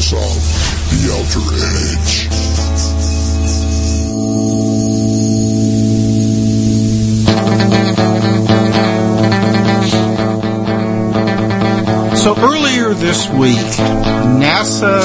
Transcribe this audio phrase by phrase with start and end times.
[0.00, 2.28] the Outer Edge.
[12.16, 13.56] So earlier this week,
[14.38, 15.02] NASA,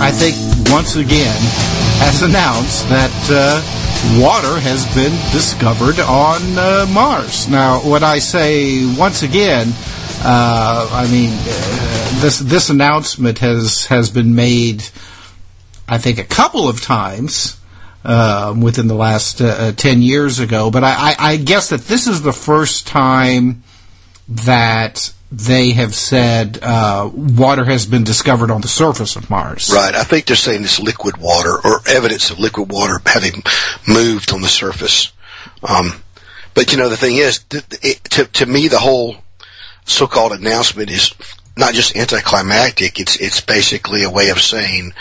[0.00, 0.36] I think
[0.70, 1.40] once again,
[1.98, 3.60] has announced that uh,
[4.22, 7.48] water has been discovered on uh, Mars.
[7.48, 9.72] Now, when I say once again,
[10.24, 14.84] uh, I mean uh, this this announcement has has been made,
[15.88, 17.58] I think, a couple of times.
[18.04, 21.82] Um, within the last uh, uh, 10 years ago, but I, I, I guess that
[21.82, 23.62] this is the first time
[24.28, 29.70] that they have said uh, water has been discovered on the surface of Mars.
[29.72, 29.94] Right.
[29.94, 33.42] I think they're saying it's liquid water or evidence of liquid water having
[33.88, 35.10] moved on the surface.
[35.62, 36.02] Um,
[36.52, 39.16] but you know, the thing is, it, to, to me, the whole
[39.84, 41.14] so-called announcement is
[41.56, 42.98] not just anticlimactic.
[42.98, 44.92] It's it's basically a way of saying,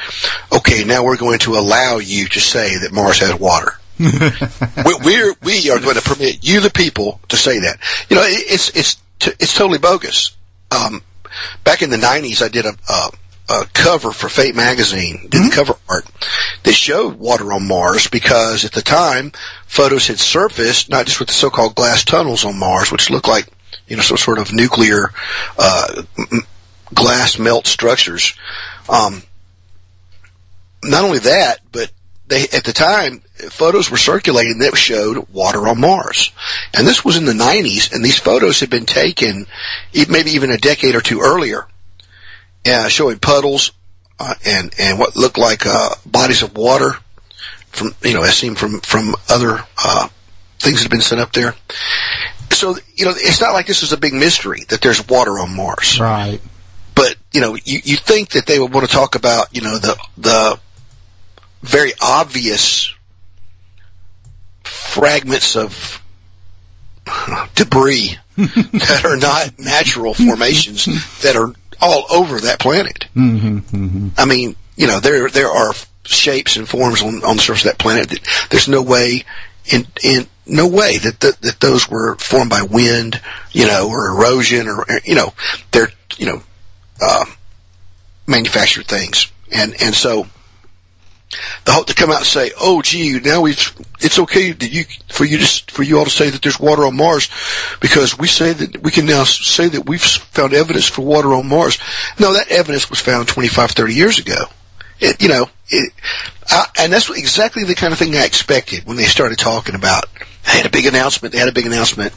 [0.51, 3.73] okay, now we're going to allow you to say that Mars has water.
[3.99, 7.77] we, we're we are going to permit you, the people, to say that.
[8.09, 10.35] You know, it, it's it's t- it's totally bogus.
[10.71, 11.03] Um,
[11.63, 13.09] back in the '90s, I did a, a,
[13.49, 16.05] a cover for Fate magazine, did the cover art.
[16.63, 19.31] They showed water on Mars because at the time,
[19.67, 23.47] photos had surfaced not just with the so-called glass tunnels on Mars, which looked like
[23.91, 25.11] you know some sort of nuclear
[25.59, 26.03] uh,
[26.93, 28.33] glass melt structures.
[28.87, 29.21] Um,
[30.81, 31.91] not only that, but
[32.25, 33.19] they at the time
[33.49, 36.31] photos were circulating that showed water on Mars,
[36.73, 39.45] and this was in the 90s, and these photos had been taken
[40.07, 41.67] maybe even a decade or two earlier,
[42.65, 43.73] uh, showing puddles
[44.19, 46.93] uh, and and what looked like uh, bodies of water
[47.71, 50.07] from you know as seen from from other uh,
[50.59, 51.55] things that have been sent up there.
[52.53, 55.55] So you know it's not like this is a big mystery that there's water on
[55.55, 56.39] Mars Right.
[56.95, 59.77] but you know, you, you think that they would want to talk about, you know,
[59.77, 60.59] the the
[61.61, 62.93] very obvious
[64.63, 66.01] fragments of
[67.55, 70.85] debris that are not natural formations
[71.21, 73.07] that are all over that planet.
[73.15, 75.73] Mm-hmm, I mean, you know, there there are
[76.03, 79.23] shapes and forms on, on the surface of that planet that there's no way
[79.71, 83.21] in in no way that, that that those were formed by wind,
[83.51, 85.33] you know, or erosion or you know,
[85.71, 86.41] they're you know,
[87.01, 87.25] uh,
[88.27, 89.31] manufactured things.
[89.51, 90.27] And and so
[91.65, 94.85] the hope to come out and say, "Oh, gee, now we've it's okay that you
[95.09, 97.29] for you to for you all to say that there's water on Mars
[97.79, 101.47] because we say that we can now say that we've found evidence for water on
[101.47, 101.77] Mars."
[102.19, 104.45] No, that evidence was found 25, 30 years ago.
[105.01, 105.93] It, you know, it,
[106.47, 110.05] I, and that's exactly the kind of thing I expected when they started talking about.
[110.45, 111.33] They had a big announcement.
[111.33, 112.13] They had a big announcement.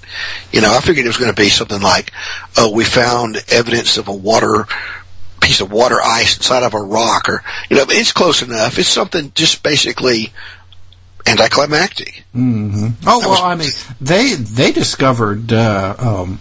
[0.53, 2.13] You know, I figured it was going to be something like,
[2.57, 4.67] "Oh, we found evidence of a water
[5.41, 8.79] piece of water ice inside of a rock," or you know, it's close enough.
[8.79, 10.33] It's something just basically
[11.27, 12.25] anticlimactic.
[13.07, 13.71] Oh well, I mean,
[14.01, 16.41] they they discovered uh, um,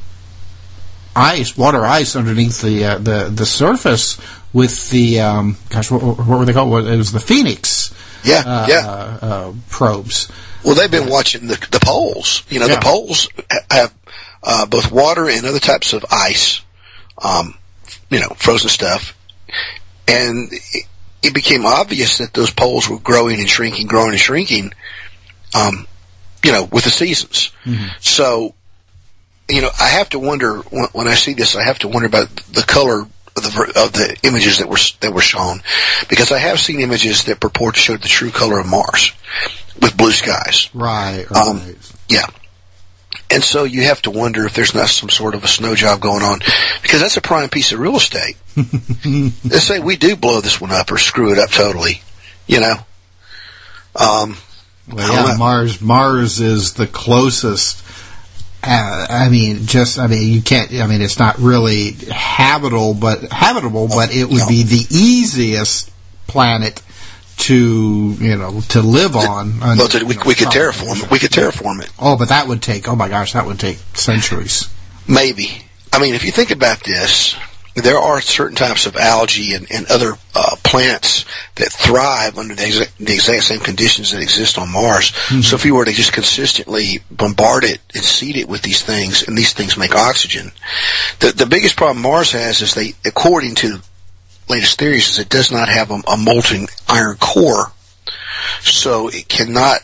[1.16, 4.19] ice, water ice underneath the uh, the the surface
[4.53, 6.88] with the um, gosh, what, what were they called?
[6.88, 8.88] It was the Phoenix Yeah, uh, yeah.
[9.21, 10.31] uh, probes.
[10.63, 12.44] Well, they've been watching the the poles.
[12.50, 12.75] You know, Yeah.
[12.75, 13.27] the poles
[13.71, 13.94] have
[14.44, 16.61] uh, both water and other types of ice.
[17.21, 17.55] Um,
[18.09, 19.15] you know, frozen stuff,
[20.07, 20.85] and it,
[21.23, 24.71] it became obvious that those poles were growing and shrinking, growing and shrinking.
[25.56, 25.88] Um,
[26.44, 27.51] you know, with the seasons.
[28.01, 28.53] So,
[29.47, 31.56] you know, I have to wonder when, when I see this.
[31.56, 35.13] I have to wonder about the color of the of the images that were that
[35.13, 35.62] were shown,
[36.09, 39.12] because I have seen images that purport to show the true color of Mars
[39.81, 40.69] with blue skies.
[40.74, 41.47] Right, right.
[41.47, 41.75] Um,
[42.09, 42.27] Yeah.
[43.30, 46.00] And so you have to wonder if there's not some sort of a snow job
[46.01, 46.39] going on
[46.83, 48.38] because that's a prime piece of real estate.
[48.56, 52.01] Let's say we do blow this one up or screw it up totally,
[52.45, 52.75] you know.
[53.95, 54.38] Um,
[54.91, 55.38] Well, yeah, know.
[55.38, 55.81] Mars.
[55.81, 57.81] Mars is the closest.
[58.65, 60.71] Uh, I mean, just I mean, you can't.
[60.74, 65.92] I mean, it's not really habitable, but habitable, but it would be the easiest
[66.27, 66.81] planet
[67.36, 69.60] to you know to live on.
[69.60, 71.12] well, under, we, you know, we could terraform it.
[71.12, 71.92] We could terraform it.
[72.00, 72.88] Oh, but that would take.
[72.88, 74.69] Oh my gosh, that would take centuries.
[75.07, 75.66] Maybe.
[75.92, 77.36] I mean, if you think about this,
[77.75, 81.25] there are certain types of algae and, and other uh, plants
[81.55, 85.11] that thrive under the exact, the exact same conditions that exist on Mars.
[85.11, 85.41] Mm-hmm.
[85.41, 89.27] So if you were to just consistently bombard it and seed it with these things,
[89.27, 90.51] and these things make oxygen,
[91.19, 93.79] the the biggest problem Mars has is they, according to
[94.49, 97.71] latest theories, is it does not have a, a molten iron core,
[98.61, 99.79] so it cannot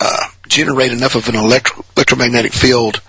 [0.00, 3.00] uh, generate enough of an electro- electromagnetic field,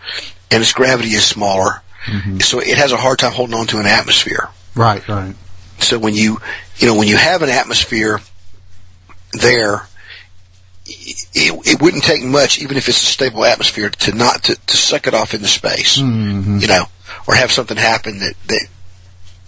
[0.49, 2.39] and its gravity is smaller Mm-hmm.
[2.39, 4.49] So it has a hard time holding on to an atmosphere.
[4.75, 5.35] Right, right.
[5.79, 6.39] So when you,
[6.77, 8.19] you know, when you have an atmosphere
[9.33, 9.87] there,
[10.85, 14.77] it, it wouldn't take much, even if it's a stable atmosphere, to not to, to
[14.77, 15.97] suck it off into space.
[15.97, 16.59] Mm-hmm.
[16.59, 16.85] You know,
[17.27, 18.67] or have something happen that that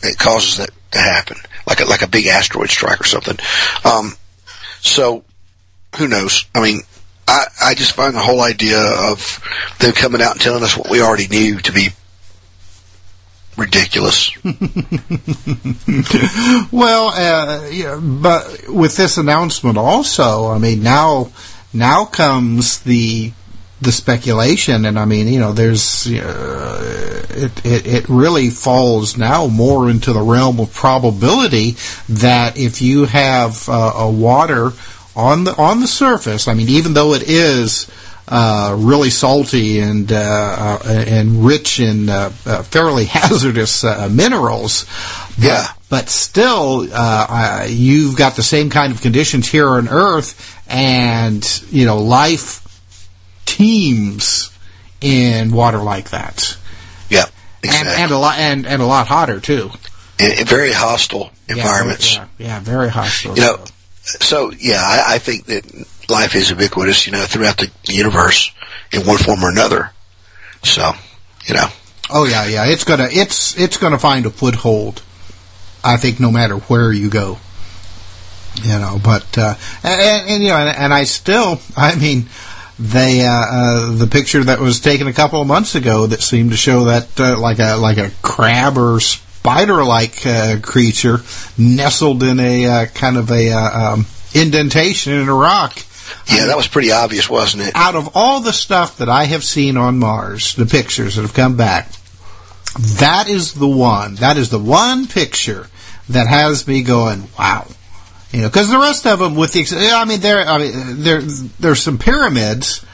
[0.01, 3.37] that causes that to happen, like a like a big asteroid strike or something.
[3.85, 4.13] Um,
[4.79, 5.23] so
[5.97, 6.45] who knows?
[6.55, 6.81] I mean,
[7.27, 9.41] I I just find the whole idea of
[9.79, 11.89] them coming out and telling us what we already knew to be
[13.57, 14.31] ridiculous.
[16.71, 21.31] well, uh, yeah, but with this announcement also, I mean, now
[21.73, 23.33] now comes the
[23.81, 29.47] the speculation, and I mean, you know, there's uh, it, it it really falls now
[29.47, 31.75] more into the realm of probability
[32.09, 34.71] that if you have uh, a water
[35.15, 37.89] on the on the surface, I mean, even though it is
[38.27, 44.85] uh, really salty and uh, uh and rich in uh, uh, fairly hazardous minerals.
[45.37, 45.67] Yeah.
[45.89, 46.83] But, still,
[47.69, 52.61] you've got the same kind of conditions here on Earth, and you know life
[53.45, 54.51] teems
[54.99, 56.57] in water like that.
[57.09, 57.25] Yeah,
[57.63, 57.93] exactly.
[57.93, 59.71] And, and a lot and, and a lot hotter too.
[60.19, 62.15] In, very hostile environments.
[62.15, 63.35] Yeah, yeah, yeah, very hostile.
[63.35, 63.65] You know,
[64.01, 68.51] so yeah, I, I think that life is ubiquitous, you know, throughout the universe
[68.91, 69.91] in one form or another.
[70.63, 70.91] So,
[71.45, 71.67] you know.
[72.09, 72.65] Oh yeah, yeah.
[72.65, 75.01] It's gonna it's it's gonna find a foothold.
[75.83, 77.37] I think no matter where you go.
[78.63, 82.27] You know, but uh, and, and you know, and, and I still, I mean,
[82.79, 86.51] they uh, uh, the picture that was taken a couple of months ago that seemed
[86.51, 91.19] to show that uh, like a like a crab or spider like uh, creature
[91.57, 95.77] nestled in a uh, kind of a uh, um, indentation in a rock
[96.27, 97.71] yeah, that was pretty obvious, wasn't it?
[97.75, 101.33] Out of all the stuff that I have seen on Mars, the pictures that have
[101.33, 101.89] come back,
[102.99, 104.15] that is the one.
[104.15, 105.67] That is the one picture
[106.09, 107.67] that has me going, wow.
[108.31, 111.21] You know, because the rest of them, with the, I mean, there, I mean, there,
[111.21, 112.85] there's some pyramids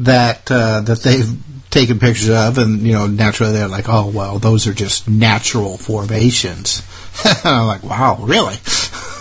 [0.00, 1.28] that uh, that they've
[1.70, 5.76] taken pictures of, and you know, naturally they're like, oh well, those are just natural
[5.76, 6.82] formations.
[7.24, 8.56] and I'm like, wow, really?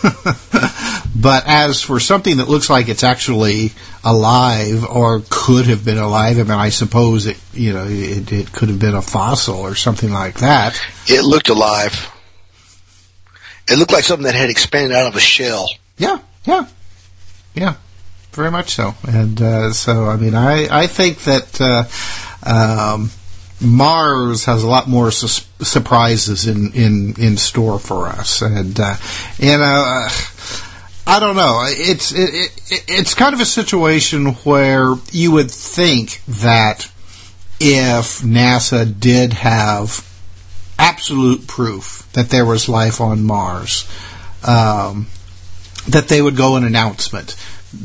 [1.15, 3.71] but as for something that looks like it's actually
[4.03, 8.51] alive or could have been alive, I mean, I suppose it, you know, it, it
[8.51, 10.79] could have been a fossil or something like that.
[11.07, 12.11] It looked alive.
[13.69, 15.69] It looked like something that had expanded out of a shell.
[15.97, 16.67] Yeah, yeah,
[17.53, 17.75] yeah,
[18.31, 18.95] very much so.
[19.07, 21.59] And uh, so, I mean, I I think that.
[21.61, 21.83] Uh,
[22.43, 23.11] um,
[23.59, 28.95] Mars has a lot more su- surprises in, in, in store for us, and uh,
[29.39, 30.09] you know, uh,
[31.09, 31.63] I don't know.
[31.65, 36.91] It's it, it, it's kind of a situation where you would think that
[37.61, 40.05] if NASA did have
[40.77, 43.89] absolute proof that there was life on Mars,
[44.43, 45.07] um,
[45.87, 47.37] that they would go an announcement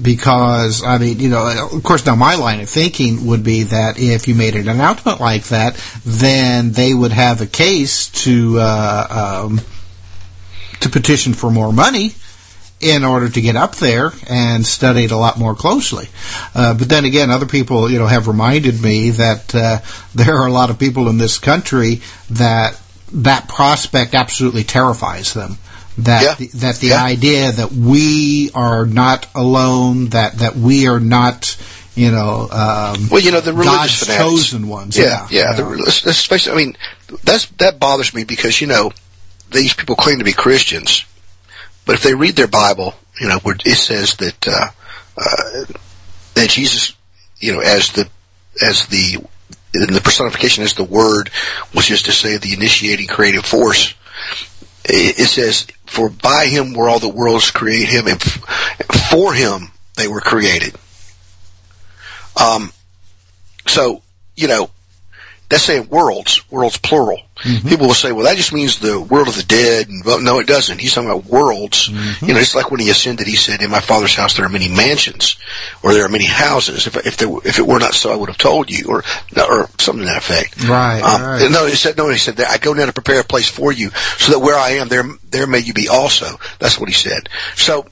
[0.02, 4.00] because I mean, you know, of course, now my line of thinking would be that
[4.00, 9.44] if you made an announcement like that, then they would have a case to uh,
[9.46, 9.60] um,
[10.80, 12.14] to petition for more money
[12.82, 16.08] in order to get up there and study it a lot more closely.
[16.54, 19.78] Uh, but then again, other people, you know, have reminded me that uh,
[20.14, 22.78] there are a lot of people in this country that
[23.14, 25.58] that prospect absolutely terrifies them
[25.98, 26.34] that yeah.
[26.34, 27.04] the, that the yeah.
[27.04, 31.56] idea that we are not alone, that that we are not,
[31.94, 34.96] you know, um, well, you know, the religious God's chosen ones.
[34.96, 35.50] Yeah, yeah.
[35.50, 35.52] yeah.
[35.52, 36.76] The, especially, I mean,
[37.22, 38.92] that's that bothers me because you know
[39.50, 41.04] these people claim to be Christians,
[41.84, 44.66] but if they read their Bible, you know, it says that uh,
[45.16, 45.64] uh,
[46.34, 46.94] that Jesus,
[47.38, 48.08] you know, as the
[48.62, 49.18] as the
[49.72, 51.30] the personification as the Word
[51.74, 53.94] was just to say the initiating creative force.
[54.84, 58.20] It says for by him were all the worlds created him, and
[59.10, 60.74] for him they were created.
[62.40, 62.72] Um,
[63.66, 64.02] so,
[64.34, 64.70] you know,
[65.52, 67.20] that's saying worlds, worlds plural.
[67.36, 67.68] Mm-hmm.
[67.68, 69.88] People will say, well, that just means the world of the dead.
[69.88, 70.80] And, well, no, it doesn't.
[70.80, 71.90] He's talking about worlds.
[71.90, 72.24] Mm-hmm.
[72.24, 74.48] You know, it's like when he ascended, he said, in my father's house there are
[74.48, 75.36] many mansions,
[75.82, 76.86] or there are many houses.
[76.86, 79.04] If, if, there, if it were not so, I would have told you, or,
[79.36, 80.66] or something to that effect.
[80.66, 81.50] Right, um, right.
[81.50, 83.90] No, he said, no, he said, I go down to prepare a place for you,
[84.16, 86.38] so that where I am, there, there may you be also.
[86.60, 87.28] That's what he said.
[87.56, 87.86] So,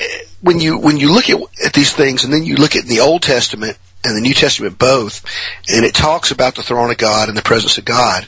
[0.00, 0.06] eh,
[0.40, 2.98] when you, when you look at, at these things, and then you look at the
[2.98, 5.24] Old Testament, and the New Testament both,
[5.68, 8.26] and it talks about the throne of God and the presence of God.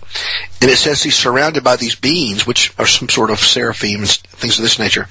[0.60, 4.10] And it says he's surrounded by these beings, which are some sort of seraphim, and
[4.10, 5.08] things of this nature.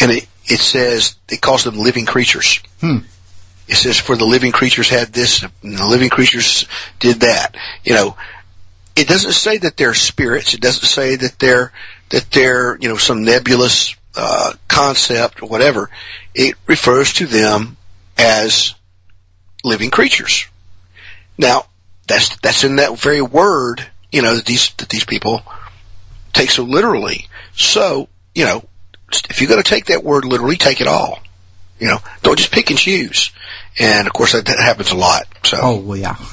[0.00, 2.60] And it, it says, it calls them living creatures.
[2.80, 2.98] Hmm.
[3.68, 6.66] It says, for the living creatures had this, and the living creatures
[7.00, 7.56] did that.
[7.82, 8.16] You know,
[8.94, 10.54] it doesn't say that they're spirits.
[10.54, 11.72] It doesn't say that they're,
[12.10, 15.90] that they're, you know, some nebulous, uh, concept or whatever.
[16.32, 17.76] It refers to them
[18.16, 18.74] as
[19.66, 20.46] living creatures.
[21.36, 21.66] Now,
[22.06, 25.42] that's that's in that very word, you know, that these that these people
[26.32, 27.28] take so literally.
[27.54, 28.64] So, you know,
[29.28, 31.20] if you're going to take that word literally, take it all.
[31.78, 33.32] You know, don't just pick and choose.
[33.78, 35.24] And of course, that, that happens a lot.
[35.44, 35.58] So.
[35.60, 36.16] Oh well, yeah.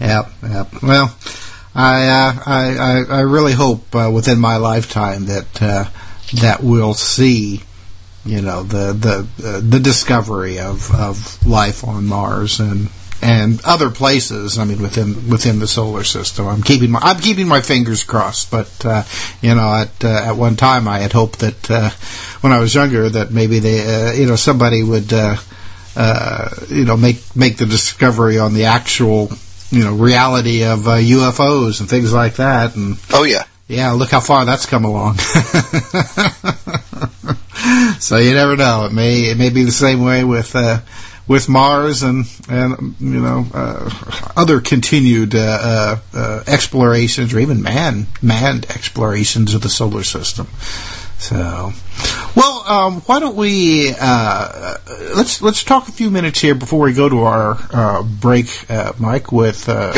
[0.00, 0.82] yep, yep.
[0.82, 1.14] Well,
[1.74, 5.84] I, uh, I, I, I really hope uh, within my lifetime that uh,
[6.40, 7.62] that we'll see
[8.24, 12.88] you know the the uh, the discovery of of life on Mars and
[13.22, 14.58] and other places.
[14.58, 16.46] I mean, within within the solar system.
[16.46, 18.50] I'm keeping my I'm keeping my fingers crossed.
[18.50, 19.04] But uh,
[19.40, 21.90] you know, at uh, at one time, I had hoped that uh,
[22.40, 25.36] when I was younger, that maybe they uh, you know somebody would uh,
[26.68, 29.30] you know make make the discovery on the actual
[29.70, 32.76] you know reality of UFOs and things like that.
[32.76, 33.44] And oh yeah.
[33.68, 35.18] Yeah, look how far that's come along.
[37.98, 38.86] so you never know.
[38.86, 40.80] It may it may be the same way with uh,
[41.28, 43.90] with Mars and and you know uh,
[44.36, 50.48] other continued uh, uh, uh explorations or even man manned explorations of the solar system.
[51.18, 51.72] So,
[52.34, 54.76] well, um, why don't we uh,
[55.14, 58.92] let's let's talk a few minutes here before we go to our uh, break, uh,
[58.98, 59.30] Mike.
[59.30, 59.92] With uh,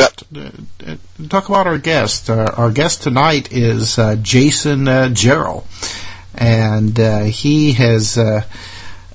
[1.29, 2.29] talk about our guest.
[2.29, 5.63] our guest tonight is Jason uh, Jarrell
[6.37, 8.41] and uh, he has uh,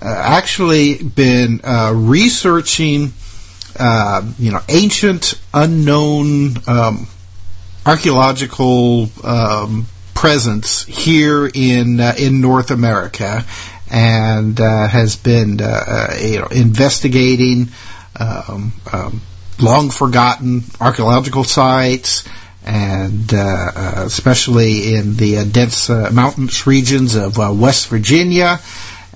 [0.00, 3.12] uh actually been uh, researching,
[3.78, 7.06] uh, you know, ancient, unknown um,
[7.86, 13.44] archaeological um, presence here in in North America,
[13.90, 15.58] and has been,
[16.20, 17.68] you know, investigating.
[18.18, 19.22] Um, um,
[19.60, 22.24] long forgotten archaeological sites,
[22.70, 28.60] and uh, uh, especially in the uh, dense uh, mountainous regions of uh, West Virginia.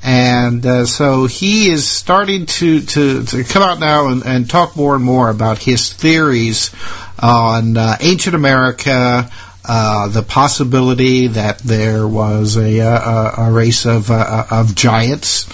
[0.02, 4.76] And uh, so he is starting to, to, to come out now and, and, talk
[4.76, 6.72] more and more about his theories
[7.20, 9.30] on ancient America,
[9.62, 15.48] the possibility that there was a, a, a race of, of giants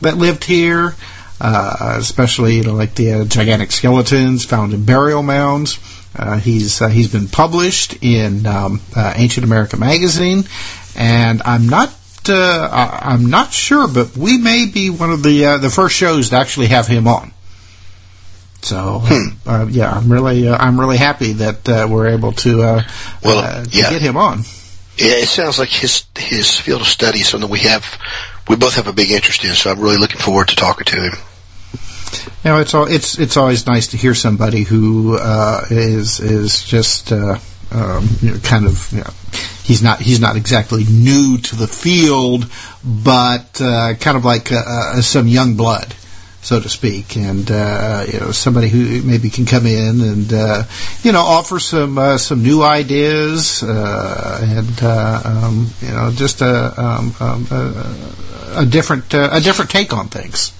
[0.00, 0.94] that lived here,
[1.40, 5.78] especially you know, like the gigantic skeletons found in burial mounds.
[6.18, 10.44] Uh, he's uh, he's been published in um, uh, Ancient America magazine,
[10.96, 11.94] and I'm not
[12.28, 16.30] uh, I'm not sure, but we may be one of the uh, the first shows
[16.30, 17.32] to actually have him on.
[18.62, 19.68] So hmm.
[19.70, 22.82] yeah, I'm really I'm really happy that we're able to
[23.22, 23.90] well to yeah.
[23.90, 24.40] get him on.
[24.98, 27.98] Yeah, it sounds like his his field of study is something we have
[28.48, 29.52] we both have a big interest in.
[29.54, 31.12] So I'm really looking forward to talking to him.
[32.44, 36.62] You know, it's all, it's it's always nice to hear somebody who uh, is is
[36.62, 37.38] just uh,
[37.72, 39.10] um, you know, kind of you know,
[39.64, 42.50] he's not he's not exactly new to the field,
[42.84, 45.94] but uh, kind of like uh, uh, some young blood
[46.42, 50.62] so to speak, and uh, you know somebody who maybe can come in and uh,
[51.02, 57.12] you know offer some uh, some new ideas and um, you know just a, um,
[57.18, 60.52] um, a, a different a different take on things.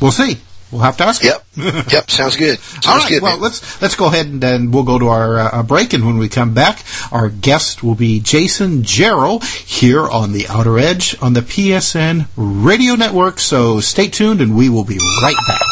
[0.00, 0.38] We'll see.
[0.74, 1.22] We'll have to ask.
[1.22, 1.44] Yep.
[1.92, 2.10] yep.
[2.10, 2.58] Sounds good.
[2.82, 3.08] Sounds All right.
[3.08, 3.42] Good, well, man.
[3.42, 5.92] let's let's go ahead and then we'll go to our uh, break.
[5.92, 6.82] And when we come back,
[7.12, 12.96] our guest will be Jason Jarrell here on the Outer Edge on the PSN Radio
[12.96, 13.38] Network.
[13.38, 15.62] So stay tuned, and we will be right back.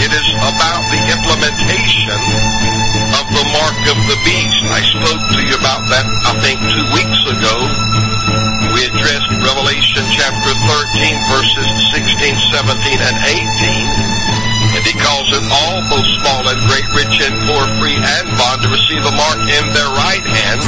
[0.00, 2.08] It is about the implementation
[3.20, 4.64] of the mark of the beast.
[4.72, 8.07] I spoke to you about that, I think, two weeks ago we
[8.88, 10.52] addressed Revelation chapter
[10.96, 14.80] 13, verses 16, 17, and 18.
[14.80, 18.64] And he calls it all, both small and great, rich and poor, free and bond,
[18.64, 20.64] to receive a mark in their right hands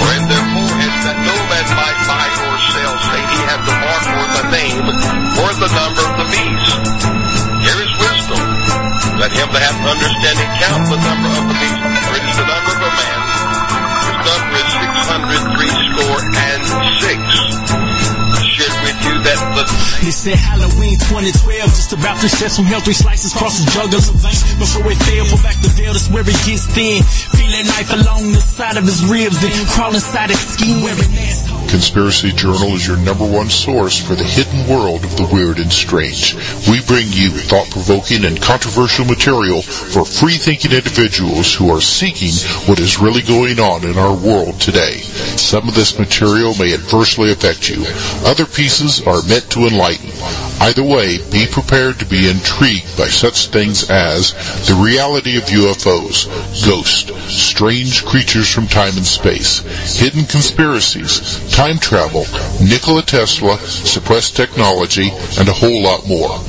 [0.00, 3.76] or in their foreheads that no man might buy or sell say he had the
[3.76, 4.84] mark or the name
[5.44, 6.80] or the number of the beast.
[7.60, 8.40] Here is wisdom.
[9.20, 12.46] Let him that hath understanding count the number of the beast, for it is the
[12.48, 13.17] number of a man.
[14.28, 16.60] Number is six hundred three score and
[17.00, 17.20] six.
[20.04, 24.58] He said Halloween 2012, just about to share some healthy slices, cross the jugular vein.
[24.58, 27.02] Before it fell, pull back the veil, that's where it gets thin.
[27.36, 30.82] Feel that knife along the side of his ribs, then crawl inside his skin.
[30.82, 31.57] Wearing asshole.
[31.68, 35.72] Conspiracy Journal is your number one source for the hidden world of the weird and
[35.72, 36.34] strange.
[36.68, 42.32] We bring you thought-provoking and controversial material for free-thinking individuals who are seeking
[42.66, 44.98] what is really going on in our world today.
[45.36, 47.84] Some of this material may adversely affect you.
[48.24, 50.10] Other pieces are meant to enlighten.
[50.60, 54.32] Either way, be prepared to be intrigued by such things as
[54.66, 56.26] the reality of UFOs,
[56.66, 59.60] ghosts, strange creatures from time and space,
[59.98, 62.26] hidden conspiracies, time travel,
[62.60, 66.40] Nikola Tesla, suppressed technology, and a whole lot more.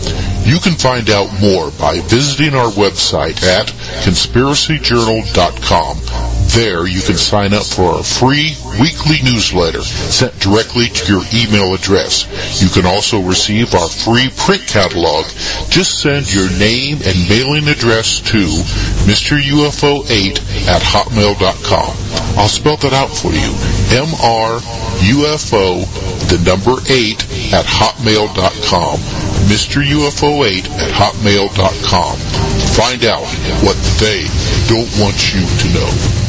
[0.44, 3.68] You can find out more by visiting our website at
[4.04, 6.39] conspiracyjournal.com.
[6.56, 11.74] There you can sign up for our free weekly newsletter sent directly to your email
[11.74, 12.26] address.
[12.62, 15.26] You can also receive our free print catalog.
[15.70, 18.40] Just send your name and mailing address to
[19.06, 19.40] Mr.
[19.40, 21.96] UFO 8 at hotmail.com.
[22.38, 23.54] I'll spell that out for you.
[23.96, 25.80] M-R-U-F-O,
[26.30, 28.98] the number 8 at hotmail.com.
[29.48, 29.84] Mr.
[29.84, 32.18] UFO8 at hotmail.com.
[32.76, 33.28] Find out
[33.64, 34.26] what they
[34.68, 36.29] don't want you to know.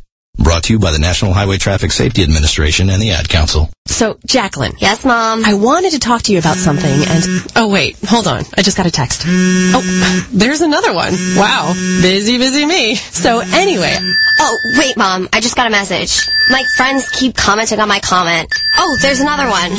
[0.43, 3.69] Brought to you by the National Highway Traffic Safety Administration and the Ad Council.
[3.85, 4.73] So, Jacqueline.
[4.79, 5.45] Yes, Mom.
[5.45, 7.23] I wanted to talk to you about something and,
[7.55, 8.43] oh wait, hold on.
[8.57, 9.23] I just got a text.
[9.27, 11.13] Oh, there's another one.
[11.35, 11.73] Wow.
[12.01, 12.95] Busy, busy me.
[12.95, 13.95] So anyway,
[14.43, 15.29] Oh, wait, Mom.
[15.33, 16.27] I just got a message.
[16.49, 18.51] My friends keep commenting on my comment.
[18.75, 19.69] Oh, there's another one.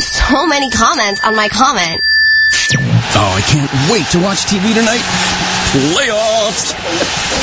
[0.00, 2.00] So many comments on my comment.
[3.14, 5.02] Oh, I can't wait to watch TV tonight.
[5.70, 6.72] Playoffs!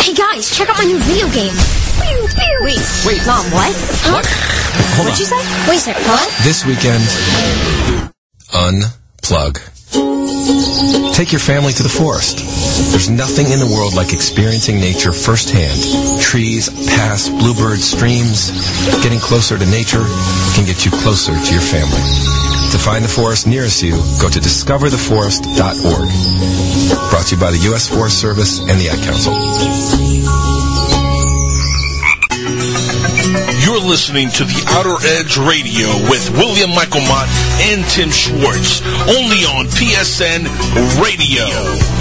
[0.04, 1.54] Hey, guys, check out my new video game.
[2.22, 2.58] Pew, pew.
[2.62, 3.18] Wait, Wait.
[3.26, 3.74] Mom, what?
[4.06, 4.22] Huh?
[4.22, 4.26] What?
[4.94, 5.18] Hold What'd on.
[5.18, 5.42] you say?
[5.66, 6.30] Wait a second, what?
[6.46, 7.02] This weekend,
[8.54, 9.58] unplug.
[11.18, 12.38] Take your family to the forest.
[12.94, 15.82] There's nothing in the world like experiencing nature firsthand.
[16.22, 18.52] Trees, paths, bluebirds, streams.
[19.02, 20.06] Getting closer to nature
[20.54, 22.02] can get you closer to your family.
[22.72, 25.50] To find the forest nearest you, go to discovertheforest.org.
[27.10, 27.90] Brought to you by the U.S.
[27.90, 29.34] Forest Service and the Ad Council.
[33.72, 37.30] You're listening to the Outer Edge Radio with William Michael Mott
[37.62, 40.44] and Tim Schwartz, only on PSN
[41.02, 42.01] Radio.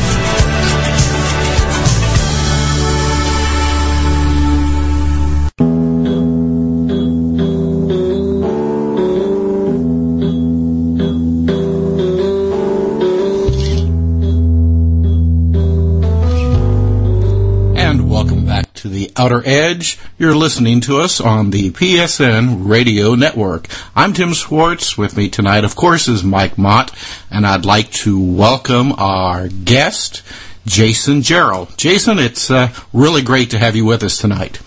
[19.41, 19.99] To Edge.
[20.19, 23.69] You're listening to us on the PSN Radio Network.
[23.95, 24.99] I'm Tim Schwartz.
[24.99, 26.95] With me tonight, of course, is Mike Mott,
[27.31, 30.23] and I'd like to welcome our guest,
[30.67, 31.75] Jason Jarrell.
[31.77, 34.61] Jason, it's uh, really great to have you with us tonight.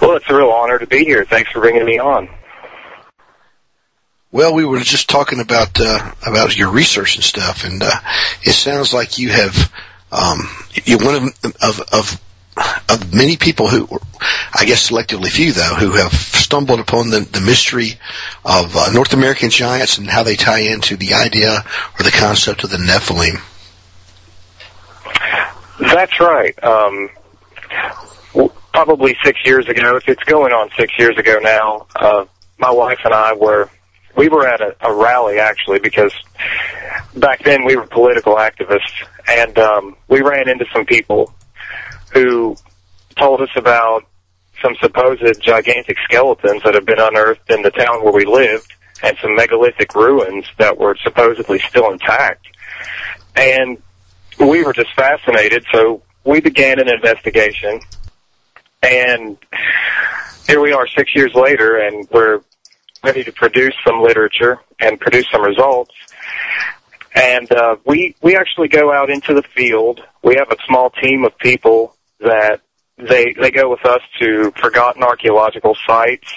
[0.00, 1.24] Well, it's a real honor to be here.
[1.24, 2.28] Thanks for bringing me on.
[4.30, 8.00] Well, we were just talking about uh, about your research and stuff, and uh,
[8.42, 9.72] it sounds like you have
[10.12, 10.48] um,
[10.84, 12.20] you're one of of of
[12.88, 13.88] of many people who,
[14.54, 17.94] I guess, selectively few though, who have stumbled upon the, the mystery
[18.44, 21.64] of uh, North American giants and how they tie into the idea
[21.98, 23.40] or the concept of the Nephilim.
[25.80, 26.54] That's right.
[26.62, 27.10] Um,
[28.72, 29.96] probably six years ago.
[29.96, 31.86] It's- It's going on six years ago now.
[31.96, 32.24] Uh,
[32.58, 33.68] my wife and I were
[34.16, 36.12] we were at a, a rally actually because
[37.16, 41.34] back then we were political activists and um, we ran into some people
[42.14, 42.56] who
[43.16, 44.04] told us about
[44.62, 48.72] some supposed gigantic skeletons that have been unearthed in the town where we lived
[49.02, 52.46] and some megalithic ruins that were supposedly still intact.
[53.36, 53.82] And
[54.38, 57.80] we were just fascinated, so we began an investigation.
[58.82, 59.36] And
[60.46, 62.40] here we are six years later, and we're
[63.02, 65.92] ready to produce some literature and produce some results.
[67.14, 70.00] And uh, we we actually go out into the field.
[70.22, 72.60] We have a small team of people that
[72.96, 76.32] they they go with us to forgotten archaeological sites,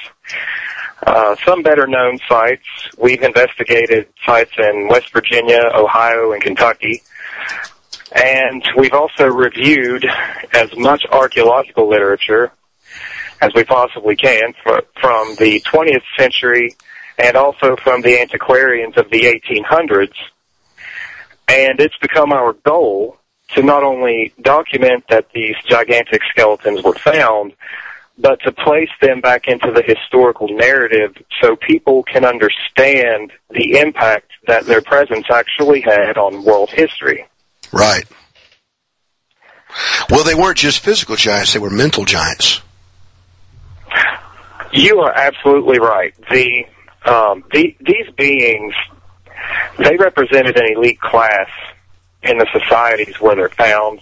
[1.05, 2.65] uh, some better known sites.
[2.97, 7.01] We've investigated sites in West Virginia, Ohio, and Kentucky.
[8.15, 10.05] And we've also reviewed
[10.53, 12.51] as much archaeological literature
[13.41, 16.75] as we possibly can for, from the 20th century
[17.19, 20.15] and also from the antiquarians of the 1800s.
[21.49, 23.17] And it's become our goal
[23.55, 27.53] to not only document that these gigantic skeletons were found,
[28.17, 34.31] but to place them back into the historical narrative so people can understand the impact
[34.47, 37.25] that their presence actually had on world history.
[37.71, 38.05] Right.
[40.09, 42.61] Well, they weren't just physical giants, they were mental giants.
[44.73, 46.13] You are absolutely right.
[46.29, 46.65] The,
[47.05, 48.73] um, the these beings,
[49.77, 51.49] they represented an elite class
[52.23, 54.01] in the societies where they're found.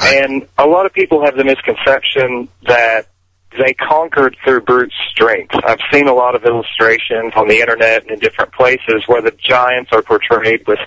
[0.00, 3.08] And a lot of people have the misconception that
[3.56, 5.54] they conquered through brute strength.
[5.64, 9.30] I've seen a lot of illustrations on the internet and in different places where the
[9.32, 10.78] giants are portrayed with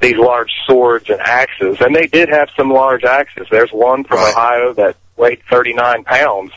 [0.00, 1.78] these large swords and axes.
[1.80, 3.46] And they did have some large axes.
[3.50, 6.52] There's one from Ohio that weighed 39 pounds.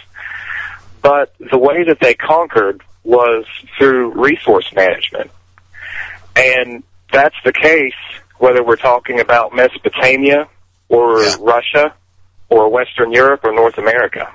[1.01, 3.45] But the way that they conquered was
[3.77, 5.31] through resource management.
[6.35, 7.93] And that's the case
[8.37, 10.47] whether we're talking about Mesopotamia
[10.89, 11.93] or Russia
[12.49, 14.33] or Western Europe or North America.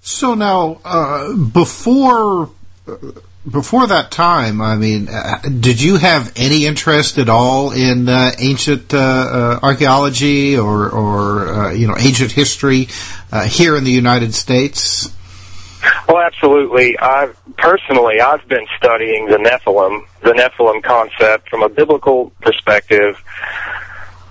[0.00, 2.50] So now, uh, before
[3.50, 8.32] before that time, I mean, uh, did you have any interest at all in uh,
[8.38, 12.88] ancient uh, uh, archaeology or, or uh, you know ancient history
[13.48, 15.15] here in the United States?
[16.08, 16.96] Well, absolutely.
[16.98, 23.16] I personally, I've been studying the Nephilim, the Nephilim concept from a biblical perspective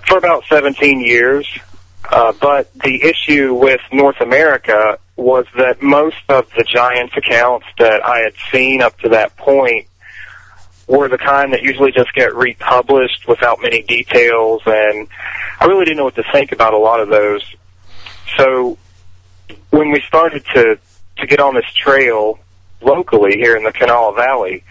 [0.06, 1.46] for about 17 years.
[2.10, 8.04] Uh, but the issue with North America was that most of the Giants accounts that
[8.04, 9.86] I had seen up to that point
[10.86, 15.08] were the kind that usually just get republished without many details, and
[15.58, 17.42] I really didn't know what to think about a lot of those.
[18.36, 18.78] So
[19.70, 20.78] when we started to
[21.18, 22.38] to get on this trail
[22.80, 24.62] locally here in the Kanawha Valley,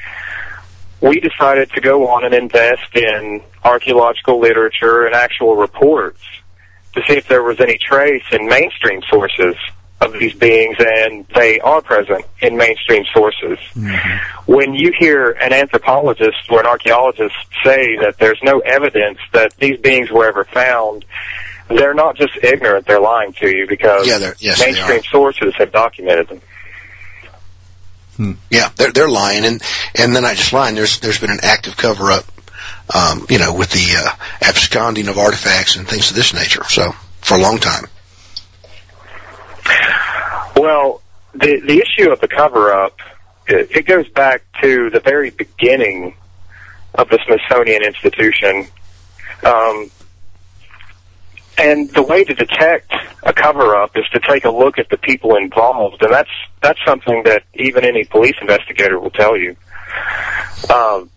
[1.01, 6.21] we decided to go on and invest in archaeological literature and actual reports
[6.93, 9.55] to see if there was any trace in mainstream sources
[10.01, 13.57] of these beings, and they are present in mainstream sources.
[13.75, 14.51] Mm-hmm.
[14.51, 19.79] When you hear an anthropologist or an archaeologist say that there's no evidence that these
[19.79, 21.05] beings were ever found,
[21.67, 26.27] they're not just ignorant, they're lying to you because yeah, yes, mainstream sources have documented
[26.27, 26.41] them.
[28.17, 28.31] Hmm.
[28.49, 29.61] Yeah, they're they're lying, and
[29.95, 30.75] and then I just lying.
[30.75, 32.25] There's there's been an active cover up,
[32.93, 36.63] um, you know, with the uh, absconding of artifacts and things of this nature.
[36.65, 37.85] So for a long time.
[40.55, 41.01] Well,
[41.33, 42.99] the the issue of the cover up,
[43.47, 46.15] it, it goes back to the very beginning
[46.93, 48.67] of the Smithsonian Institution.
[49.43, 49.91] Um,
[51.57, 54.97] and the way to detect a cover up is to take a look at the
[54.97, 56.29] people involved, and that's
[56.61, 59.55] that's something that even any police investigator will tell you.
[60.73, 61.09] Um,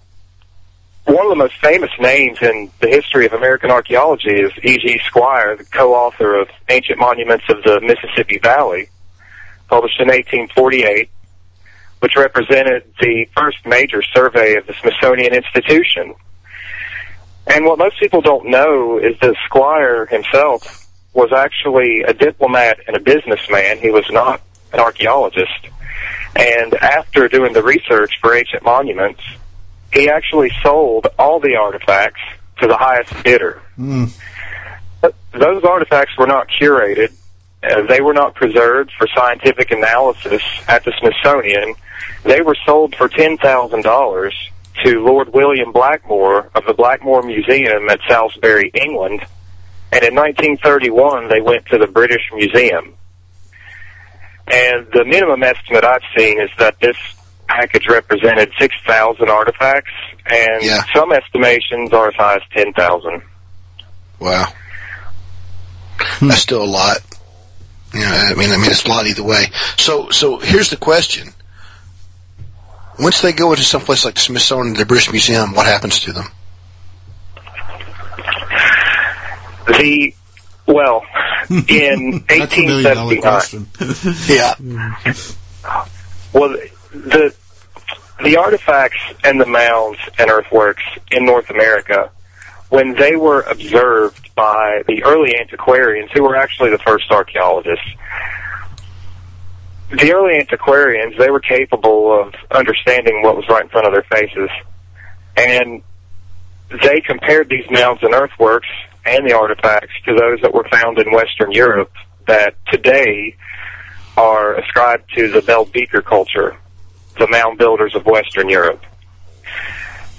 [1.04, 5.00] one of the most famous names in the history of American archaeology is E.G.
[5.10, 8.90] Squier, the co-author of Ancient Monuments of the Mississippi Valley,
[9.68, 11.08] published in 1848,
[12.00, 16.14] which represented the first major survey of the Smithsonian Institution.
[17.48, 22.96] And what most people don't know is that Squier himself was actually a diplomat and
[22.96, 23.78] a businessman.
[23.78, 24.40] He was not
[24.72, 25.68] an archaeologist.
[26.36, 29.22] And after doing the research for ancient monuments,
[29.92, 32.20] he actually sold all the artifacts
[32.60, 33.62] to the highest bidder.
[33.78, 34.12] Mm.
[35.32, 37.12] Those artifacts were not curated.
[37.62, 41.74] Uh, they were not preserved for scientific analysis at the Smithsonian.
[42.24, 44.32] They were sold for $10,000
[44.84, 49.20] to Lord William Blackmore of the Blackmore Museum at Salisbury, England.
[49.92, 52.94] And in 1931, they went to the British Museum.
[54.50, 56.96] And the minimum estimate I've seen is that this
[57.48, 59.90] package represented 6,000 artifacts,
[60.26, 60.82] and Yeah.
[60.94, 63.22] some estimations are as high as 10,000.
[64.18, 64.52] Wow.
[65.98, 66.28] Hmm.
[66.28, 66.98] That's still a lot.
[67.94, 69.46] You know, I mean, I mean, it's a lot either way.
[69.78, 71.32] So, so here's the question:
[72.98, 76.12] Once they go into someplace like the Smithsonian, or the British Museum, what happens to
[76.12, 76.26] them?
[79.66, 80.14] The
[80.66, 81.04] well,
[81.68, 83.66] in That's a million 1879.
[84.28, 84.54] Yeah.
[86.32, 86.56] well,
[86.92, 87.34] the
[88.22, 90.82] the artifacts and the mounds and earthworks
[91.12, 92.10] in North America,
[92.68, 97.86] when they were observed by the early antiquarians, who were actually the first archaeologists,
[99.90, 104.02] the early antiquarians they were capable of understanding what was right in front of their
[104.02, 104.50] faces,
[105.36, 105.82] and
[106.82, 108.68] they compared these mounds and earthworks
[109.06, 111.92] and the artifacts to those that were found in Western Europe
[112.26, 113.34] that today
[114.16, 116.56] are ascribed to the Bell Beaker culture,
[117.18, 118.84] the mound builders of Western Europe.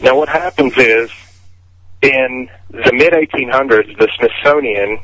[0.02, 1.12] Now, what happens is,
[2.02, 5.00] in the mid 1800s, the Smithsonian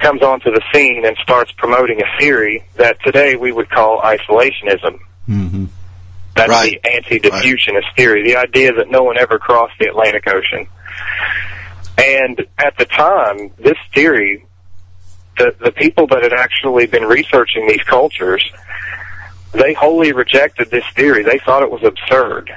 [0.00, 4.98] comes onto the scene and starts promoting a theory that today we would call isolationism.
[5.28, 5.64] Mm-hmm.
[6.34, 6.80] That's Right.
[6.82, 10.66] the anti-diffusionist theory, the idea that no one ever crossed the Atlantic Ocean.
[11.96, 14.44] And at the time, this theory,
[15.38, 18.44] the, the people that had actually been researching these cultures,
[19.52, 21.22] they wholly rejected this theory.
[21.22, 22.50] They thought it was absurd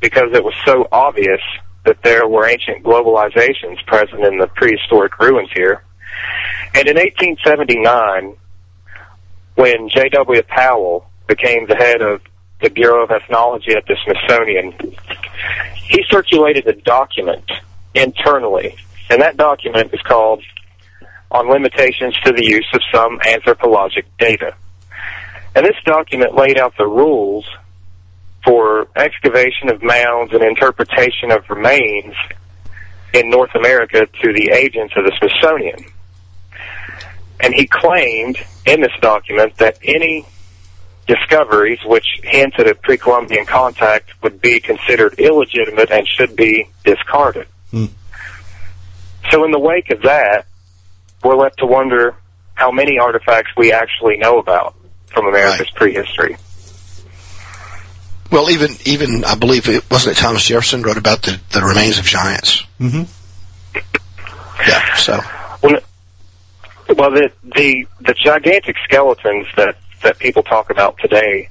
[0.00, 1.40] because it was so obvious
[1.84, 5.82] that there were ancient globalizations present in the prehistoric ruins here.
[6.74, 8.36] And in 1879,
[9.56, 10.42] when J.W.
[10.44, 12.22] Powell became the head of
[12.62, 14.96] the Bureau of Ethnology at the Smithsonian,
[15.74, 17.50] he circulated a document
[17.94, 18.76] internally,
[19.10, 20.42] and that document is called
[21.30, 24.54] On Limitations to the Use of Some Anthropologic Data.
[25.54, 27.46] And this document laid out the rules
[28.44, 32.14] for excavation of mounds and interpretation of remains
[33.12, 35.91] in North America to the agents of the Smithsonian.
[37.42, 40.24] And he claimed in this document that any
[41.06, 47.46] discoveries which hinted at pre-Columbian contact would be considered illegitimate and should be discarded.
[47.70, 47.86] Hmm.
[49.30, 50.46] So in the wake of that,
[51.24, 52.14] we're left to wonder
[52.54, 54.76] how many artifacts we actually know about
[55.12, 56.36] from America's prehistory.
[58.30, 61.98] Well, even even I believe it wasn't it Thomas Jefferson wrote about the, the remains
[61.98, 62.64] of giants.
[62.80, 63.02] Mm-hmm.
[64.66, 64.94] Yeah.
[64.94, 65.20] So
[66.94, 71.48] Well, the the the gigantic skeletons that that people talk about today,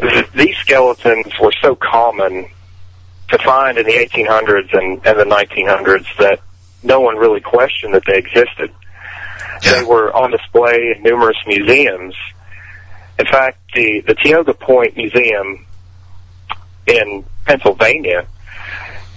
[0.00, 2.46] th- these skeletons were so common
[3.28, 6.40] to find in the 1800s and, and the 1900s that
[6.82, 8.72] no one really questioned that they existed.
[9.62, 12.14] They were on display in numerous museums.
[13.18, 15.66] In fact, the the Tioga Point Museum
[16.86, 18.26] in Pennsylvania,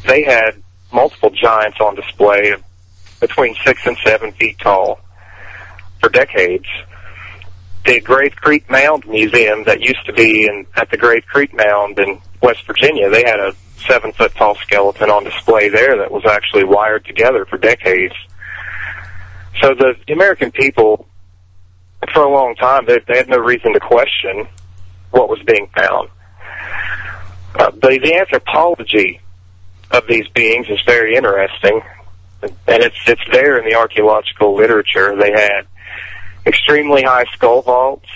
[0.05, 2.53] they had multiple giants on display
[3.21, 4.99] between six and seven feet tall
[5.99, 6.65] for decades.
[7.85, 11.99] The Grave Creek Mound Museum that used to be in at the Grave Creek Mound
[11.99, 13.55] in West Virginia, they had a
[13.87, 18.13] seven foot tall skeleton on display there that was actually wired together for decades.
[19.61, 21.07] So the, American people,
[22.13, 24.47] for a long time, they, they had no reason to question
[25.11, 26.09] what was being found.
[27.55, 29.19] Uh, the, the anthropology
[29.91, 31.81] of these beings is very interesting,
[32.41, 35.15] and it's it's there in the archaeological literature.
[35.17, 35.65] They had
[36.47, 38.09] extremely high skull vaults.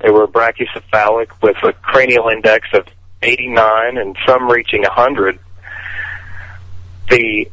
[0.00, 2.86] They were brachycephalic with a cranial index of
[3.22, 5.38] 89 and some reaching 100.
[7.10, 7.46] The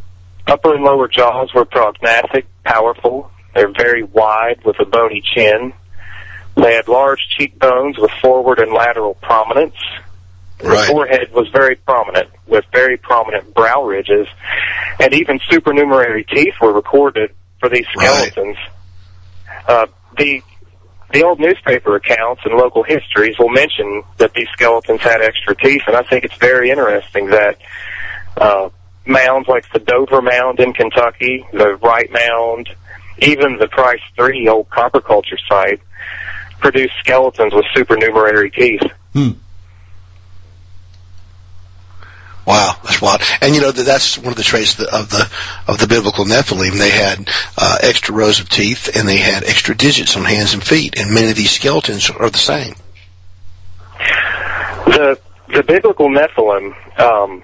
[0.46, 3.32] upper and lower jaws were prognathic, powerful.
[3.54, 5.74] They're very wide with a bony chin.
[6.56, 9.76] They had large cheekbones with forward and lateral prominence.
[10.60, 14.28] The forehead was very prominent, with very prominent brow ridges,
[15.00, 18.32] and even supernumerary teeth were recorded for these Right.
[18.32, 18.58] skeletons.
[19.68, 19.86] Uh,
[20.18, 20.42] the
[21.14, 25.84] the old newspaper accounts and local histories will mention that these skeletons had extra teeth,
[25.88, 27.58] and I think it's very interesting that
[28.36, 28.70] uh,
[29.06, 32.70] mounds like the Dover Mound in Kentucky, the Wright Mound,
[33.20, 35.80] even the Price Three old copper culture site
[36.60, 38.82] produced skeletons with supernumerary teeth.
[42.48, 43.22] Wow, that's wild.
[43.42, 45.30] And you know that that's one of the traits of the of the,
[45.68, 46.80] of the biblical Nephilim.
[46.80, 50.64] They had uh, extra rows of teeth, and they had extra digits on hands and
[50.64, 50.98] feet.
[50.98, 52.76] And many of these skeletons are the same.
[54.86, 56.74] The the biblical Nephilim.
[56.98, 57.44] Um,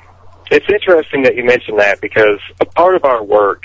[0.49, 3.63] it's interesting that you mentioned that because a part of our work,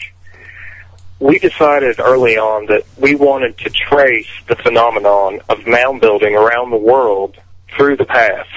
[1.21, 6.71] we decided early on that we wanted to trace the phenomenon of mound building around
[6.71, 7.37] the world
[7.77, 8.49] through the past.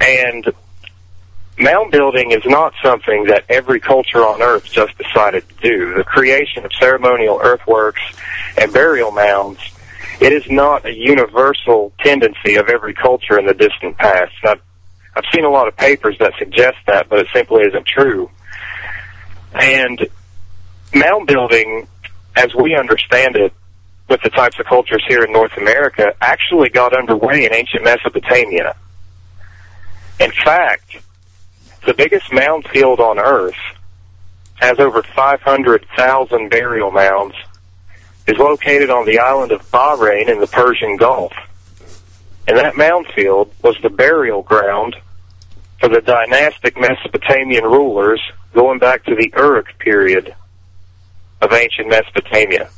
[0.00, 0.52] And
[1.58, 5.94] mound building is not something that every culture on Earth just decided to do.
[5.94, 8.02] The creation of ceremonial earthworks
[8.56, 9.60] and burial mounds,
[10.20, 14.34] it is not a universal tendency of every culture in the distant past.
[14.44, 14.60] I've,
[15.16, 18.30] I've seen a lot of papers that suggest that, but it simply isn't true.
[19.54, 20.08] And
[20.94, 21.88] mound building,
[22.36, 23.52] as we understand it,
[24.08, 28.74] with the types of cultures here in North America, actually got underway in ancient Mesopotamia.
[30.18, 30.96] In fact,
[31.88, 33.56] the biggest mound field on Earth
[34.56, 37.34] has over 500,000 burial mounds,
[38.26, 41.32] is located on the island of Bahrain in the Persian Gulf.
[42.46, 44.96] And that mound field was the burial ground
[45.80, 48.20] for the dynastic Mesopotamian rulers
[48.52, 50.34] going back to the Uruk period
[51.40, 52.68] of ancient Mesopotamia.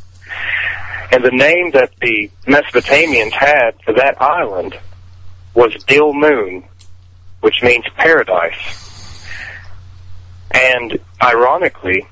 [1.11, 4.79] And the name that the Mesopotamians had for that island
[5.53, 6.63] was Dilmun,
[7.41, 8.90] which means paradise.
[10.53, 12.07] And ironically,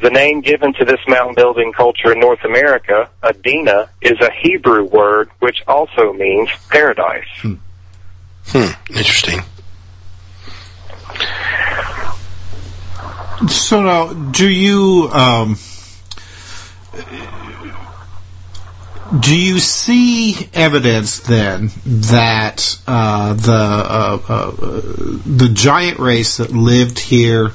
[0.00, 4.84] the name given to this mound building culture in North America, Adena, is a Hebrew
[4.84, 7.28] word which also means paradise.
[8.46, 8.70] Hmm.
[8.90, 9.40] Interesting.
[13.48, 15.56] So now, do you um,
[19.18, 24.50] do you see evidence then that uh, the uh, uh,
[25.26, 27.52] the giant race that lived here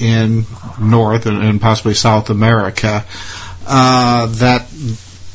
[0.00, 0.46] in
[0.80, 3.04] North and, and possibly South America
[3.66, 4.66] uh, that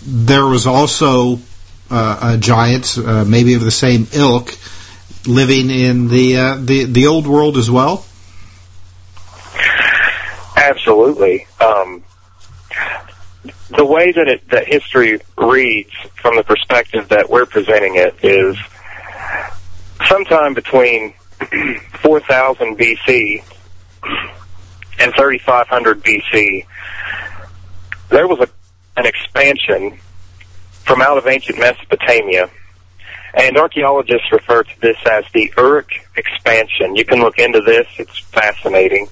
[0.06, 1.40] there was also
[1.90, 4.58] uh, a giant, uh, maybe of the same ilk,
[5.28, 8.06] living in the the the old world as well?
[10.56, 11.48] Absolutely.
[11.60, 12.04] Um,
[13.70, 18.58] the way that it, that history reads from the perspective that we're presenting it is
[20.08, 21.14] sometime between
[22.02, 23.44] 4000 BC
[25.00, 26.66] and 3500 BC,
[28.10, 28.50] there was a,
[29.00, 29.98] an expansion
[30.84, 32.50] from out of ancient Mesopotamia,
[33.34, 36.96] and archaeologists refer to this as the Uruk expansion.
[36.96, 39.08] You can look into this; it's fascinating.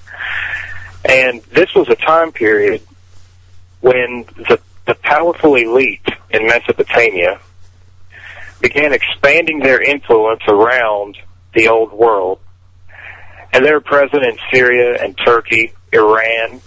[1.04, 2.80] And this was a time period
[3.80, 7.38] when the, the powerful elite in Mesopotamia
[8.60, 11.18] began expanding their influence around
[11.52, 12.38] the old world.
[13.54, 16.60] And they were present in Syria and Turkey, Iran,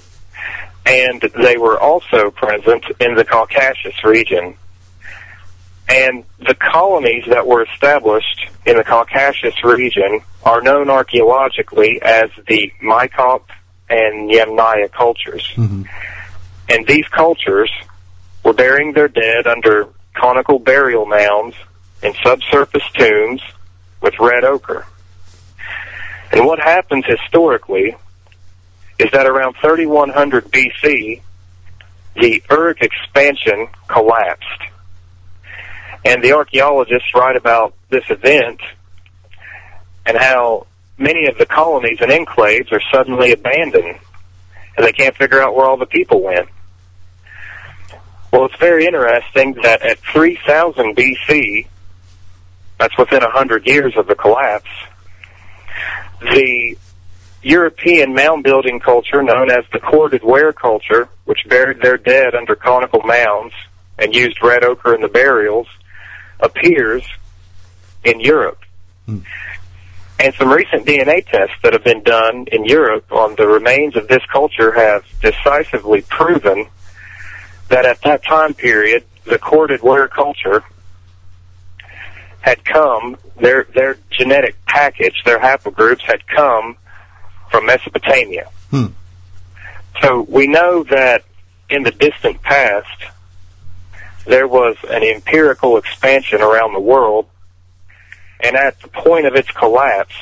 [0.85, 4.55] and they were also present in the Caucasus region.
[5.89, 12.71] And the colonies that were established in the Caucasus region are known archaeologically as the
[12.81, 13.43] Maykop
[13.89, 15.45] and Yamnaya cultures.
[15.55, 15.83] Mm-hmm.
[16.69, 17.71] And these cultures
[18.43, 21.55] were burying their dead under conical burial mounds
[22.01, 23.41] in subsurface tombs
[24.01, 24.85] with red ochre.
[26.31, 27.95] And what happens historically
[28.99, 31.21] is that around 3100 BC,
[32.15, 34.61] the Uruk expansion collapsed.
[36.03, 38.61] And the archaeologists write about this event
[40.05, 43.99] and how many of the colonies and enclaves are suddenly abandoned
[44.77, 46.47] and they can't figure out where all the people went.
[48.31, 51.67] Well, it's very interesting that at 3000 BC,
[52.77, 54.69] that's within a hundred years of the collapse,
[56.21, 56.77] the
[57.41, 62.55] European mound building culture known as the corded ware culture, which buried their dead under
[62.55, 63.53] conical mounds
[63.99, 65.67] and used red ochre in the burials,
[66.39, 67.07] appears
[68.03, 68.59] in Europe.
[69.05, 69.19] Hmm.
[70.19, 74.07] And some recent DNA tests that have been done in Europe on the remains of
[74.07, 76.67] this culture have decisively proven
[77.69, 80.63] that at that time period, the corded ware culture
[82.47, 86.77] had come, their, their genetic package, their haplogroups had come
[87.51, 88.49] from Mesopotamia.
[88.71, 88.85] Hmm.
[90.01, 91.25] So we know that
[91.69, 93.03] in the distant past,
[94.25, 97.27] there was an empirical expansion around the world,
[98.39, 100.15] and at the point of its collapse,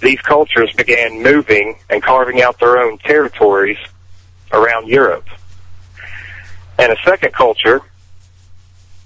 [0.00, 3.78] these cultures began moving and carving out their own territories
[4.52, 5.26] around Europe.
[6.78, 7.80] And a second culture,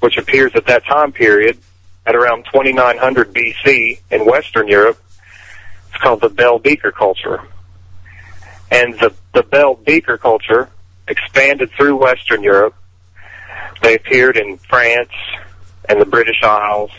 [0.01, 1.59] which appears at that time period,
[2.07, 5.03] at around 2900 BC in Western Europe,
[5.89, 7.41] it's called the Bell Beaker culture.
[8.71, 10.69] And the, the Bell Beaker culture
[11.07, 12.75] expanded through Western Europe.
[13.83, 15.13] They appeared in France
[15.89, 16.91] and the British Isles.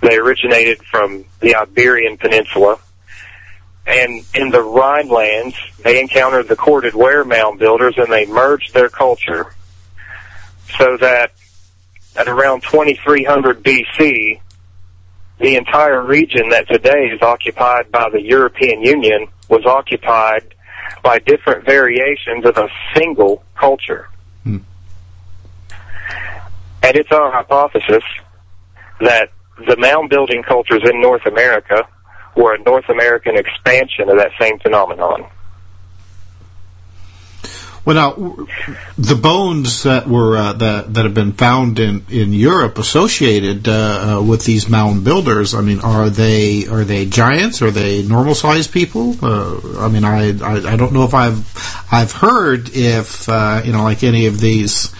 [0.00, 2.78] They originated from the Iberian Peninsula.
[3.86, 5.54] And in the Rhinelands,
[5.84, 9.54] they encountered the corded ware mound builders and they merged their culture
[10.78, 11.32] so that
[12.16, 14.40] at around 2300 BC,
[15.38, 20.54] the entire region that today is occupied by the European Union was occupied
[21.02, 24.08] by different variations of a single culture.
[24.44, 24.58] Hmm.
[26.82, 28.04] And it's our hypothesis
[29.00, 29.30] that
[29.66, 31.86] the mound building cultures in North America
[32.36, 35.26] were a North American expansion of that same phenomenon.
[37.86, 38.46] Well, now
[38.98, 44.18] the bones that were uh, that that have been found in, in Europe associated uh,
[44.18, 45.54] uh, with these mound builders.
[45.54, 47.62] I mean, are they are they giants?
[47.62, 49.14] Are they normal sized people?
[49.22, 51.46] Uh, I mean, I, I, I don't know if I've
[51.92, 54.92] I've heard if uh, you know like any of these.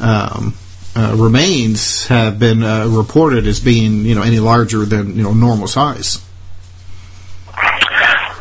[0.00, 0.56] Um,
[0.96, 2.60] uh, remains have been
[2.94, 6.24] reported as being, you know, any larger than you know normal size.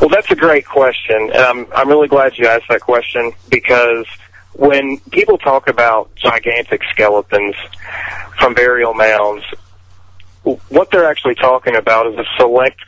[0.03, 4.05] Well, that's a great question, and I'm I'm really glad you asked that question because
[4.51, 7.55] when people talk about gigantic skeletons
[8.37, 9.45] from burial mounds,
[10.43, 12.81] what they're actually talking about is a select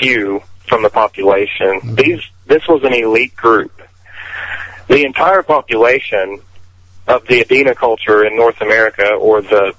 [0.00, 1.78] few from the population.
[1.78, 1.94] Mm-hmm.
[1.96, 3.82] These this was an elite group.
[4.88, 6.40] The entire population
[7.06, 9.74] of the Adena culture in North America or the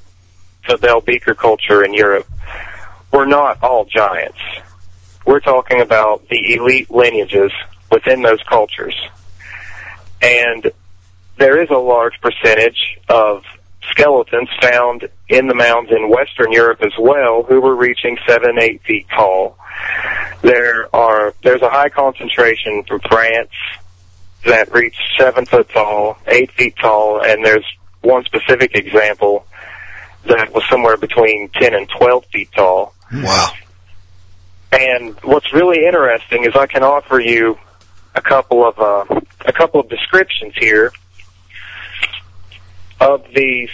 [0.68, 2.30] the Bell Beaker culture in Europe
[3.12, 4.38] were not all giants
[5.26, 7.52] we're talking about the elite lineages
[7.92, 8.96] within those cultures.
[10.22, 10.72] And
[11.38, 13.44] there is a large percentage of
[13.90, 18.82] skeletons found in the mounds in Western Europe as well who were reaching seven, eight
[18.84, 19.58] feet tall.
[20.42, 23.52] There are, there's a high concentration from France
[24.46, 27.66] that reach seven foot tall, eight feet tall, and there's
[28.02, 29.46] one specific example
[30.26, 32.94] that was somewhere between 10 and 12 feet tall.
[33.12, 33.52] Wow.
[34.74, 37.60] And what's really interesting is I can offer you
[38.16, 39.06] a couple of uh,
[39.46, 40.92] a couple of descriptions here
[43.00, 43.70] of these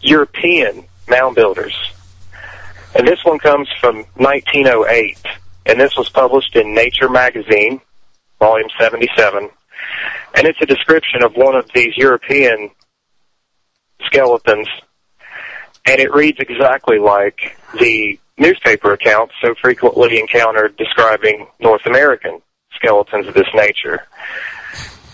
[0.00, 1.74] European mound builders.
[2.94, 5.18] And this one comes from 1908,
[5.66, 7.80] and this was published in Nature magazine,
[8.38, 9.50] volume 77.
[10.36, 12.70] And it's a description of one of these European
[14.06, 14.68] skeletons,
[15.86, 22.40] and it reads exactly like the newspaper accounts so frequently encountered describing North American
[22.74, 24.06] skeletons of this nature.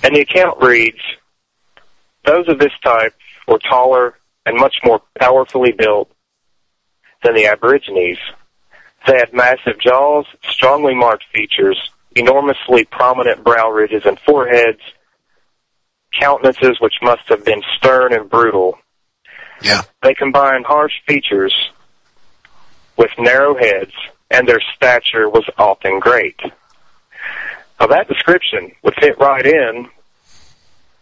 [0.02, 1.00] And the account reads,
[2.24, 3.14] those of this type
[3.46, 4.14] were taller
[4.46, 6.10] and much more powerfully built
[7.22, 8.18] than the Aborigines.
[9.06, 11.78] They had massive jaws, strongly marked features,
[12.16, 14.80] enormously prominent brow ridges and foreheads,
[16.18, 18.78] countenances which must have been stern and brutal.
[19.62, 19.82] Yeah.
[20.02, 21.54] They combined harsh features
[22.96, 23.92] with narrow heads,
[24.30, 26.38] and their stature was often great.
[27.80, 29.88] Now that description would fit right in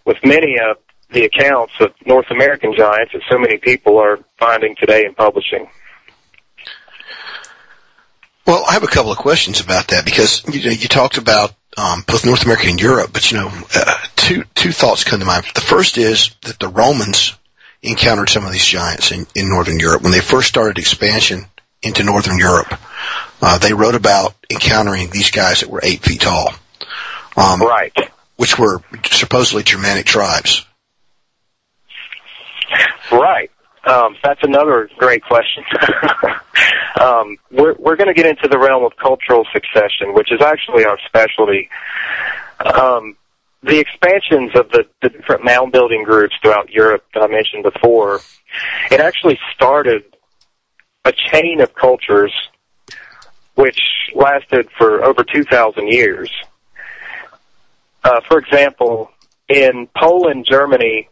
[0.05, 0.79] with many of
[1.11, 5.69] the accounts of North American giants that so many people are finding today in publishing.
[8.47, 11.55] Well, I have a couple of questions about that because you know you talked about
[11.77, 15.27] um, both North America and Europe, but you know uh, two two thoughts come to
[15.27, 15.45] mind.
[15.55, 17.38] The first is that the Romans
[17.83, 21.47] encountered some of these giants in, in Northern Europe when they first started expansion
[21.83, 22.75] into Northern Europe.
[23.41, 26.53] Uh, they wrote about encountering these guys that were eight feet tall.
[27.37, 27.93] Um, right.
[28.37, 30.65] Which were supposedly Germanic tribes.
[33.13, 33.51] Right.
[33.87, 35.65] Um, that's another great question.
[37.01, 40.85] um, we're we're going to get into the realm of cultural succession, which is actually
[40.85, 41.71] our specialty.
[42.61, 43.17] Um,
[43.63, 48.21] the expansions of the, the different mound building groups throughout Europe that I mentioned before,
[48.91, 50.05] it actually started
[51.05, 52.33] a chain of cultures
[53.55, 53.81] which
[54.15, 56.31] lasted for over 2,000 years.
[58.05, 59.11] Uh, for example,
[59.49, 61.09] in Poland, Germany,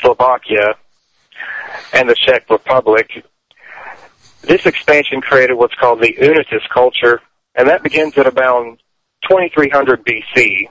[0.00, 0.74] Slovakia,
[1.92, 3.24] and the Czech Republic,
[4.42, 7.20] this expansion created what's called the Unetice culture,
[7.54, 8.78] and that begins at about
[9.28, 10.68] 2300 BC.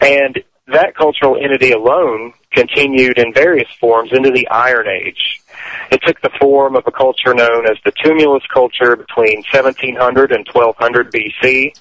[0.00, 5.40] And that cultural entity alone continued in various forms into the Iron Age.
[5.90, 10.46] It took the form of a culture known as the Tumulus culture between 1700 and
[10.50, 11.76] 1200 BC,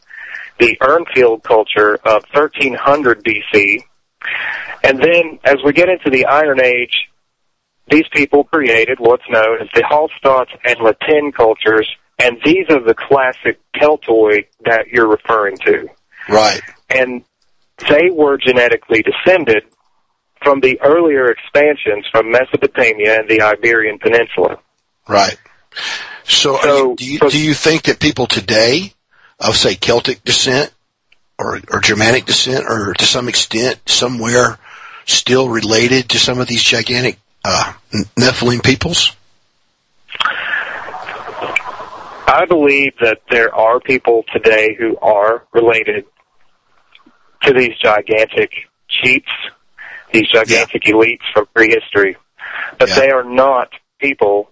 [0.59, 3.83] the Urnfield culture of 1300 BC,
[4.83, 7.09] and then as we get into the Iron Age,
[7.89, 11.89] these people created what's known as the Hallstatt and La Tène cultures,
[12.19, 15.87] and these are the classic Keltoi that you're referring to.
[16.29, 16.61] Right.
[16.89, 17.23] And
[17.89, 19.63] they were genetically descended
[20.43, 24.59] from the earlier expansions from Mesopotamia and the Iberian Peninsula.
[25.07, 25.37] Right.
[26.25, 28.93] So, so you, do, you, so, do you think that people today
[29.39, 30.71] of say Celtic descent
[31.39, 34.59] or, or Germanic descent or to some extent somewhere
[35.05, 37.73] still related to some of these gigantic uh,
[38.17, 39.15] Nephilim peoples?
[42.25, 46.05] I believe that there are people today who are related
[47.43, 48.51] to these gigantic
[48.89, 49.29] cheats,
[50.11, 52.15] these gigantic elites from prehistory,
[52.79, 52.95] but Yeah.
[52.99, 53.69] they are not
[53.99, 54.49] people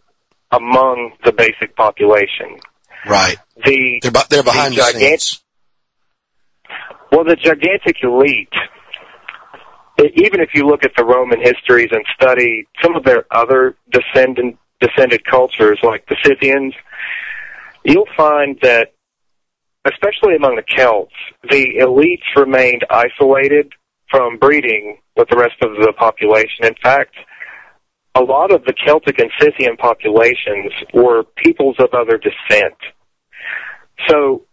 [0.51, 2.59] among the basic population.
[3.07, 3.37] Right.
[3.63, 5.41] The They're, bu- they're behind the, the gigantic, scenes.
[7.11, 8.53] Well, the gigantic elite,
[10.15, 14.57] even if you look at the Roman histories and study some of their other descendant
[14.79, 16.73] descended cultures, like the Scythians,
[17.83, 18.93] you'll find that,
[19.85, 21.13] especially among the Celts,
[21.49, 23.71] the elites remained isolated
[24.09, 26.65] from breeding with the rest of the population.
[26.65, 27.15] In fact,
[28.15, 32.75] a lot of the Celtic and Scythian populations were peoples of other descent.
[34.09, 34.45] So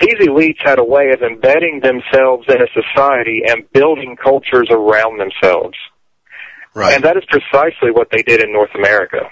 [0.00, 5.18] these elites had a way of embedding themselves in a society and building cultures around
[5.20, 5.76] themselves.
[6.74, 6.94] Right.
[6.94, 9.30] And that is precisely what they did in North America.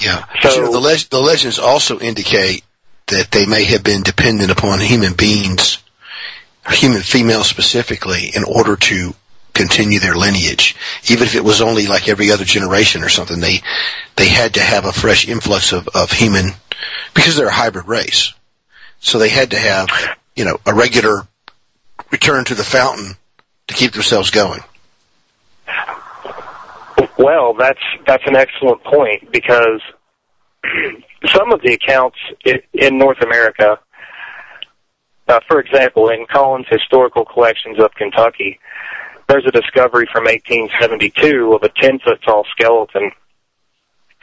[0.00, 0.24] Yeah.
[0.40, 2.64] So- you know, the, leg- the legends also indicate
[3.10, 5.78] that they may have been dependent upon human beings,
[6.68, 9.14] human females specifically, in order to
[9.52, 10.76] continue their lineage.
[11.08, 13.60] Even if it was only like every other generation or something, they
[14.16, 16.52] they had to have a fresh influx of, of human
[17.14, 18.32] because they're a hybrid race.
[19.00, 19.88] So they had to have,
[20.36, 21.26] you know, a regular
[22.10, 23.14] return to the fountain
[23.68, 24.60] to keep themselves going.
[27.18, 29.80] Well, that's that's an excellent point because
[31.26, 33.78] some of the accounts in North America,
[35.28, 38.58] uh, for example, in Collins' Historical Collections of Kentucky,
[39.28, 43.12] there's a discovery from 1872 of a 10 foot tall skeleton,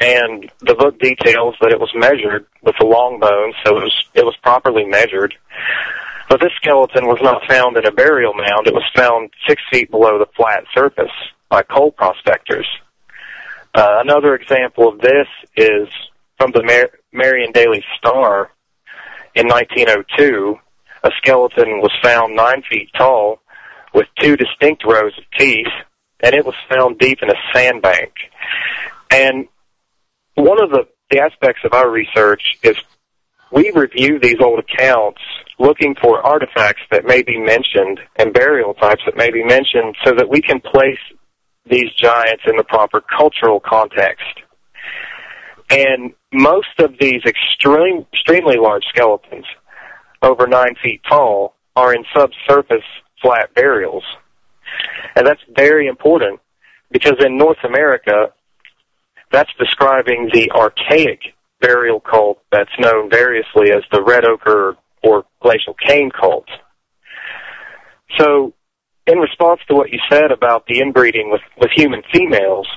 [0.02, 4.04] and the book details that it was measured with a long bone, so it was
[4.14, 5.34] it was properly measured.
[6.30, 9.90] But this skeleton was not found in a burial mound; it was found six feet
[9.90, 11.14] below the flat surface
[11.48, 12.68] by coal prospectors.
[13.74, 15.88] Uh, another example of this is
[16.38, 18.52] from the Mar- Marion Daily Star
[19.36, 20.56] in 1902.
[21.04, 23.40] A skeleton was found nine feet tall
[23.94, 25.68] with two distinct rows of teeth,
[26.22, 28.14] and it was found deep in a sandbank.
[29.12, 29.48] And
[30.36, 32.76] one of the, the aspects of our research is
[33.52, 35.22] we review these old accounts
[35.60, 40.12] looking for artifacts that may be mentioned and burial types that may be mentioned so
[40.12, 41.00] that we can place
[41.66, 44.26] these giants in the proper cultural context.
[45.70, 49.46] And most of these extreme, extremely large skeletons,
[50.22, 52.86] over nine feet tall, are in subsurface
[53.22, 54.04] flat burials.
[55.16, 56.40] And that's very important
[56.92, 58.34] because in North America,
[59.32, 61.20] that's describing the archaic
[61.60, 66.48] burial cult that's known variously as the Red Ochre or Glacial Kame cult.
[68.18, 68.54] So,
[69.06, 72.68] in response to what you said about the inbreeding with, with human females,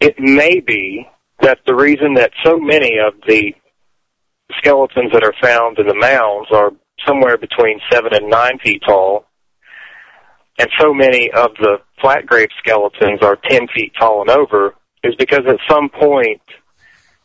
[0.00, 1.06] it may be
[1.40, 3.54] that the reason that so many of the
[4.58, 6.72] skeletons that are found in the mounds are
[7.06, 9.24] somewhere between seven and nine feet tall,
[10.58, 14.74] and so many of the flat grave skeletons are ten feet tall and over,
[15.04, 16.40] is because at some point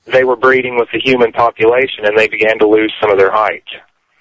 [0.06, 3.32] they were breeding with the human population and they began to lose some of their
[3.32, 3.64] height.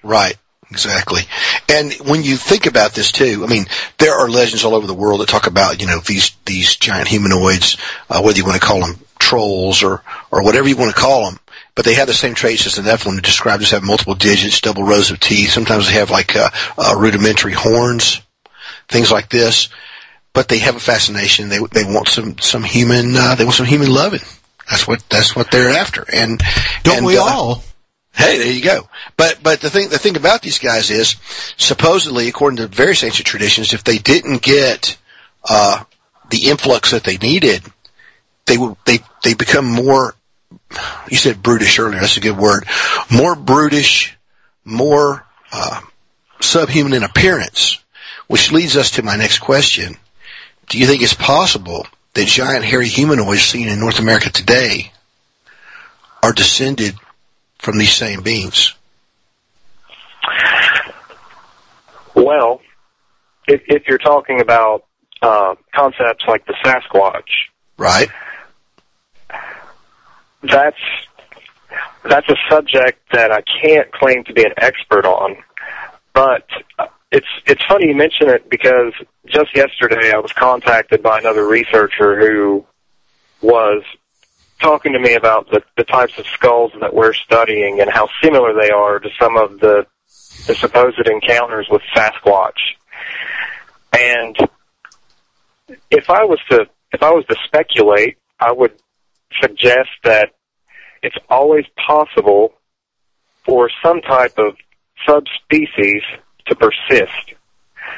[0.01, 0.37] Right.
[0.71, 1.21] Exactly.
[1.69, 3.65] And when you think about this too, I mean,
[3.99, 7.09] there are legends all over the world that talk about, you know, these, these giant
[7.09, 7.77] humanoids,
[8.09, 11.25] uh, whether you want to call them trolls or, or whatever you want to call
[11.25, 11.39] them,
[11.75, 14.83] but they have the same traits as the Nephilim described as have multiple digits, double
[14.83, 15.49] rows of teeth.
[15.49, 18.21] Sometimes they have like, uh, uh, rudimentary horns,
[18.89, 19.69] things like this,
[20.33, 21.49] but they have a fascination.
[21.49, 24.21] They, they want some, some human, uh, they want some human loving.
[24.69, 26.05] That's what, that's what they're after.
[26.11, 26.41] And,
[26.83, 27.63] Don't and, we uh, all?
[28.15, 28.87] Hey, there you go.
[29.17, 31.15] But but the thing the thing about these guys is,
[31.57, 34.97] supposedly, according to various ancient traditions, if they didn't get
[35.49, 35.83] uh,
[36.29, 37.63] the influx that they needed,
[38.45, 40.15] they they they become more.
[41.09, 41.99] You said brutish earlier.
[41.99, 42.65] That's a good word.
[43.11, 44.17] More brutish,
[44.63, 45.81] more uh,
[46.41, 47.79] subhuman in appearance.
[48.27, 49.97] Which leads us to my next question:
[50.69, 54.91] Do you think it's possible that giant hairy humanoids seen in North America today
[56.21, 56.95] are descended
[57.59, 58.73] from these same beings?
[62.15, 62.61] Well,
[63.47, 64.85] if, if you're talking about
[65.21, 67.27] uh, concepts like the Sasquatch,
[67.77, 68.09] Right.
[70.43, 70.77] That's
[72.03, 75.37] that's a subject that I can't claim to be an expert on.
[76.13, 76.47] But
[77.11, 78.93] it's it's funny you mention it because
[79.25, 82.65] just yesterday I was contacted by another researcher who
[83.41, 83.83] was
[84.59, 88.53] talking to me about the, the types of skulls that we're studying and how similar
[88.59, 89.85] they are to some of the
[90.47, 92.59] the supposed encounters with Sasquatch.
[93.97, 94.35] And
[95.89, 98.73] if I was to if I was to speculate, I would
[99.41, 100.33] suggest that
[101.01, 102.53] it's always possible
[103.45, 104.55] for some type of
[105.05, 106.01] subspecies
[106.47, 107.33] to persist.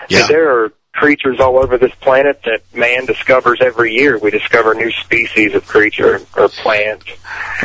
[0.09, 0.21] Yeah.
[0.21, 4.17] And there are creatures all over this planet that man discovers every year.
[4.17, 7.03] We discover new species of creature or plant.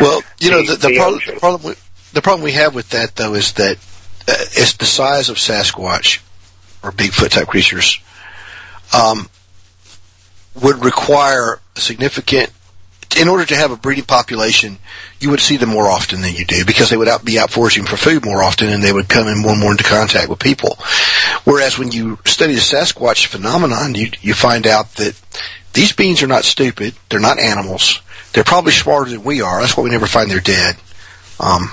[0.01, 1.75] Well, you know, the, the, The problem, the problem we,
[2.13, 3.77] the problem we have with that though is that
[4.29, 6.21] uh, it's the size of Sasquatch
[6.83, 8.01] or Bigfoot type creatures
[8.93, 9.29] um,
[10.61, 12.51] would require significant.
[13.19, 14.79] In order to have a breeding population,
[15.19, 17.51] you would see them more often than you do because they would out, be out
[17.51, 20.29] foraging for food more often and they would come in more and more into contact
[20.29, 20.79] with people.
[21.45, 25.21] Whereas when you study the Sasquatch phenomenon, you, you find out that
[25.73, 26.95] these beings are not stupid.
[27.09, 28.01] They're not animals.
[28.33, 29.61] They're probably smarter than we are.
[29.61, 30.77] That's why we never find they're dead.
[31.41, 31.71] Um,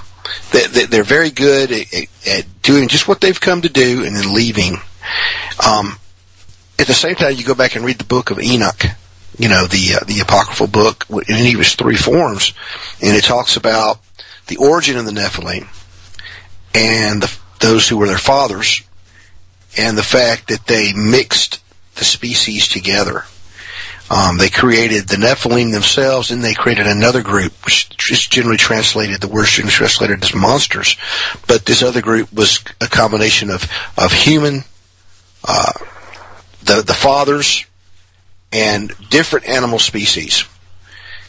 [0.51, 4.15] they, they're very good at, at, at doing just what they've come to do and
[4.15, 4.77] then leaving.
[5.65, 5.99] Um,
[6.79, 8.83] at the same time, you go back and read the book of Enoch,
[9.37, 12.53] you know, the uh, the apocryphal book, and it was three forms,
[13.01, 13.99] and it talks about
[14.47, 15.67] the origin of the Nephilim
[16.73, 18.81] and the, those who were their fathers,
[19.77, 21.61] and the fact that they mixed
[21.95, 23.25] the species together.
[24.09, 29.19] Um, they created the Nephilim themselves, and they created another group, which is generally translated,
[29.19, 30.95] the word is translated as monsters.
[31.45, 34.63] But this other group was a combination of, of human,
[35.43, 35.73] uh,
[36.63, 37.65] the, the fathers,
[38.51, 40.45] and different animal species.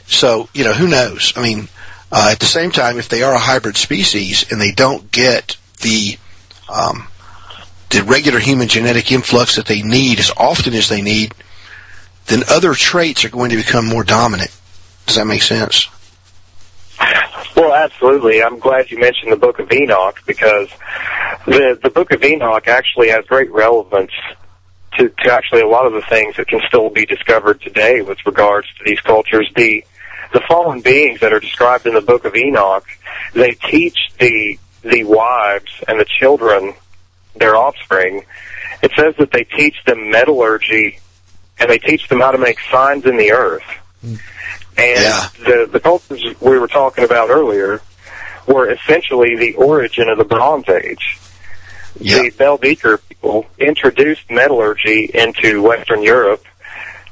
[0.06, 1.32] So, you know, who knows?
[1.36, 1.68] I mean,
[2.10, 5.56] uh, at the same time, if they are a hybrid species and they don't get
[5.82, 6.18] the,
[6.72, 7.08] um,
[7.90, 11.34] the regular human genetic influx that they need as often as they need,
[12.26, 14.54] then other traits are going to become more dominant.
[15.06, 15.88] Does that make sense?
[17.56, 18.42] Well, absolutely.
[18.42, 20.68] I'm glad you mentioned the Book of Enoch because
[21.46, 24.12] the the Book of Enoch actually has great relevance
[24.98, 28.18] to, to actually a lot of the things that can still be discovered today with
[28.26, 29.50] regards to these cultures.
[29.56, 29.84] The
[30.32, 32.86] the fallen beings that are described in the Book of Enoch,
[33.32, 36.74] they teach the the wives and the children,
[37.34, 38.24] their offspring.
[38.82, 41.00] It says that they teach them metallurgy
[41.58, 43.64] and they teach them how to make signs in the earth.
[44.02, 44.14] Hmm.
[44.76, 47.80] And the the cultures we were talking about earlier
[48.46, 51.18] were essentially the origin of the Bronze Age.
[51.96, 56.44] The Bell Beaker people introduced metallurgy into Western Europe.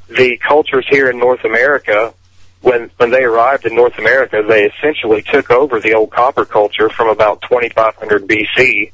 [0.09, 2.13] The cultures here in North America,
[2.61, 6.89] when when they arrived in North America, they essentially took over the old copper culture
[6.89, 8.91] from about 2500 BC.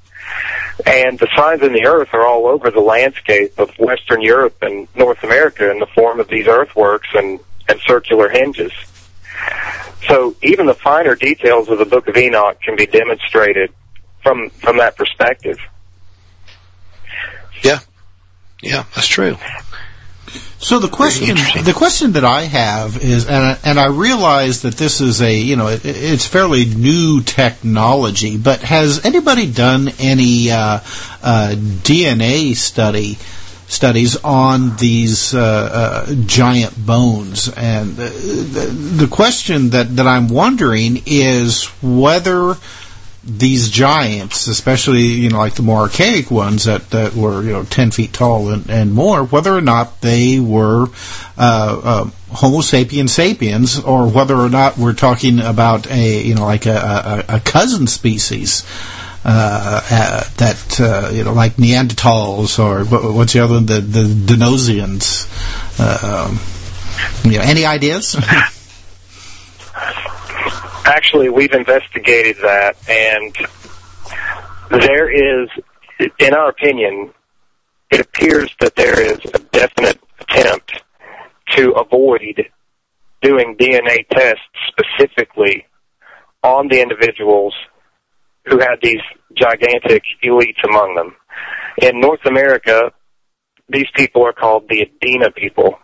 [0.88, 4.88] And the signs in the earth are all over the landscape of Western Europe and
[4.96, 8.72] North America in the form of these earthworks and, and circular henges.
[10.08, 13.72] So even the finer details of the Book of Enoch can be demonstrated
[14.24, 15.58] from from that perspective.
[17.64, 17.80] Yeah,
[18.62, 19.38] yeah, that's true.
[20.64, 21.36] So the question,
[21.66, 25.36] the question that I have is, and I, and I realize that this is a,
[25.36, 30.80] you know, it, it's fairly new technology, but has anybody done any uh,
[31.22, 33.18] uh, DNA study
[33.68, 37.50] studies on these uh, uh, giant bones?
[37.50, 38.66] And the, the,
[39.06, 42.56] the question that that I'm wondering is whether
[43.26, 47.64] these giants, especially you know like the more archaic ones that, that were you know
[47.64, 50.88] ten feet tall and, and more, whether or not they were
[51.38, 56.46] uh, uh, Homo sapiens sapiens, or whether or not we're talking about a you know
[56.46, 58.66] like a, a, a cousin species.
[59.26, 63.66] Uh, uh, that uh, you know, like Neanderthals, or what, what's the other one?
[63.66, 65.30] The the Denosians.
[65.80, 66.40] Uh, um,
[67.32, 68.18] you know, any ideas?
[70.86, 73.36] Actually, we've investigated that, and
[74.70, 75.50] there is,
[76.20, 77.14] in our opinion,
[77.90, 80.84] it appears that there is a definite attempt
[81.52, 82.50] to avoid
[83.22, 85.66] doing DNA tests specifically
[86.44, 87.54] on the individuals
[88.46, 89.02] who had these
[89.36, 91.16] gigantic elites among them.
[91.82, 92.92] In North America,
[93.70, 95.76] these people are called the Adena people.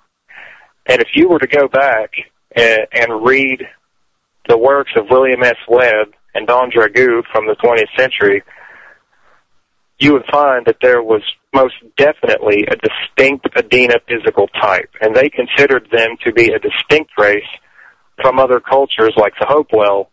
[0.85, 2.11] And if you were to go back
[2.55, 3.65] and, and read
[4.49, 5.55] the works of William S.
[5.69, 8.43] Webb and Don Dragoo from the 20th century,
[9.99, 11.21] you would find that there was
[11.53, 17.11] most definitely a distinct Adena physical type, and they considered them to be a distinct
[17.17, 17.43] race
[18.21, 20.09] from other cultures like the Hopewell.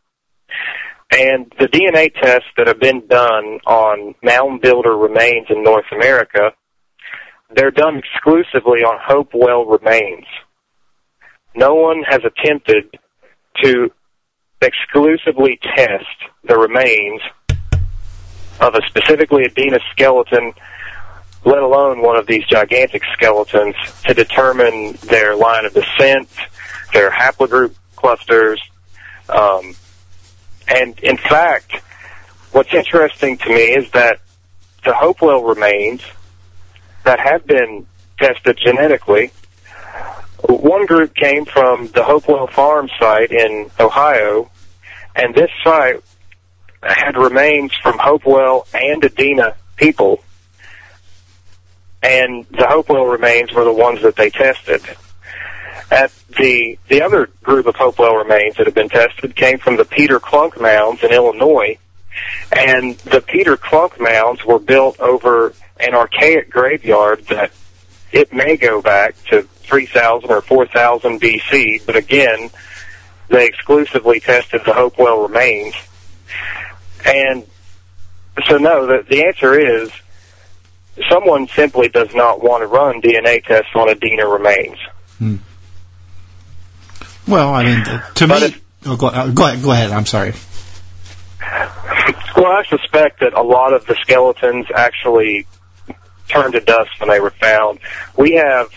[1.12, 6.50] And the DNA tests that have been done on mound builder remains in North America,
[7.54, 10.26] they're done exclusively on Hopewell remains.
[11.54, 12.98] No one has attempted
[13.62, 13.90] to
[14.66, 16.04] exclusively test
[16.44, 17.22] the remains
[18.60, 20.52] of a specifically Adena skeleton,
[21.44, 26.28] let alone one of these gigantic skeletons, to determine their line of descent,
[26.92, 28.60] their haplogroup clusters,
[29.28, 29.74] um,
[30.68, 31.72] And in fact,
[32.52, 34.18] what's interesting to me is that
[34.84, 36.02] the Hopewell remains
[37.04, 37.86] that have been
[38.18, 39.30] tested genetically,
[40.48, 44.50] one group came from the Hopewell Farm site in Ohio,
[45.16, 46.02] and this site
[46.82, 50.22] had remains from Hopewell and Adena people.
[52.02, 54.82] And the Hopewell remains were the ones that they tested.
[55.90, 59.84] At the the other group of Hopewell remains that have been tested came from the
[59.84, 61.78] Peter Klunk mounds in Illinois,
[62.52, 67.52] and the Peter Klunk mounds were built over an archaic graveyard that
[68.12, 72.50] it may go back to 3000 or 4000 BC, but again,
[73.28, 75.74] they exclusively tested the Hopewell remains.
[77.04, 77.46] And
[78.46, 79.90] so no, the, the answer is
[81.10, 84.78] someone simply does not want to run DNA tests on Adena remains.
[85.18, 85.36] Hmm.
[87.28, 88.56] Well, I mean, to me,
[88.86, 89.62] oh, go, uh, go ahead.
[89.62, 89.90] Go ahead.
[89.90, 90.34] I'm sorry.
[92.36, 95.46] Well, I suspect that a lot of the skeletons actually
[96.28, 97.78] turned to dust when they were found.
[98.16, 98.68] We have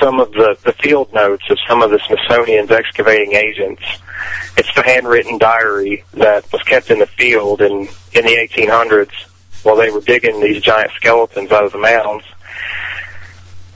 [0.00, 3.82] some of the, the field notes of some of the Smithsonian's excavating agents.
[4.56, 9.12] It's the handwritten diary that was kept in the field in, in the 1800s
[9.62, 12.24] while they were digging these giant skeletons out of the mounds.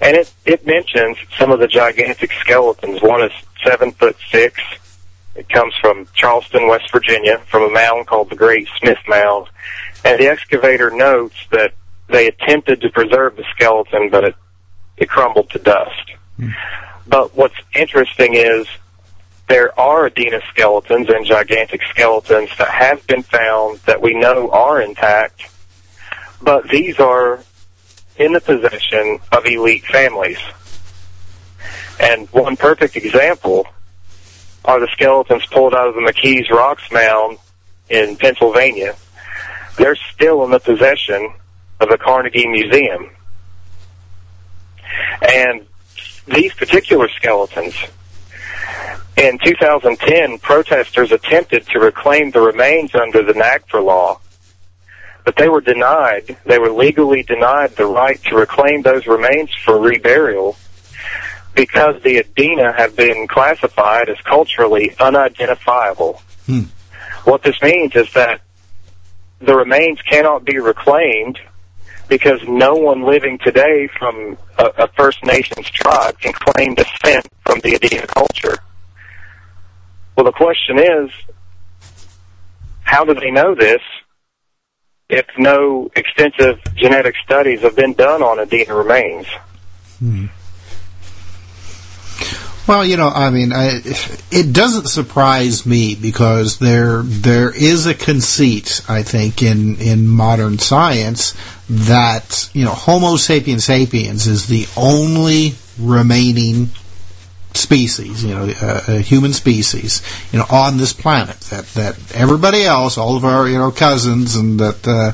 [0.01, 3.03] And it, it mentions some of the gigantic skeletons.
[3.03, 3.33] One is
[3.64, 4.61] seven foot six.
[5.35, 9.49] It comes from Charleston, West Virginia, from a mound called the Great Smith Mound.
[10.05, 11.75] And the excavator notes that
[12.09, 14.35] they attempted to preserve the skeleton, but it,
[15.01, 16.12] it crumbled to dust.
[16.38, 16.55] Mm.
[17.07, 18.66] But what's interesting is
[19.49, 24.80] there are Adena skeletons and gigantic skeletons that have been found that we know are
[24.80, 25.51] intact,
[26.42, 27.40] but these are
[28.18, 30.38] in the possession of elite families.
[32.01, 33.66] And one perfect example
[34.64, 37.38] are the skeletons pulled out of the McKees Rocks Mound
[37.88, 38.94] in Pennsylvania.
[39.78, 41.32] They're still in the possession
[41.80, 43.11] of the Carnegie Museum.
[45.23, 45.66] And
[46.27, 47.75] these particular skeletons,
[49.16, 54.21] in 2010, protesters attempted to reclaim the remains under the NAGPRA law,
[55.25, 59.75] but they were denied, they were legally denied the right to reclaim those remains for
[59.75, 60.57] reburial
[61.55, 66.23] because the Adena have been classified as culturally unidentifiable.
[66.47, 66.62] Hmm.
[67.25, 68.41] What this means is that
[69.41, 71.39] the remains cannot be reclaimed
[72.09, 77.61] because no one living today from a, a First Nations tribe can claim descent from
[77.61, 78.59] the Adena culture.
[80.16, 81.11] Well, the question is,
[82.82, 83.82] how do they know this
[85.09, 89.26] if no extensive genetic studies have been done on Adena remains?
[89.98, 90.26] Hmm.
[92.69, 93.81] Well, you know, I mean, I,
[94.31, 100.59] it doesn't surprise me because there there is a conceit, I think, in in modern
[100.59, 101.35] science
[101.71, 106.69] that you know Homo sapiens sapiens is the only remaining
[107.55, 111.41] species, you know, uh, a human species, you know, on this planet.
[111.49, 115.12] That that everybody else, all of our you know cousins, and that uh,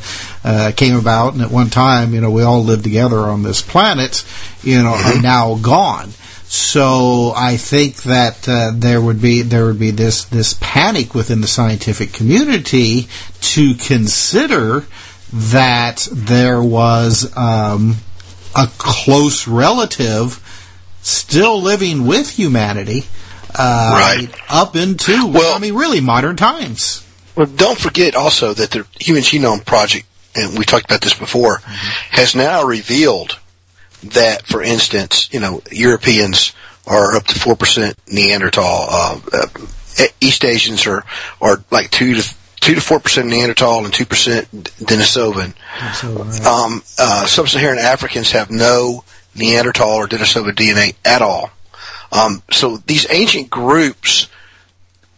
[0.48, 3.62] uh, came about, and at one time, you know, we all lived together on this
[3.62, 4.24] planet,
[4.64, 6.10] you know, are now gone.
[6.54, 11.40] So I think that uh, there would be there would be this this panic within
[11.40, 13.08] the scientific community
[13.40, 14.84] to consider
[15.32, 17.96] that there was um,
[18.54, 20.40] a close relative
[21.02, 23.06] still living with humanity
[23.56, 24.28] uh, right.
[24.48, 27.04] up into well, I mean really modern times.
[27.34, 31.58] Well, don't forget also that the Human Genome Project, and we talked about this before,
[31.58, 32.14] mm-hmm.
[32.14, 33.40] has now revealed
[34.12, 36.52] that, for instance, you know, Europeans
[36.86, 38.86] are up to 4% Neanderthal.
[38.88, 41.04] Uh, uh, East Asians are,
[41.40, 42.34] are like 2 to
[42.64, 45.54] two to four percent Neanderthal and two percent Denisovan.
[46.02, 46.46] Right.
[46.46, 51.50] Um, uh, Sub-Saharan Africans have no Neanderthal or Denisovan DNA at all.
[52.10, 54.28] Um, so these ancient groups,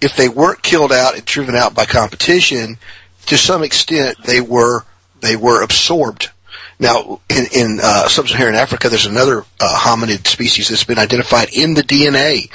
[0.01, 2.78] if they weren't killed out and driven out by competition,
[3.26, 4.82] to some extent they were
[5.20, 6.30] they were absorbed
[6.78, 11.74] now, in, in uh, sub-Saharan Africa, there's another uh, hominid species that's been identified in
[11.74, 12.50] the DNA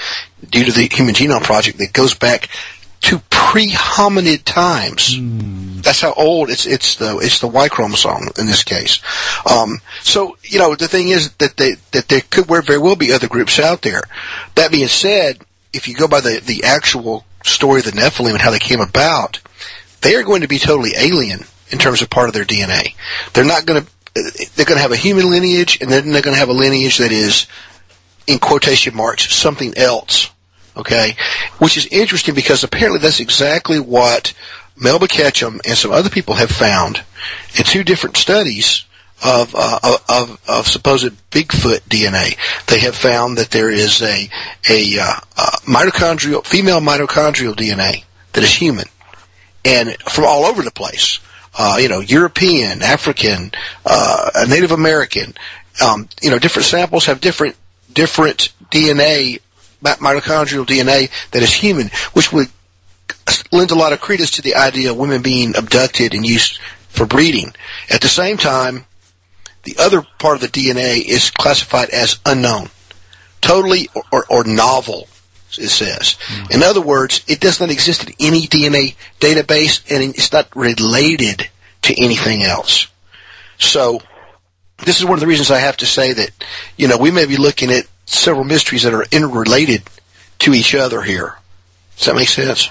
[0.48, 2.50] due to the Human Genome Project that goes back
[3.02, 5.18] to pre-hominid times.
[5.18, 5.82] Mm.
[5.82, 6.68] That's how old it's.
[6.68, 9.00] It's the it's the Y chromosome in this case.
[9.50, 13.12] Um, so you know the thing is that they, that there could very well be
[13.12, 14.04] other groups out there.
[14.54, 15.40] That being said,
[15.74, 18.80] if you go by the the actual story of the Nephilim and how they came
[18.80, 19.40] about,
[20.02, 22.94] they are going to be totally alien in terms of part of their DNA.
[23.34, 26.36] They're not going to they're going to have a human lineage, and then they're going
[26.36, 27.48] to have a lineage that is,
[28.28, 30.32] in quotation marks, something else
[30.76, 31.18] Okay,
[31.60, 34.34] which is interesting because apparently that's exactly what
[34.78, 37.04] Melba Ketchum and some other people have found
[37.58, 38.86] in two different studies
[39.24, 42.38] of, uh, of, of supposed Bigfoot DNA.
[42.68, 44.30] They have found that there is a,
[44.70, 48.86] a, uh, uh, mitochondrial, female mitochondrial DNA that is human
[49.66, 51.20] and from all over the place.
[51.58, 53.52] Uh, you know, European, African,
[53.86, 55.34] uh, Native American,
[55.84, 57.56] um, you know, different samples have different,
[57.94, 59.40] different DNA,
[59.84, 62.48] mitochondrial DNA that is human, which would
[63.52, 67.06] lend a lot of credence to the idea of women being abducted and used for
[67.06, 67.54] breeding.
[67.90, 68.86] At the same time,
[69.64, 72.70] the other part of the DNA is classified as unknown,
[73.42, 75.08] totally or, or, or novel.
[75.58, 76.18] It says.
[76.28, 76.54] Mm-hmm.
[76.54, 81.50] In other words, it does not exist in any DNA database, and it's not related
[81.84, 82.88] to anything else.
[83.58, 84.02] So,
[84.86, 86.32] this is one of the reasons I have to say that,
[86.78, 89.84] you know, we may be looking at several mysteries that are interrelated
[90.40, 91.38] to each other here.
[91.98, 92.70] Does that make sense?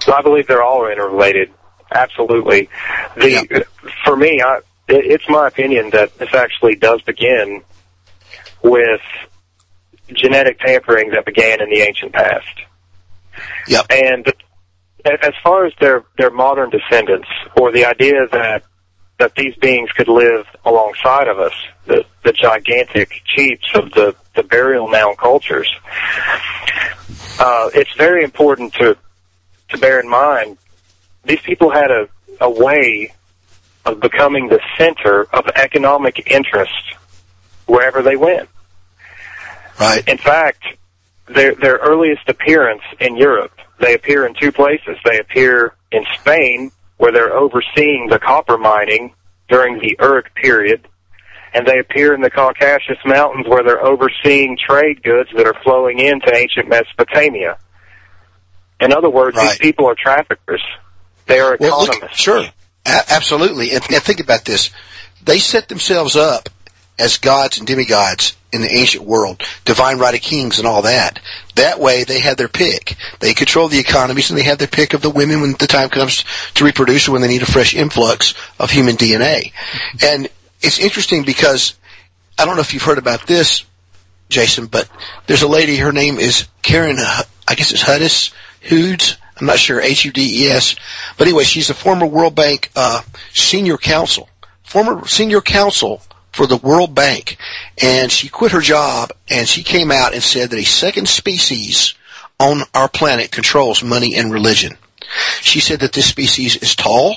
[0.00, 1.50] So I believe they're all interrelated.
[1.90, 2.68] Absolutely.
[3.16, 3.88] The yeah.
[4.04, 7.62] for me, I, it's my opinion that this actually does begin
[8.62, 9.00] with
[10.12, 12.60] genetic tampering that began in the ancient past.
[13.68, 13.86] Yep.
[13.90, 14.32] And
[15.04, 18.62] as far as their their modern descendants, or the idea that
[19.18, 21.54] that these beings could live alongside of us,
[21.86, 25.70] the the gigantic chiefs of the the burial mound cultures,
[27.38, 28.96] uh, it's very important to
[29.70, 30.58] to bear in mind.
[31.24, 32.08] These people had a
[32.40, 33.12] a way
[33.84, 36.96] of becoming the center of economic interest
[37.66, 38.48] wherever they went.
[39.82, 40.06] Right.
[40.08, 40.62] In fact,
[41.28, 44.96] their their earliest appearance in Europe, they appear in two places.
[45.04, 49.12] They appear in Spain, where they're overseeing the copper mining
[49.48, 50.86] during the Uruk period,
[51.52, 55.98] and they appear in the Caucasus Mountains, where they're overseeing trade goods that are flowing
[55.98, 57.58] into ancient Mesopotamia.
[58.80, 59.50] In other words, right.
[59.50, 60.62] these people are traffickers.
[61.26, 62.00] They are economists.
[62.02, 62.44] Look, sure.
[62.86, 63.72] A- absolutely.
[63.72, 64.70] And, and think about this.
[65.24, 66.48] They set themselves up
[66.98, 71.20] as gods and demigods in the ancient world, divine right of kings and all that.
[71.54, 72.96] That way they had their pick.
[73.20, 75.88] They control the economies and they have their pick of the women when the time
[75.88, 76.24] comes
[76.54, 79.52] to reproduce or when they need a fresh influx of human DNA.
[80.02, 80.28] And
[80.60, 81.74] it's interesting because
[82.38, 83.64] I don't know if you've heard about this,
[84.28, 84.88] Jason, but
[85.26, 88.32] there's a lady, her name is Karen, I guess it's Hudes,
[88.62, 90.76] Hudes, I'm not sure, H-U-D-E-S.
[91.16, 94.28] But anyway, she's a former World Bank uh, senior counsel,
[94.62, 97.36] former senior counsel for the World Bank,
[97.82, 101.94] and she quit her job and she came out and said that a second species
[102.40, 104.76] on our planet controls money and religion.
[105.40, 107.16] She said that this species is tall,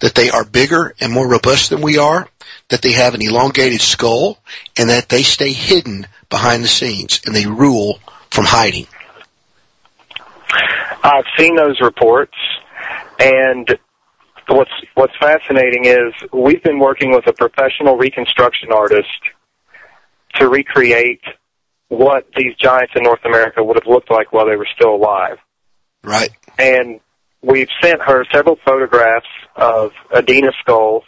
[0.00, 2.28] that they are bigger and more robust than we are,
[2.68, 4.38] that they have an elongated skull,
[4.76, 7.98] and that they stay hidden behind the scenes and they rule
[8.30, 8.86] from hiding.
[11.02, 12.36] I've seen those reports,
[13.20, 13.78] and
[14.54, 19.08] what's what's fascinating is we've been working with a professional reconstruction artist
[20.34, 21.22] to recreate
[21.88, 25.38] what these giants in North America would have looked like while they were still alive.
[26.02, 26.30] Right.
[26.58, 27.00] And
[27.42, 29.26] we've sent her several photographs
[29.56, 31.04] of Adena skulls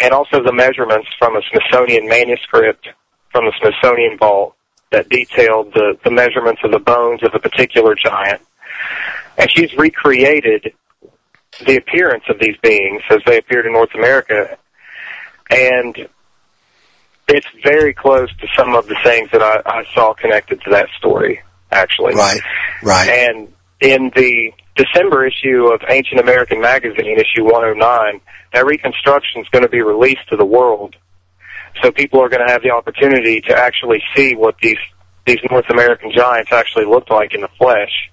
[0.00, 2.88] and also the measurements from a Smithsonian manuscript
[3.32, 4.54] from the Smithsonian vault
[4.90, 8.40] that detailed the, the measurements of the bones of a particular giant.
[9.36, 10.72] And she's recreated
[11.64, 14.58] the appearance of these beings as they appeared in North America.
[15.50, 16.08] And
[17.28, 20.88] it's very close to some of the things that I, I saw connected to that
[20.98, 22.14] story, actually.
[22.14, 22.40] Right,
[22.82, 23.08] right.
[23.08, 28.20] And in the December issue of Ancient American Magazine, issue 109,
[28.54, 30.96] that reconstruction is going to be released to the world.
[31.82, 34.78] So people are going to have the opportunity to actually see what these
[35.26, 38.10] these North American giants actually looked like in the flesh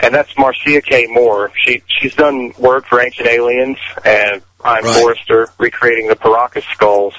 [0.00, 1.06] and that's Marcia K.
[1.06, 1.52] Moore.
[1.56, 4.94] She she's done work for Ancient Aliens and Brien right.
[4.94, 7.14] Foerster recreating the Paracas skulls,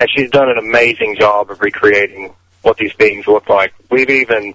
[0.00, 3.72] and she's done an amazing job of recreating what these beings look like.
[3.90, 4.54] We've even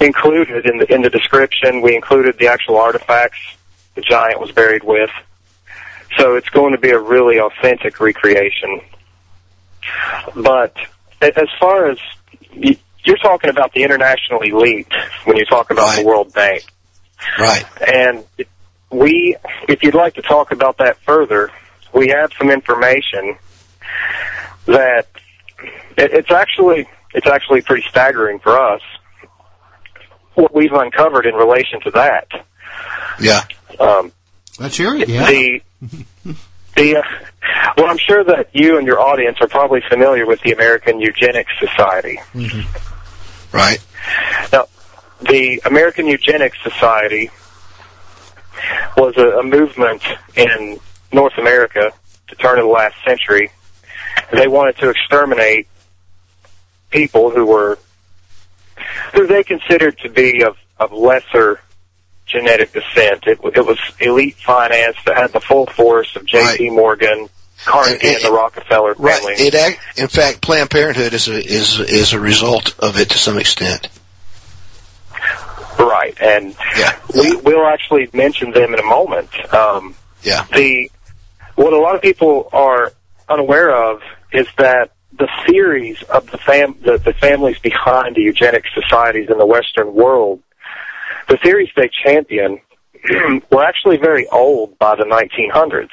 [0.00, 3.38] included in the in the description we included the actual artifacts
[3.94, 5.10] the giant was buried with.
[6.18, 8.80] So it's going to be a really authentic recreation.
[10.34, 10.76] But
[11.20, 11.98] as far as
[13.04, 14.92] you're talking about the international elite
[15.24, 16.00] when you talk about right.
[16.00, 16.64] the World Bank.
[17.38, 17.64] Right.
[17.80, 18.24] And
[18.90, 19.36] we,
[19.68, 21.50] if you'd like to talk about that further,
[21.92, 23.36] we have some information
[24.66, 25.06] that
[25.96, 28.80] it's actually it's actually pretty staggering for us
[30.34, 32.28] what we've uncovered in relation to that.
[33.20, 33.42] Yeah.
[33.78, 34.12] Um,
[34.58, 35.08] Let's hear it.
[35.08, 35.26] Yeah.
[35.26, 35.62] The
[36.76, 37.02] the uh,
[37.76, 41.52] well, I'm sure that you and your audience are probably familiar with the American Eugenics
[41.58, 42.18] Society.
[42.32, 42.91] Mm-hmm.
[43.52, 43.78] Right.
[44.52, 44.66] Now,
[45.20, 47.30] the American Eugenics Society
[48.96, 50.02] was a, a movement
[50.36, 50.78] in
[51.12, 51.92] North America
[52.28, 53.50] to turn of the last century.
[54.32, 55.66] They wanted to exterminate
[56.90, 57.78] people who were
[59.14, 61.60] who they considered to be of, of lesser
[62.26, 63.24] genetic descent.
[63.26, 66.70] It, it was elite finance that had the full force of J.P.
[66.70, 67.28] Morgan,
[67.64, 69.32] Carnegie, and, the Rockefeller family.
[69.32, 69.40] Right.
[69.40, 73.18] It act, in fact, Planned Parenthood is a is is a result of it to
[73.18, 73.88] some extent.
[75.78, 76.98] Right, and yeah.
[77.14, 79.30] we will actually mention them in a moment.
[79.54, 80.46] Um, yeah.
[80.52, 80.90] The
[81.54, 82.92] what a lot of people are
[83.28, 84.02] unaware of
[84.32, 89.38] is that the theories of the fam the, the families behind the eugenic societies in
[89.38, 90.40] the Western world,
[91.28, 92.60] the theories they champion
[93.50, 95.90] were actually very old by the 1900s.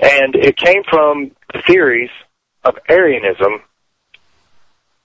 [0.00, 2.10] And it came from the theories
[2.64, 3.60] of Aryanism.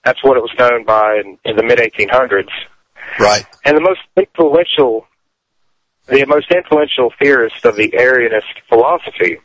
[0.03, 2.49] That's what it was known by in, in the mid 1800s.
[3.19, 3.45] Right.
[3.63, 5.05] And the most influential,
[6.07, 9.39] the most influential theorist of the Aryanist philosophy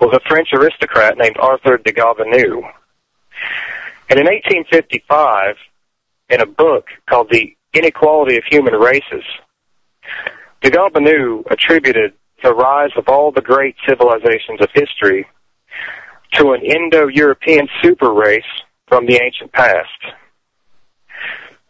[0.00, 2.62] was a French aristocrat named Arthur de Gobineau.
[4.08, 5.56] And in 1855,
[6.30, 9.24] in a book called The Inequality of Human Races,
[10.62, 12.12] de Gobineau attributed
[12.42, 15.26] the rise of all the great civilizations of history
[16.32, 18.42] to an Indo-European super race
[18.86, 20.14] from the ancient past.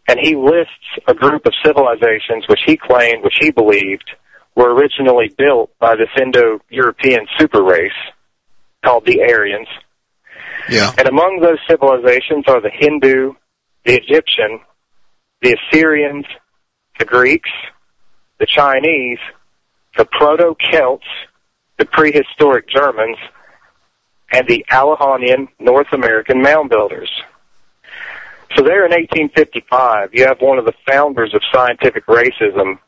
[0.09, 0.73] And he lists
[1.07, 4.11] a group of civilizations which he claimed, which he believed,
[4.57, 7.93] were originally built by this Indo-European super race
[8.85, 9.69] called the Aryans.
[10.69, 10.93] Yeah.
[10.99, 13.35] And among those civilizations are the Hindu,
[13.85, 14.61] the Egyptian,
[15.43, 16.27] the Assyrians,
[16.99, 17.51] the Greeks,
[18.39, 19.19] the Chinese,
[19.97, 21.05] the Proto-Celts,
[21.79, 23.17] the prehistoric Germans,
[24.33, 27.11] and the Alleghanian North American mound builders.
[28.57, 32.79] So there in 1855, you have one of the founders of scientific racism,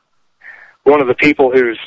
[0.85, 1.79] one of the people whose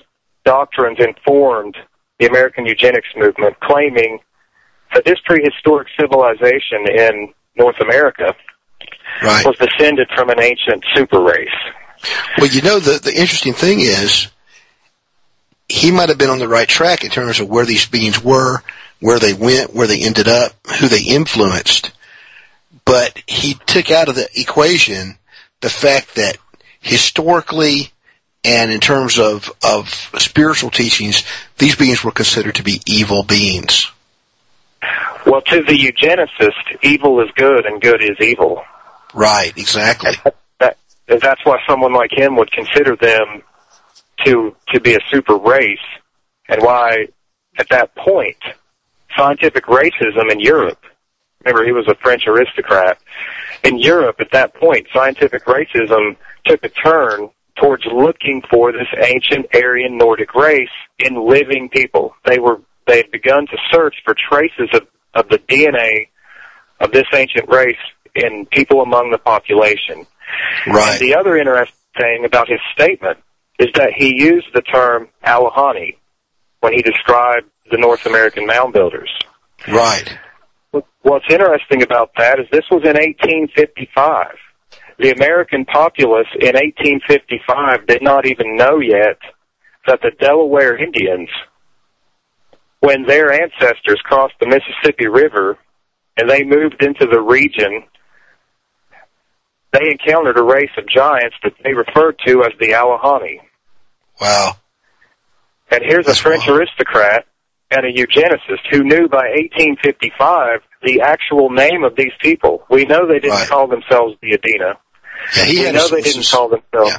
[0.45, 1.75] doctrines informed
[2.19, 4.19] the American eugenics movement, claiming
[4.93, 8.33] that this prehistoric civilization in North America
[9.21, 9.45] right.
[9.45, 11.49] was descended from an ancient super race.
[12.37, 14.27] Well, you know, the, the interesting thing is,
[15.67, 18.61] he might have been on the right track in terms of where these beings were,
[18.99, 21.91] where they went, where they ended up, who they influenced.
[22.85, 25.17] But he took out of the equation
[25.61, 26.37] the fact that
[26.81, 27.91] historically
[28.43, 29.89] and in terms of, of
[30.19, 31.23] spiritual teachings,
[31.57, 33.91] these beings were considered to be evil beings.
[35.25, 38.63] Well, to the eugenicist, evil is good and good is evil.
[39.13, 40.13] Right, exactly.
[40.57, 43.43] That, that's why someone like him would consider them
[44.23, 45.77] to to be a super race,
[46.47, 47.07] and why
[47.57, 48.37] at that point
[49.17, 50.79] scientific racism in Europe.
[51.43, 52.97] Remember, he was a French aristocrat.
[53.63, 59.47] In Europe, at that point, scientific racism took a turn towards looking for this ancient
[59.53, 62.15] Aryan Nordic race in living people.
[62.25, 66.09] They were they had begun to search for traces of, of the DNA
[66.79, 67.77] of this ancient race
[68.13, 70.05] in people among the population.
[70.67, 70.91] Right.
[70.91, 73.17] And the other interesting thing about his statement
[73.59, 75.97] is that he used the term Alahani
[76.59, 79.09] when he described the North American mound builders.
[79.67, 80.17] Right.
[81.01, 84.27] What's interesting about that is this was in 1855.
[84.97, 89.19] The American populace in 1855 did not even know yet
[89.87, 91.29] that the Delaware Indians,
[92.79, 95.57] when their ancestors crossed the Mississippi River
[96.17, 97.83] and they moved into the region,
[99.71, 103.39] they encountered a race of giants that they referred to as the Alahani.
[104.21, 104.57] Wow.
[105.71, 106.59] And here's That's a French wild.
[106.59, 107.25] aristocrat
[107.71, 112.63] and a eugenicist who knew by 1855 the actual name of these people.
[112.69, 113.49] We know they didn't Right.
[113.49, 114.75] call themselves the Adena.
[115.35, 116.91] Yeah, he we know they didn't call themselves.
[116.91, 116.97] Yeah.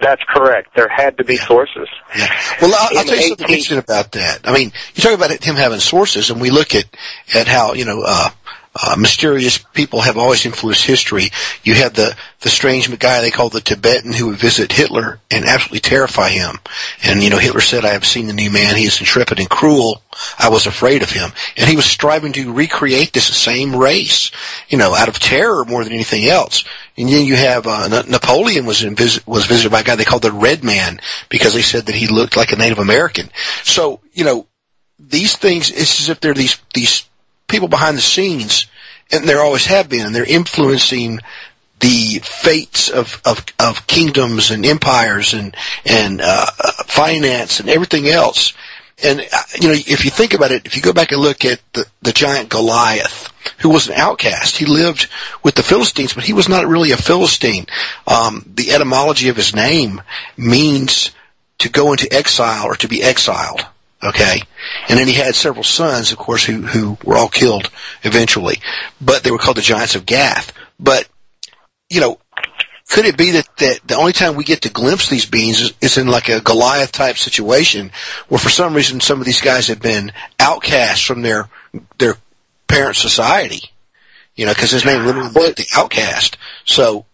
[0.00, 0.70] That's correct.
[0.74, 1.88] There had to be sources.
[2.16, 2.26] Yeah.
[2.60, 4.40] Well, I'll, I'll tell you something 18 interesting about that.
[4.48, 6.86] I mean, you talk about it, him having sources, and we look at
[7.34, 8.30] at how you know uh,
[8.74, 11.30] uh, mysterious people have always influenced history.
[11.62, 15.44] You had the the strange guy they called the Tibetan who would visit Hitler and
[15.44, 16.58] absolutely terrify him.
[17.04, 18.76] And you know, Hitler said, "I have seen the new man.
[18.76, 20.02] He is intrepid and cruel.
[20.38, 24.30] I was afraid of him." And he was striving to recreate this same race,
[24.68, 26.64] you know, out of terror more than anything else.
[26.96, 30.22] And then you have uh, Napoleon was visit, was visited by a guy they called
[30.22, 30.98] the Red Man
[31.28, 33.28] because they said that he looked like a Native American.
[33.64, 34.46] So you know,
[34.98, 37.04] these things it's as if they're these these
[37.52, 38.66] people behind the scenes,
[39.12, 41.20] and there always have been, and they're influencing
[41.78, 46.46] the fates of, of, of kingdoms and empires and and uh,
[46.86, 48.52] finance and everything else.
[49.02, 51.44] and uh, you know, if you think about it, if you go back and look
[51.44, 55.08] at the, the giant Goliath, who was an outcast, he lived
[55.42, 57.66] with the Philistines, but he was not really a Philistine.
[58.06, 60.02] Um, the etymology of his name
[60.36, 61.10] means
[61.58, 63.66] to go into exile or to be exiled.
[64.04, 64.42] Okay,
[64.88, 67.70] and then he had several sons, of course, who who were all killed
[68.02, 68.60] eventually,
[69.00, 70.52] but they were called the giants of Gath.
[70.80, 71.08] But
[71.88, 72.18] you know,
[72.88, 75.72] could it be that, that the only time we get to glimpse these beings is,
[75.80, 77.90] is in like a Goliath type situation
[78.28, 81.48] where for some reason some of these guys have been outcast from their
[81.98, 82.16] their
[82.68, 83.70] parent society,
[84.34, 86.36] you know, because his name literally meant the outcast.
[86.64, 87.06] So,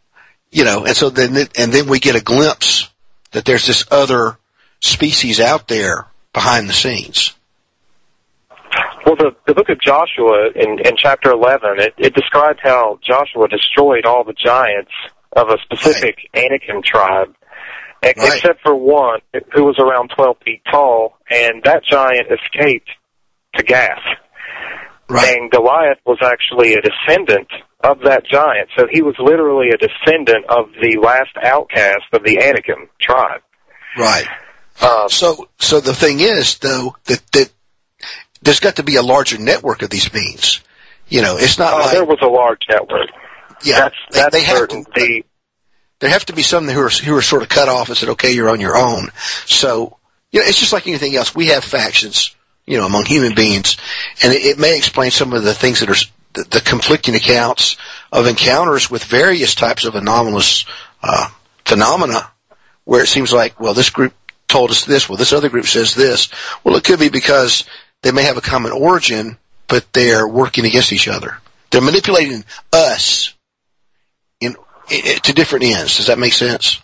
[0.50, 2.88] you know, and so then and then we get a glimpse
[3.32, 4.38] that there's this other
[4.80, 6.06] species out there
[6.38, 7.34] behind the scenes.
[9.04, 13.48] Well, the, the book of Joshua in, in chapter 11, it, it describes how Joshua
[13.48, 14.92] destroyed all the giants
[15.34, 16.44] of a specific right.
[16.44, 17.34] Anakim tribe,
[18.04, 18.14] right.
[18.16, 19.18] except for one
[19.52, 22.90] who was around 12 feet tall, and that giant escaped
[23.56, 23.98] to Gath.
[25.08, 25.38] Right.
[25.38, 27.48] And Goliath was actually a descendant
[27.82, 32.38] of that giant, so he was literally a descendant of the last outcast of the
[32.38, 33.40] Anakim tribe.
[33.96, 34.28] Right.
[34.82, 37.50] Um, so, so the thing is, though, that that
[38.42, 40.60] there's got to be a larger network of these beings.
[41.08, 43.08] You know, it's not uh, like there was a large network.
[43.62, 44.44] Yeah, that's that's they, they.
[44.44, 45.24] Have to, the,
[46.00, 48.10] there have to be some who are who are sort of cut off and said,
[48.10, 49.08] "Okay, you're on your own."
[49.46, 49.96] So,
[50.30, 51.34] you know, it's just like anything else.
[51.34, 52.34] We have factions,
[52.66, 53.76] you know, among human beings,
[54.22, 55.96] and it, it may explain some of the things that are
[56.34, 57.76] the, the, conflicting accounts
[58.12, 60.66] of encounters with various types of anomalous
[61.02, 61.28] uh,
[61.64, 62.30] phenomena,
[62.84, 64.12] where it seems like, well, this group
[64.48, 66.28] told us this, well, this other group says this.
[66.64, 67.64] Well, it could be because
[68.02, 69.38] they may have a common origin,
[69.68, 71.38] but they're working against each other.
[71.70, 73.34] They're manipulating us
[74.40, 74.56] in,
[74.90, 75.98] in to different ends.
[75.98, 76.80] Does that make sense?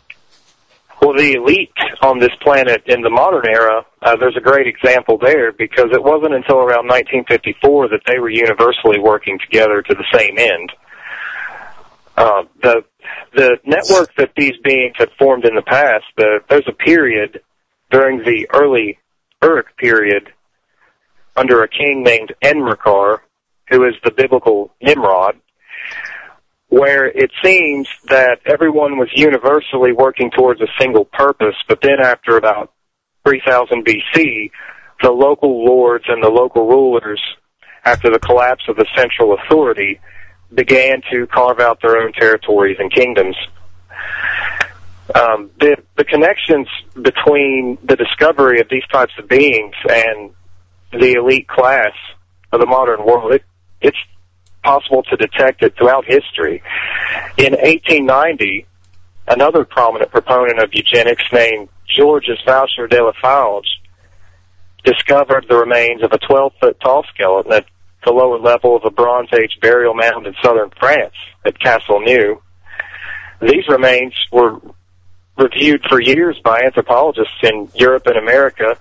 [1.00, 5.18] Well, the elite on this planet in the modern era, uh, there's a great example
[5.18, 10.04] there because it wasn't until around 1954 that they were universally working together to the
[10.12, 10.72] same end.
[12.16, 12.84] Uh, the
[13.34, 17.42] the network that these beings had formed in the past, the, there's a period
[17.90, 18.98] during the early
[19.42, 20.32] Uruk period
[21.36, 23.18] under a king named Enmerkar,
[23.70, 25.36] who is the biblical Nimrod,
[26.68, 32.36] where it seems that everyone was universally working towards a single purpose, but then after
[32.36, 32.72] about
[33.26, 34.50] 3000 BC,
[35.02, 37.20] the local lords and the local rulers,
[37.84, 40.00] after the collapse of the central authority,
[40.52, 43.36] began to carve out their own territories and kingdoms.
[45.12, 50.30] Um, the, the connections between the discovery of these types of beings and
[50.92, 51.92] the elite class
[52.52, 53.42] of the modern world, it,
[53.82, 53.98] it's
[54.62, 56.62] possible to detect it throughout history.
[57.36, 58.66] In 1890,
[59.28, 63.68] another prominent proponent of eugenics named Georges Vacher de Lapouge
[64.84, 67.66] discovered the remains of a 12-foot tall skeleton at
[68.04, 71.14] the lower level of a Bronze Age burial mound in southern France
[71.44, 72.40] at Castelnau.
[73.40, 74.60] These remains were
[75.36, 78.76] reviewed for years by anthropologists in Europe and America.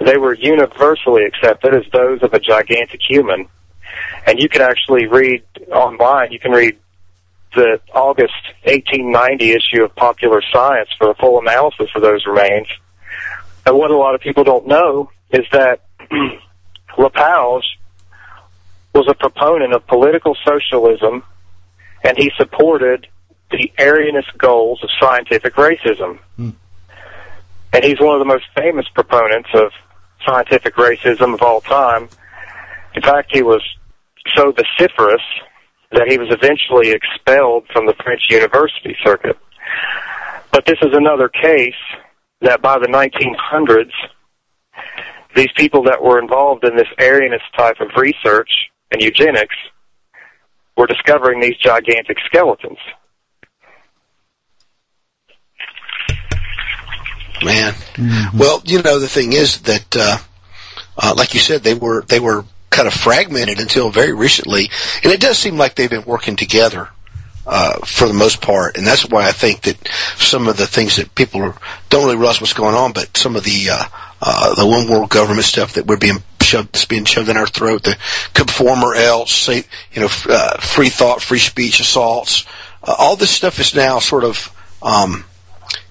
[0.00, 3.48] They were universally accepted as those of a gigantic human.
[4.26, 5.42] And you can actually read
[5.72, 6.78] online, you can read
[7.54, 8.34] the August
[8.64, 12.68] 1890 issue of Popular Science for a full analysis of those remains.
[13.66, 15.80] And what a lot of people don't know is that
[16.98, 17.64] Lapouge
[18.94, 21.22] was a proponent of political socialism
[22.04, 23.06] and he supported
[23.50, 26.18] the Aryanist goals of scientific racism.
[26.36, 26.50] Hmm.
[27.72, 29.72] And he's one of the most famous proponents of
[30.26, 32.08] scientific racism of all time.
[32.94, 33.62] In fact, he was
[34.34, 35.22] so vociferous
[35.92, 39.36] that he was eventually expelled from the French university circuit.
[40.50, 41.74] But this is another case
[42.40, 43.92] that by the 1900s,
[45.34, 48.50] these people that were involved in this Aryanist type of research
[48.90, 49.56] and eugenics
[50.76, 52.78] were discovering these gigantic skeletons.
[57.44, 58.38] Man, mm-hmm.
[58.38, 60.18] well, you know, the thing is that, uh,
[60.96, 64.70] uh, like you said, they were they were kind of fragmented until very recently,
[65.02, 66.88] and it does seem like they've been working together
[67.46, 70.96] uh, for the most part, and that's why I think that some of the things
[70.96, 71.56] that people are,
[71.88, 73.84] don't really realize what's going on, but some of the uh,
[74.20, 77.46] uh, the one world government stuff that we're being shoved, that's being shoved in our
[77.46, 77.96] throat, the
[78.34, 82.44] conform or else, say, you know, uh, free thought, free speech assaults,
[82.82, 85.24] uh, all this stuff is now sort of um,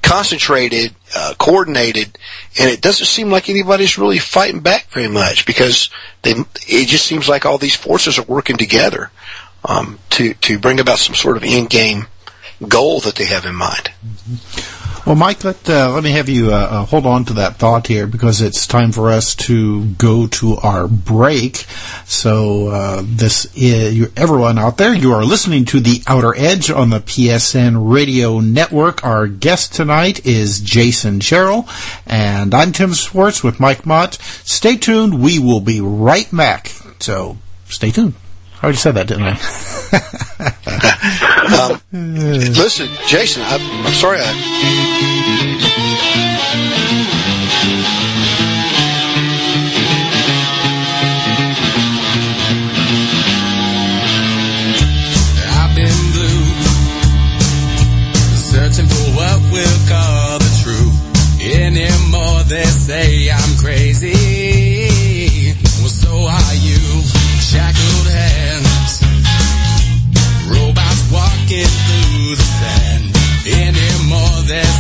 [0.02, 2.18] concentrated, uh, coordinated,
[2.60, 5.90] and it doesn't seem like anybody's really fighting back very much because
[6.22, 6.32] they,
[6.68, 9.12] it just seems like all these forces are working together
[9.66, 12.08] um, to to bring about some sort of end game
[12.68, 13.92] goal that they have in mind.
[14.06, 14.77] Mm-hmm.
[15.08, 17.88] Well, Mike, let, uh, let me have you uh, uh, hold on to that thought
[17.88, 21.60] here because it's time for us to go to our break.
[22.04, 24.94] So, uh, this is everyone out there.
[24.94, 29.06] You are listening to the Outer Edge on the PSN Radio Network.
[29.06, 31.70] Our guest tonight is Jason Jarrell,
[32.06, 34.16] and I'm Tim Schwartz with Mike Mott.
[34.44, 35.24] Stay tuned.
[35.24, 36.68] We will be right back.
[37.00, 37.38] So,
[37.70, 38.16] stay tuned.
[38.58, 41.18] I already said that, didn't I?
[41.38, 44.20] um, listen, Jason, I, I'm sorry.
[44.22, 45.38] I,
[55.60, 56.46] I've been blue,
[58.36, 60.96] searching for what we'll call the truth.
[61.42, 63.47] Anymore, they say I'm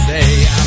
[0.07, 0.66] they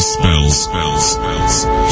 [0.00, 0.66] spells.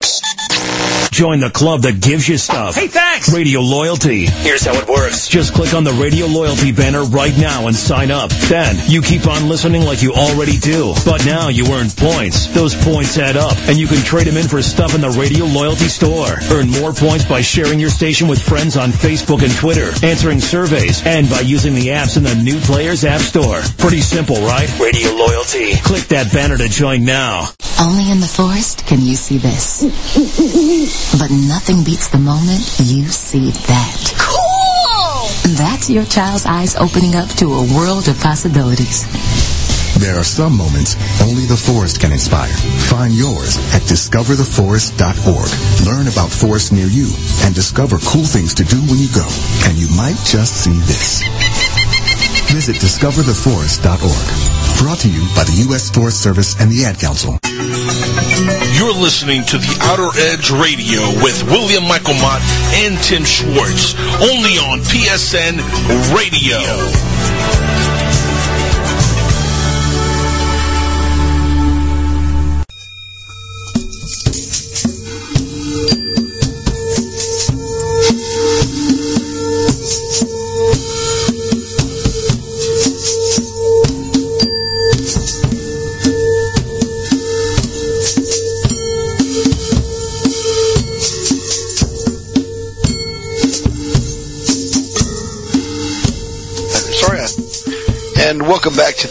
[0.00, 0.27] Psst.
[1.18, 2.76] Join the club that gives you stuff.
[2.76, 3.34] Hey, thanks!
[3.34, 4.26] Radio Loyalty.
[4.26, 5.26] Here's how it works.
[5.26, 8.30] Just click on the Radio Loyalty banner right now and sign up.
[8.46, 10.94] Then, you keep on listening like you already do.
[11.04, 12.46] But now you earn points.
[12.54, 15.44] Those points add up, and you can trade them in for stuff in the Radio
[15.44, 16.38] Loyalty store.
[16.52, 21.04] Earn more points by sharing your station with friends on Facebook and Twitter, answering surveys,
[21.04, 23.60] and by using the apps in the New Players App Store.
[23.78, 24.70] Pretty simple, right?
[24.78, 25.74] Radio Loyalty.
[25.82, 27.48] Click that banner to join now.
[27.80, 29.82] Only in the forest can you see this.
[31.16, 34.12] But nothing beats the moment you see that.
[34.18, 35.54] Cool!
[35.56, 39.06] That's your child's eyes opening up to a world of possibilities.
[39.98, 42.52] There are some moments only the forest can inspire.
[42.92, 45.86] Find yours at discovertheforest.org.
[45.86, 47.10] Learn about forests near you
[47.42, 49.26] and discover cool things to do when you go.
[49.64, 51.24] And you might just see this.
[52.50, 54.78] Visit discovertheforest.org.
[54.78, 55.90] Brought to you by the U.S.
[55.90, 57.38] Forest Service and the Ad Council.
[58.78, 62.40] You're listening to the Outer Edge Radio with William Michael Mott
[62.74, 65.58] and Tim Schwartz, only on PSN
[66.16, 67.67] Radio.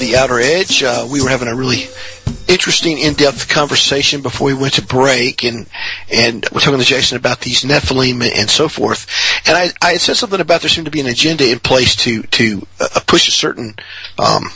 [0.08, 0.84] The Outer Edge.
[0.84, 1.88] Uh, we were having a really
[2.48, 5.68] interesting, in-depth conversation before we went to break, and
[6.12, 9.06] and we're talking to Jason about these Nephilim and so forth.
[9.46, 11.96] And I, I had said something about there seemed to be an agenda in place
[11.98, 13.76] to to uh, push a certain
[14.18, 14.50] um,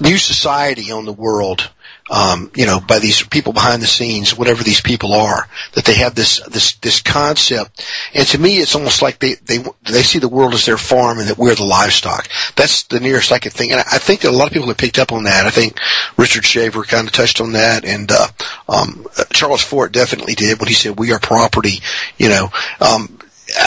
[0.00, 1.70] new society on the world
[2.10, 5.94] um, you know, by these people behind the scenes, whatever these people are, that they
[5.94, 7.84] have this this this concept.
[8.12, 11.18] And to me, it's almost like they they they see the world as their farm
[11.18, 12.28] and that we're the livestock.
[12.56, 13.72] That's the nearest I could think.
[13.72, 15.46] And I think that a lot of people have picked up on that.
[15.46, 15.78] I think
[16.18, 18.28] Richard Shaver kind of touched on that, and uh,
[18.68, 21.80] um, Charles Fort definitely did when he said we are property.
[22.18, 22.50] You know.
[22.80, 23.18] Um,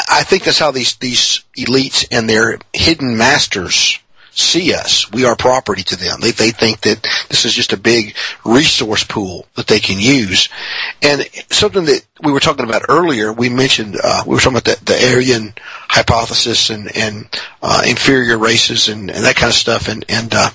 [0.10, 4.00] I think that's how these these elites and their hidden masters
[4.38, 5.12] see us.
[5.12, 6.20] We are property to them.
[6.22, 8.16] They, they think that this is just a big
[8.46, 10.50] resource pool that they can use.
[11.02, 14.66] And something that we were talking about earlier, we mentioned, uh, we were talking about
[14.66, 15.54] the, the Aryan
[15.88, 17.28] hypothesis and, and,
[17.62, 19.88] uh, inferior races and, and that kind of stuff.
[19.88, 20.50] And, and, uh,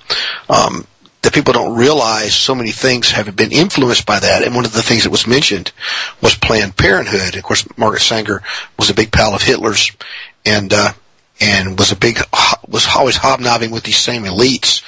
[0.49, 0.87] um,
[1.23, 4.43] that people don't realize so many things have been influenced by that.
[4.43, 5.71] And one of the things that was mentioned
[6.21, 7.37] was Planned Parenthood.
[7.37, 8.43] Of course, Margaret Sanger
[8.77, 9.93] was a big pal of Hitler's,
[10.45, 10.93] and uh,
[11.41, 12.19] and was a big
[12.69, 14.83] was always hobnobbing with these same elites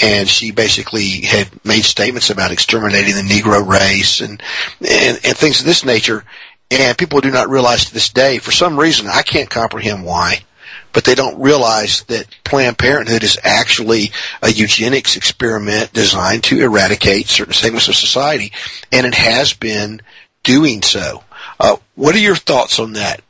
[0.00, 4.42] and she basically had made statements about exterminating the negro race and
[4.80, 6.24] and, and things of this nature
[6.70, 10.44] and people do not realize to this day for some reason I can't comprehend why
[10.92, 14.10] but they don't realize that Planned Parenthood is actually
[14.42, 18.52] a eugenics experiment designed to eradicate certain segments of society,
[18.90, 20.02] and it has been
[20.42, 21.22] doing so.
[21.58, 23.22] Uh, what are your thoughts on that,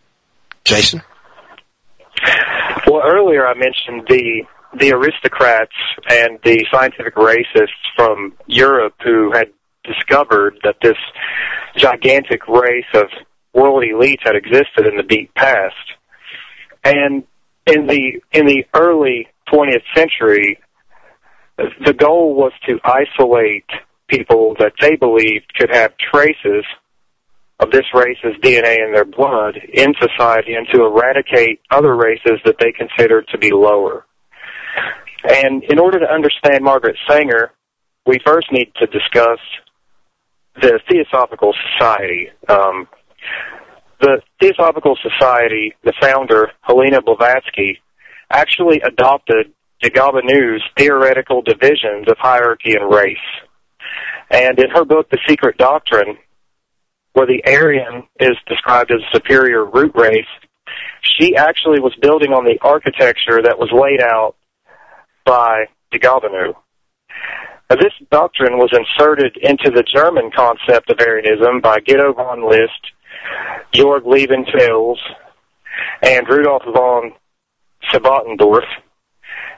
[0.64, 1.02] Jason?
[3.10, 4.44] Earlier I mentioned the
[4.78, 5.74] the aristocrats
[6.08, 9.48] and the scientific racists from Europe who had
[9.82, 10.96] discovered that this
[11.76, 13.06] gigantic race of
[13.52, 15.74] world elites had existed in the deep past.
[16.84, 17.24] And
[17.66, 20.60] in the in the early 20th century,
[21.58, 23.68] the goal was to isolate
[24.06, 26.64] people that they believed could have traces
[27.60, 32.56] of this race's DNA in their blood in society and to eradicate other races that
[32.58, 34.06] they consider to be lower.
[35.22, 37.52] And in order to understand Margaret Sanger,
[38.06, 39.38] we first need to discuss
[40.60, 42.28] the Theosophical Society.
[42.48, 42.88] Um,
[44.00, 47.78] the Theosophical Society, the founder, Helena Blavatsky,
[48.30, 53.16] actually adopted de Gobineau's theoretical divisions of hierarchy and race.
[54.30, 56.16] And in her book, The Secret Doctrine,
[57.12, 60.26] where the Aryan is described as a superior root race,
[61.02, 64.36] she actually was building on the architecture that was laid out
[65.24, 66.54] by de Gobineau.
[67.68, 72.92] Now, this doctrine was inserted into the German concept of Aryanism by Guido von List,
[73.72, 74.98] Georg Liebenfels,
[76.02, 77.12] and Rudolf von
[77.92, 78.66] Sebottendorf.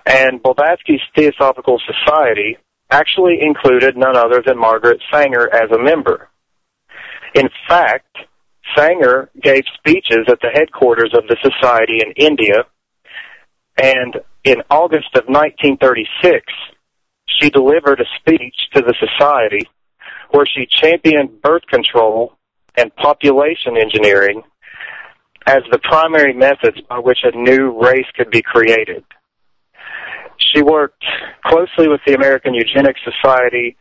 [0.04, 2.58] And Blavatsky's Theosophical Society
[2.90, 6.28] actually included none other than Margaret Sanger as a member.
[7.34, 8.16] In fact,
[8.76, 12.64] Sanger gave speeches at the headquarters of the society in India,
[13.80, 16.44] and in August of 1936,
[17.26, 19.68] she delivered a speech to the society
[20.30, 22.36] where she championed birth control
[22.76, 24.42] and population engineering
[25.46, 29.04] as the primary methods by which a new race could be created.
[30.38, 31.04] She worked
[31.44, 33.76] closely with the American Eugenics Society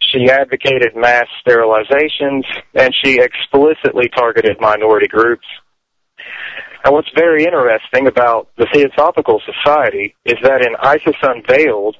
[0.00, 2.44] she advocated mass sterilizations,
[2.74, 5.46] and she explicitly targeted minority groups.
[6.84, 11.96] And what's very interesting about the Theosophical Society is that in Isis Unveiled,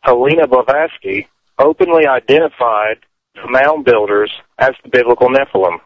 [0.00, 2.98] Helena Blavatsky openly identified
[3.34, 5.78] the mound builders as the biblical Nephilim.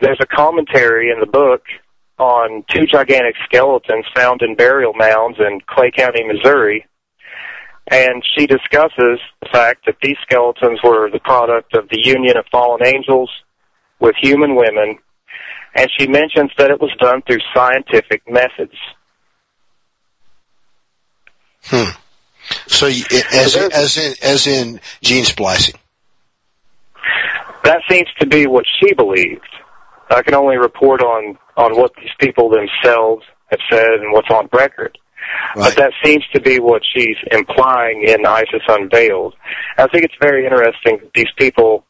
[0.00, 1.62] There's a commentary in the book
[2.18, 6.86] on two gigantic skeletons found in burial mounds in Clay County, Missouri,
[7.90, 12.44] and she discusses the fact that these skeletons were the product of the union of
[12.50, 13.30] fallen angels
[14.00, 14.98] with human women,
[15.74, 18.76] and she mentions that it was done through scientific methods.
[21.64, 21.90] Hmm.
[22.66, 25.74] So, as in, as in as in gene splicing.
[27.64, 29.48] That seems to be what she believed.
[30.10, 34.48] I can only report on on what these people themselves have said and what's on
[34.52, 34.96] record.
[35.56, 35.74] Right.
[35.74, 39.34] But that seems to be what she's implying in Isis Unveiled.
[39.76, 41.84] I think it's very interesting these people,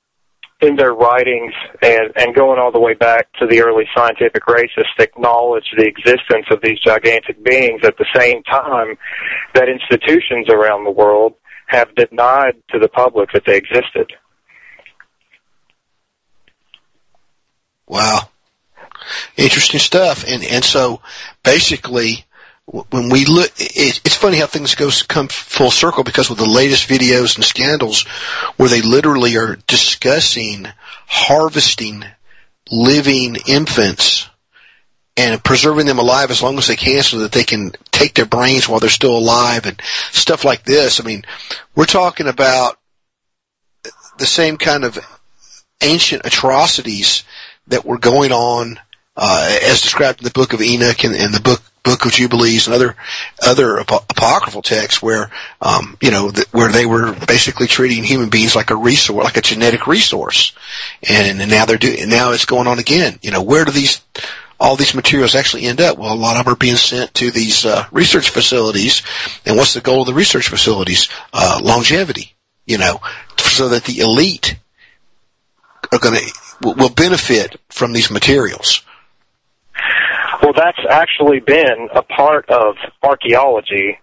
[0.61, 1.53] in their writings
[1.83, 6.47] and, and going all the way back to the early scientific racists, acknowledge the existence
[6.51, 8.97] of these gigantic beings at the same time
[9.55, 11.35] that institutions around the world
[11.69, 14.13] have denied to the public that they existed.
[17.87, 18.31] Wow.
[19.37, 20.25] Interesting stuff.
[20.27, 21.01] And, and so
[21.45, 22.25] basically,
[22.69, 26.49] when we look, it, it's funny how things go come full circle because with the
[26.49, 28.03] latest videos and scandals,
[28.57, 30.67] where they literally are discussing
[31.07, 32.05] harvesting
[32.71, 34.29] living infants
[35.17, 38.27] and preserving them alive as long as they can so that they can take their
[38.27, 39.81] brains while they're still alive and
[40.13, 41.01] stuff like this.
[41.01, 41.25] I mean,
[41.75, 42.79] we're talking about
[44.19, 44.99] the same kind of
[45.81, 47.25] ancient atrocities
[47.67, 48.79] that were going on
[49.17, 52.67] uh, as described in the book of Enoch and, and the book Book of Jubilees
[52.67, 52.97] and other
[53.43, 55.31] other ap- apocryphal texts where
[55.63, 59.39] um, you know th- where they were basically treating human beings like a resource, like
[59.39, 60.53] a genetic resource,
[61.09, 63.19] and, and now they're doing now it's going on again.
[63.23, 64.03] You know, where do these
[64.61, 65.97] all these materials actually end up?
[65.97, 69.03] Well, a lot of them are being sent to these uh, research facilities,
[69.47, 71.09] and what's the goal of the research facilities?
[71.33, 72.35] Uh, longevity.
[72.67, 73.01] You know,
[73.39, 74.59] so that the elite
[75.91, 78.83] are going to will benefit from these materials.
[80.59, 82.75] That's actually been a part of
[83.05, 83.97] archaeology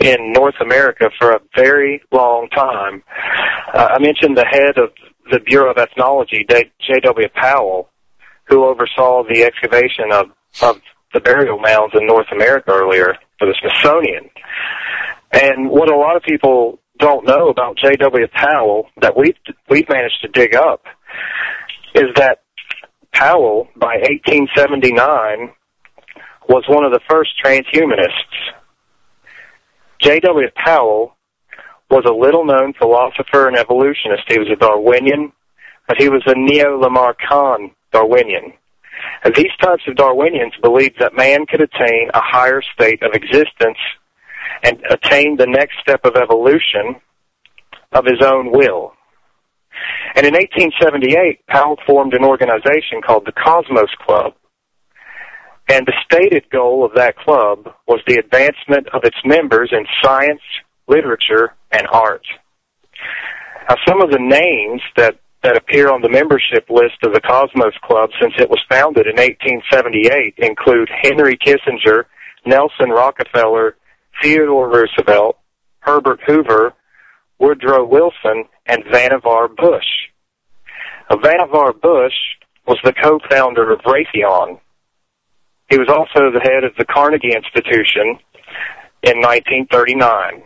[0.00, 3.02] in North America for a very long time.
[3.74, 4.90] Uh, I mentioned the head of
[5.28, 7.28] the Bureau of Ethnology, J.W.
[7.34, 7.90] Powell,
[8.46, 10.26] who oversaw the excavation of,
[10.62, 10.80] of
[11.14, 14.30] the burial mounds in North America earlier for the Smithsonian.
[15.32, 18.28] And what a lot of people don't know about J.W.
[18.36, 19.34] Powell that we've,
[19.68, 20.84] we've managed to dig up
[21.96, 22.42] is that
[23.12, 25.54] Powell, by 1879,
[26.48, 28.54] was one of the first transhumanists.
[30.00, 30.48] J.W.
[30.56, 31.16] Powell
[31.90, 34.22] was a little known philosopher and evolutionist.
[34.28, 35.32] He was a Darwinian,
[35.86, 38.52] but he was a neo-Lamarckian Darwinian.
[39.24, 43.78] And these types of Darwinians believed that man could attain a higher state of existence
[44.62, 46.96] and attain the next step of evolution
[47.92, 48.92] of his own will.
[50.16, 54.34] And in 1878, Powell formed an organization called the Cosmos Club,
[55.68, 60.40] and the stated goal of that club was the advancement of its members in science,
[60.86, 62.26] literature, and art.
[63.68, 67.74] Now, some of the names that, that appear on the membership list of the Cosmos
[67.82, 72.04] Club since it was founded in 1878 include Henry Kissinger,
[72.46, 73.76] Nelson Rockefeller,
[74.22, 75.38] Theodore Roosevelt,
[75.80, 76.72] Herbert Hoover,
[77.38, 79.84] Woodrow Wilson, and Vannevar Bush.
[81.10, 82.12] Vannevar Bush
[82.66, 84.60] was the co-founder of Raytheon,
[85.68, 88.18] he was also the head of the Carnegie Institution
[89.02, 90.42] in 1939.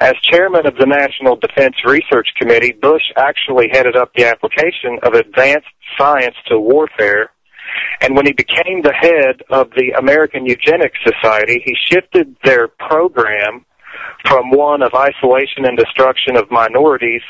[0.00, 5.14] As chairman of the National Defense Research Committee, Bush actually headed up the application of
[5.14, 5.68] advanced
[5.98, 7.30] science to warfare.
[8.00, 13.66] And when he became the head of the American Eugenics Society, he shifted their program
[14.24, 17.22] from one of isolation and destruction of minorities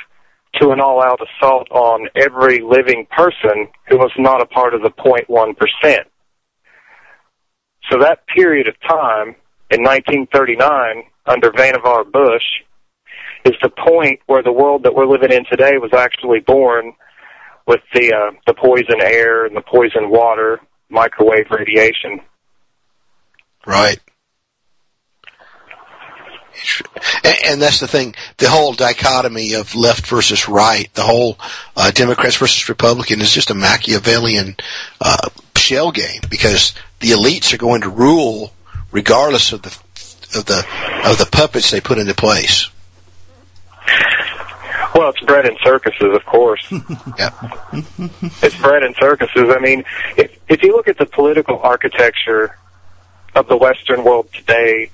[0.60, 4.90] to an all-out assault on every living person who was not a part of the
[4.90, 6.04] 0.1%.
[7.90, 9.34] So that period of time
[9.70, 12.42] in 1939 under Vannevar Bush
[13.44, 16.92] is the point where the world that we're living in today was actually born
[17.66, 22.20] with the uh, the poison air and the poison water, microwave radiation.
[23.66, 24.00] Right.
[27.44, 31.38] And, that's the thing, the whole dichotomy of left versus right, the whole
[31.76, 34.56] uh, Democrats versus Republican is just a Machiavellian
[35.00, 38.52] uh, shell game because the elites are going to rule
[38.90, 39.76] regardless of the
[40.36, 40.58] of the
[41.04, 42.70] of the puppets they put into place.
[44.94, 46.66] Well, it's bread and circuses, of course.
[47.18, 47.30] yeah.
[48.42, 49.48] it's bread and circuses.
[49.48, 49.84] I mean,
[50.16, 52.56] if if you look at the political architecture
[53.34, 54.90] of the Western world today,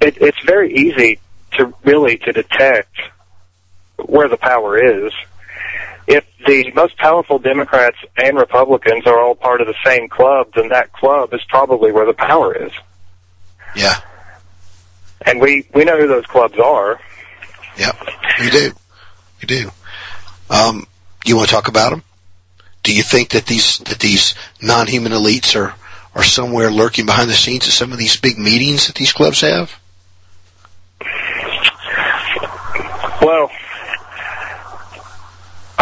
[0.00, 1.18] it, it's very easy
[1.52, 2.96] to really to detect
[3.96, 5.12] where the power is
[6.06, 10.68] if the most powerful Democrats and Republicans are all part of the same club, then
[10.68, 12.72] that club is probably where the power is.
[13.76, 14.00] Yeah.
[15.24, 17.00] And we, we know who those clubs are.
[17.78, 17.92] Yeah,
[18.40, 18.72] we do.
[19.40, 19.70] We do.
[20.50, 20.86] Um,
[21.24, 22.02] you want to talk about them?
[22.82, 25.74] Do you think that these that these non-human elites are
[26.14, 29.40] are somewhere lurking behind the scenes at some of these big meetings that these clubs
[29.40, 29.78] have?
[33.22, 33.50] Well,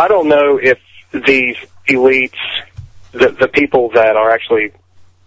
[0.01, 0.78] I don't know if
[1.12, 1.56] these
[1.86, 2.32] elites,
[3.12, 4.72] the, the people that are actually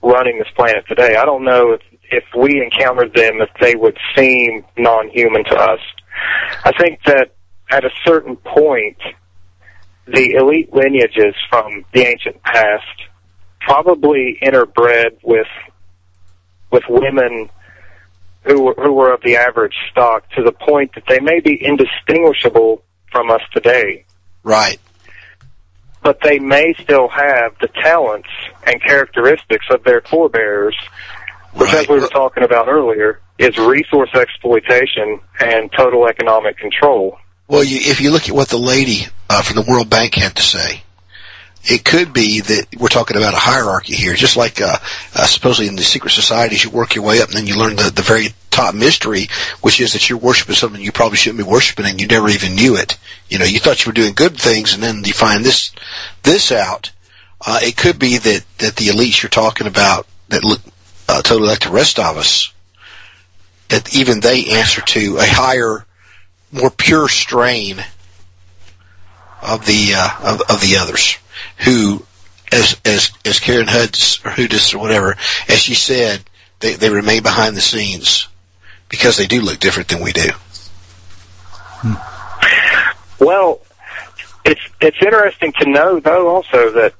[0.02, 3.96] running this planet today, I don't know if, if we encountered them, if they would
[4.18, 5.80] seem non-human to us.
[6.66, 7.36] I think that
[7.70, 8.98] at a certain point,
[10.08, 12.84] the elite lineages from the ancient past
[13.60, 15.48] probably interbred with
[16.72, 17.48] with women
[18.42, 21.64] who were, who were of the average stock to the point that they may be
[21.64, 22.82] indistinguishable
[23.12, 24.04] from us today.
[24.44, 24.80] Right.
[26.02, 28.30] But they may still have the talents
[28.66, 30.76] and characteristics of their forebears
[31.54, 37.18] which as we were talking about earlier, is resource exploitation and total economic control.
[37.48, 40.36] Well, you, if you look at what the lady uh, from the World Bank had
[40.36, 40.84] to say,
[41.66, 44.78] it could be that we're talking about a hierarchy here, just like uh,
[45.16, 47.76] uh, supposedly in the secret societies, you work your way up and then you learn
[47.76, 49.28] the, the very top mystery,
[49.62, 52.56] which is that you're worshiping something you probably shouldn't be worshiping and you never even
[52.56, 52.98] knew it.
[53.28, 55.72] You know, you thought you were doing good things and then you find this
[56.24, 56.92] this out.
[57.46, 60.62] Uh, it could be that, that the elites you're talking about that look
[61.10, 62.54] uh, totally like the rest of us,
[63.70, 65.86] that even they answer to a higher,
[66.52, 67.84] more pure strain
[69.42, 71.18] of the uh, of, of the others
[71.66, 72.06] who,
[72.52, 75.18] as as as Karen Huds or Hudis or whatever,
[75.50, 76.24] as she said,
[76.62, 78.28] they they remain behind the scenes
[78.94, 80.30] because they do look different than we do.
[83.20, 83.60] Well,
[84.46, 86.94] it's it's interesting to know though also that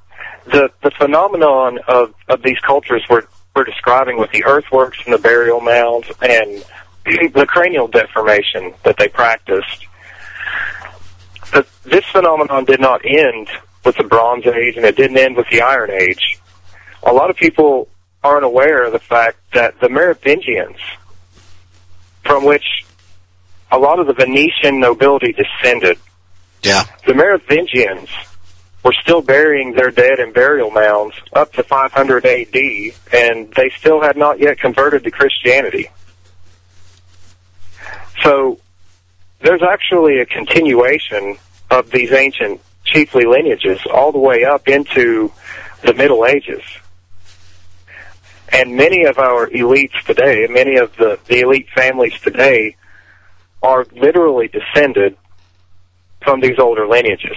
[0.44, 3.22] the the phenomenon of of these cultures we're
[3.54, 6.64] we're describing with the earthworks and the burial mounds and
[7.32, 9.86] the cranial deformation that they practiced.
[11.52, 13.46] That this phenomenon did not end
[13.84, 16.40] with the Bronze Age and it didn't end with the Iron Age.
[17.04, 17.88] A lot of people
[18.24, 20.78] aren't aware of the fact that the Merovingians,
[22.24, 22.84] from which
[23.70, 25.98] a lot of the Venetian nobility descended,
[26.62, 26.84] yeah.
[27.06, 28.08] the Merovingians
[28.84, 32.56] were still burying their dead in burial mounds up to 500 AD,
[33.12, 35.90] and they still had not yet converted to Christianity.
[38.22, 38.58] So
[39.40, 41.36] there's actually a continuation
[41.70, 45.32] of these ancient chiefly lineages all the way up into
[45.82, 46.62] the Middle Ages.
[48.54, 52.76] And many of our elites today, many of the, the elite families today,
[53.64, 55.16] are literally descended
[56.22, 57.36] from these older lineages.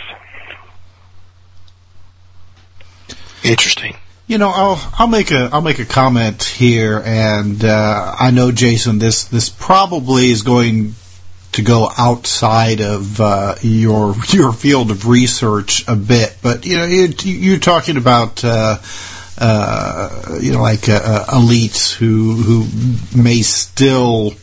[3.43, 3.95] Interesting.
[4.27, 8.51] You know, I'll I'll make a I'll make a comment here, and uh, I know
[8.51, 10.93] Jason, this this probably is going
[11.53, 16.85] to go outside of uh, your your field of research a bit, but you know,
[16.85, 18.43] you, you're talking about.
[18.43, 18.77] Uh,
[19.37, 24.33] uh, you know, like uh, elites who who may still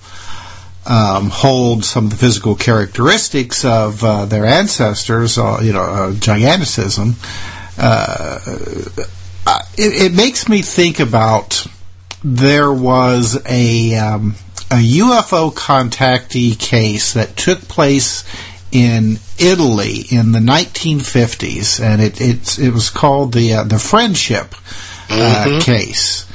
[0.87, 6.15] um, hold some of the physical characteristics of uh, their ancestors, uh, you know, uh,
[6.15, 7.17] giganticism.
[7.79, 8.39] Uh,
[9.77, 11.67] it, it, makes me think about
[12.23, 14.37] there was a um,
[14.71, 18.25] a UFO contactee case that took place
[18.75, 24.55] in Italy in the 1950s, and it it, it was called the uh, the Friendship
[25.09, 25.59] uh, mm-hmm.
[25.61, 26.27] case.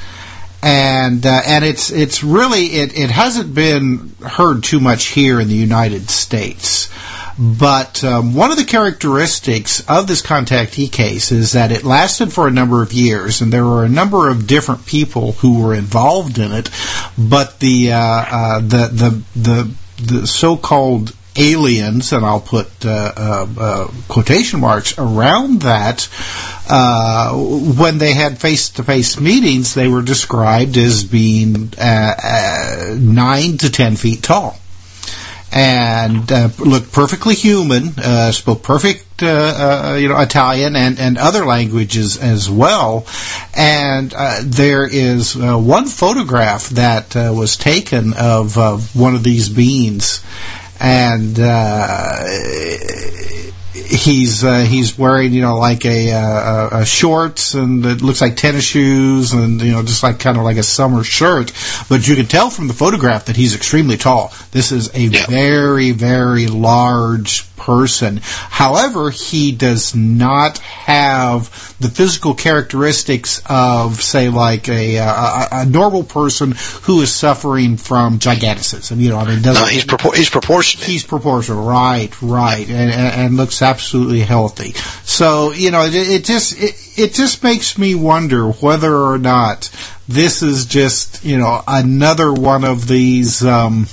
[0.62, 5.48] And uh, and it's it's really it, it hasn't been heard too much here in
[5.48, 6.90] the United States.
[7.38, 12.46] But um, one of the characteristics of this contactee case is that it lasted for
[12.46, 16.38] a number of years, and there were a number of different people who were involved
[16.38, 16.68] in it.
[17.16, 19.70] But the uh, uh, the the the
[20.02, 26.08] the so-called aliens, and I'll put uh, uh, uh, quotation marks around that.
[26.68, 33.70] Uh, when they had face-to-face meetings, they were described as being uh, uh, nine to
[33.70, 34.56] ten feet tall
[35.52, 41.44] and uh, looked perfectly human, uh, spoke perfect, uh, you know, Italian and, and other
[41.44, 43.04] languages as well.
[43.56, 44.12] And
[44.44, 50.24] there is one photograph that was taken of one of these beings,
[50.80, 52.24] and uh,
[53.72, 58.36] he's uh, he's wearing you know like a, a, a, shorts and it looks like
[58.36, 61.52] tennis shoes and you know just like kind of like a summer shirt
[61.88, 65.26] but you can tell from the photograph that he's extremely tall this is a yeah.
[65.26, 68.20] very very large person.
[68.22, 76.02] However, he does not have the physical characteristics of, say, like a, a, a normal
[76.02, 78.98] person who is suffering from giganticism.
[79.00, 80.86] You know, I mean, no, he's propor- he's proportionate.
[80.86, 84.72] He's proportional, right, right, and, and, and looks absolutely healthy.
[85.04, 89.70] So, you know, it, it just it, it just makes me wonder whether or not
[90.08, 93.44] this is just you know another one of these.
[93.44, 93.86] Um,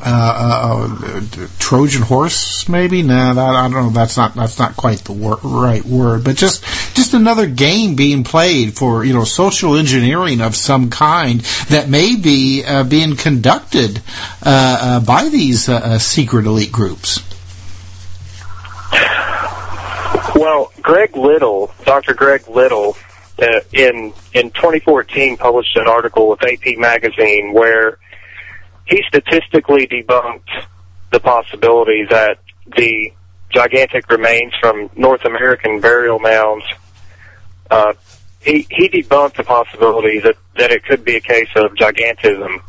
[0.00, 3.02] uh, uh, Trojan horse, maybe.
[3.02, 3.90] No, that, I don't know.
[3.90, 6.62] That's not that's not quite the wor- right word, but just
[6.94, 12.14] just another game being played for you know social engineering of some kind that may
[12.14, 14.00] be uh, being conducted
[14.44, 17.20] uh, uh, by these uh, secret elite groups.
[20.34, 22.14] Well, Greg Little, Dr.
[22.14, 22.96] Greg Little,
[23.72, 27.98] in in 2014 published an article with AP Magazine where
[28.88, 30.66] he statistically debunked
[31.10, 32.38] the possibility that
[32.76, 33.12] the
[33.50, 36.64] gigantic remains from North American burial mounds
[37.70, 37.92] uh,
[38.40, 42.62] he he debunked the possibility that that it could be a case of gigantism,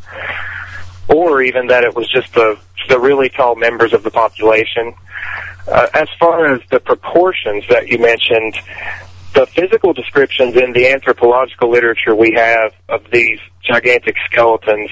[1.08, 2.60] or even that it was just the
[2.90, 4.94] the really tall members of the population.
[5.68, 8.56] Uh, as far as the proportions that you mentioned,
[9.36, 14.90] the physical descriptions in the anthropological literature we have of these gigantic skeletons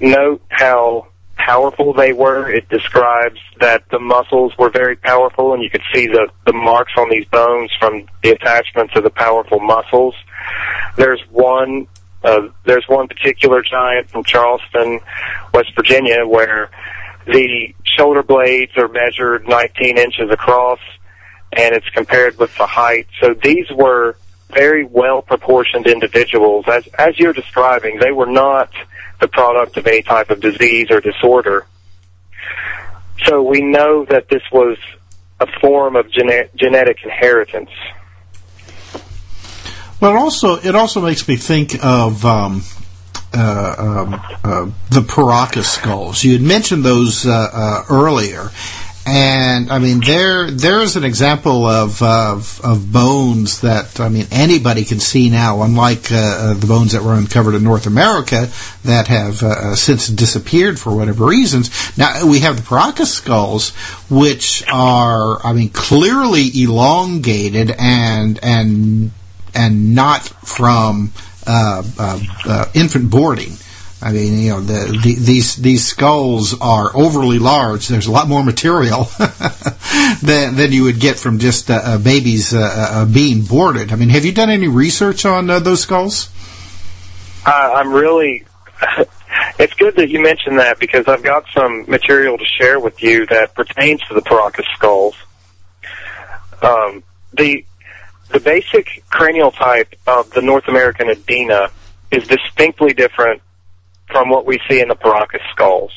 [0.00, 2.50] note how powerful they were.
[2.50, 6.92] It describes that the muscles were very powerful, and you could see the, the marks
[6.96, 10.14] on these bones from the attachments of the powerful muscles.
[10.96, 11.86] There's one
[12.22, 15.00] uh, there's one particular giant from Charleston,
[15.54, 16.70] West Virginia, where
[17.26, 20.80] the shoulder blades are measured 19 inches across,
[21.52, 23.06] and it's compared with the height.
[23.22, 24.16] So these were
[24.50, 26.66] very well proportioned individuals.
[26.68, 28.70] As as you're describing, they were not
[29.20, 31.66] the product of any type of disease or disorder.
[33.24, 34.78] So we know that this was
[35.38, 37.70] a form of gene- genetic inheritance.
[40.00, 42.62] Well, also it also makes me think of um,
[43.34, 46.24] uh, um, uh, the Paracas skulls.
[46.24, 48.50] You had mentioned those uh, uh earlier,
[49.06, 54.84] and I mean there there's an example of, of, of bones that I mean anybody
[54.84, 55.62] can see now.
[55.62, 58.48] Unlike uh, uh, the bones that were uncovered in North America
[58.84, 61.70] that have since disappeared for whatever reasons.
[61.96, 63.70] Now we have the Paracas skulls,
[64.10, 69.12] which are I mean clearly elongated and and
[69.54, 71.12] and not from
[71.46, 73.52] uh, uh, uh, infant boarding.
[74.02, 77.88] I mean, you know, the, the, these these skulls are overly large.
[77.88, 79.04] There's a lot more material
[80.22, 83.92] than than you would get from just uh, babies uh, uh, being boarded.
[83.92, 86.30] I mean, have you done any research on those skulls?
[87.44, 88.44] I'm really.
[89.58, 93.26] it's good that you mentioned that because I've got some material to share with you
[93.26, 95.14] that pertains to the Paracas skulls.
[96.62, 97.02] Um,
[97.34, 97.66] the
[98.30, 101.70] the basic cranial type of the North American Adena
[102.10, 103.42] is distinctly different
[104.10, 105.92] from what we see in the Paracas skulls.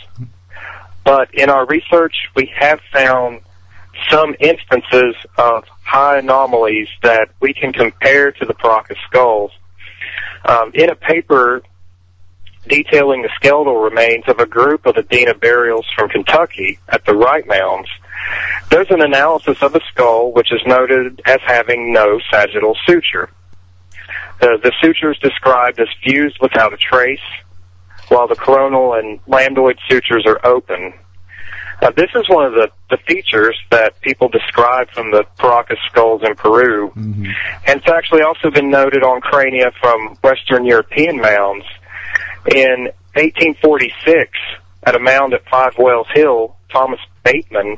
[1.03, 3.41] But in our research, we have found
[4.10, 9.52] some instances of high anomalies that we can compare to the Paracas skulls.
[10.45, 11.61] Um, in a paper
[12.68, 17.45] detailing the skeletal remains of a group of Adena burials from Kentucky at the Wright
[17.45, 17.90] Mounds,
[18.69, 23.30] there's an analysis of a skull which is noted as having no sagittal suture.
[24.40, 27.19] The, the suture is described as fused without a trace,
[28.14, 30.94] while the coronal and lambdoid sutures are open.
[31.81, 36.22] Now, this is one of the, the features that people describe from the Paracas skulls
[36.23, 36.91] in Peru.
[36.91, 37.26] Mm-hmm.
[37.68, 41.65] And it's actually also been noted on crania from Western European mounds.
[42.53, 44.30] In 1846,
[44.84, 47.77] at a mound at Five Wells Hill, Thomas Bateman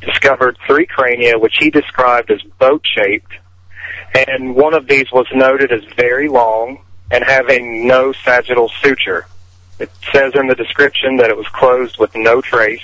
[0.00, 3.32] discovered three crania, which he described as boat-shaped,
[4.14, 6.78] and one of these was noted as very long
[7.10, 9.26] and having no sagittal suture.
[9.78, 12.82] It says in the description that it was closed with no trace.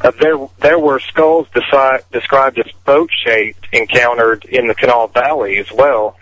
[0.00, 6.16] Uh, there, there were skulls described as boat-shaped encountered in the Kanawha Valley as well,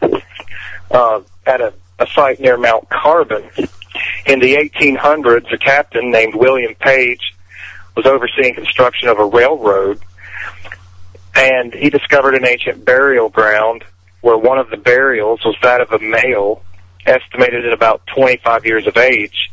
[0.91, 3.49] uh, at a, a site near Mount Carbon.
[4.27, 7.35] In the 1800s, a captain named William Page
[7.95, 10.01] was overseeing construction of a railroad,
[11.35, 13.85] and he discovered an ancient burial ground
[14.21, 16.63] where one of the burials was that of a male,
[17.09, 19.51] estimated at about 25 years of age,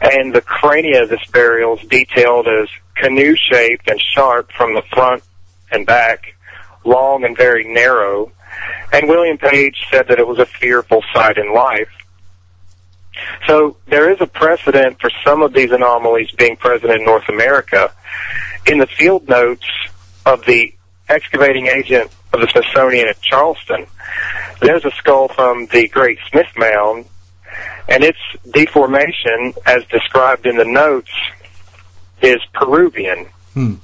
[0.00, 5.22] and the crania of this burial is detailed as canoe-shaped and sharp from the front
[5.70, 6.34] and back,
[6.84, 8.30] long and very narrow,
[8.92, 11.88] and William Page said that it was a fearful sight in life.
[13.46, 17.92] So there is a precedent for some of these anomalies being present in North America.
[18.66, 19.66] In the field notes
[20.24, 20.74] of the
[21.08, 23.86] excavating agent of the Smithsonian at Charleston,
[24.60, 27.06] there's a skull from the Great Smith Mound,
[27.88, 28.18] and its
[28.50, 31.10] deformation, as described in the notes,
[32.22, 33.26] is Peruvian.
[33.54, 33.74] Hmm.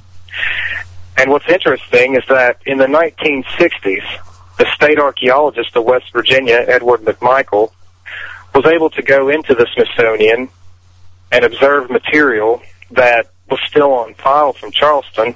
[1.17, 4.05] And what's interesting is that in the 1960s,
[4.59, 7.73] the state archaeologist of West Virginia, Edward McMichael,
[8.55, 10.49] was able to go into the Smithsonian
[11.31, 15.35] and observe material that was still on file from Charleston,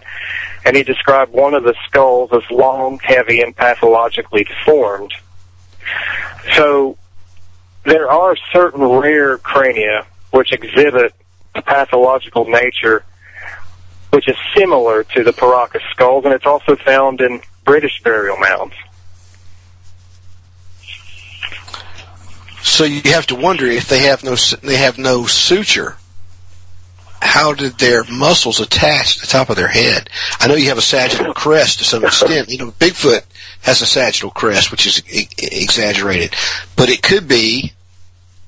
[0.65, 5.12] and he described one of the skulls as long, heavy, and pathologically deformed.
[6.55, 6.97] So
[7.85, 11.15] there are certain rare crania which exhibit
[11.55, 13.05] a pathological nature
[14.11, 18.74] which is similar to the Paracas skulls, and it's also found in British burial mounds.
[22.62, 25.97] So you have to wonder if they have no they have no suture.
[27.25, 30.11] How did their muscles attach to the top of their head?
[30.39, 32.51] I know you have a sagittal crest to some extent.
[32.51, 33.25] You know, Bigfoot
[33.63, 36.35] has a sagittal crest, which is e- exaggerated.
[36.77, 37.73] But it could be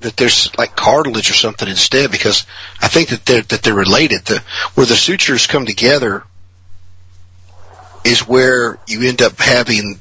[0.01, 2.45] that there's like cartilage or something instead, because
[2.79, 4.25] I think that they're that they're related.
[4.25, 4.43] The
[4.75, 6.23] where the sutures come together
[8.05, 9.99] is where you end up having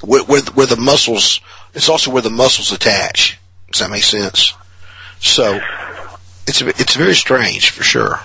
[0.00, 1.40] where where, where the muscles.
[1.74, 3.38] It's also where the muscles attach.
[3.70, 4.54] Does that make sense?
[5.20, 5.60] So
[6.46, 8.20] it's it's very strange for sure.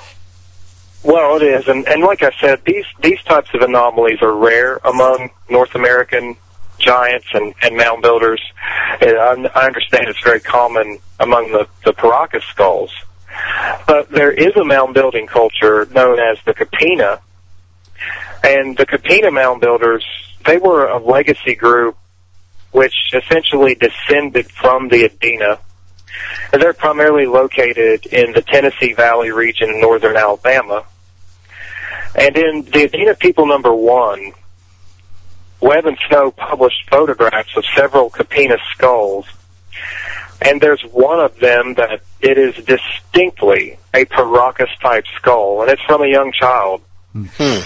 [1.04, 4.78] Well, it is, and and like I said, these these types of anomalies are rare
[4.84, 6.36] among North American
[6.80, 8.42] giants and and mound builders.
[9.02, 12.92] I, I understand it's very common among the the Paracas skulls,
[13.88, 17.20] but there is a mound building culture known as the Copena,
[18.44, 20.06] and the Copena mound builders
[20.48, 21.98] they were a legacy group
[22.72, 25.60] which essentially descended from the Adena.
[26.52, 30.86] And they're primarily located in the Tennessee Valley region in northern Alabama.
[32.16, 34.32] And in the Adena People Number One,
[35.60, 39.28] Webb and Snow published photographs of several Copena skulls.
[40.42, 45.82] And there's one of them that it is distinctly a Paracas type skull, and it's
[45.84, 46.82] from a young child.
[47.14, 47.60] Hmm.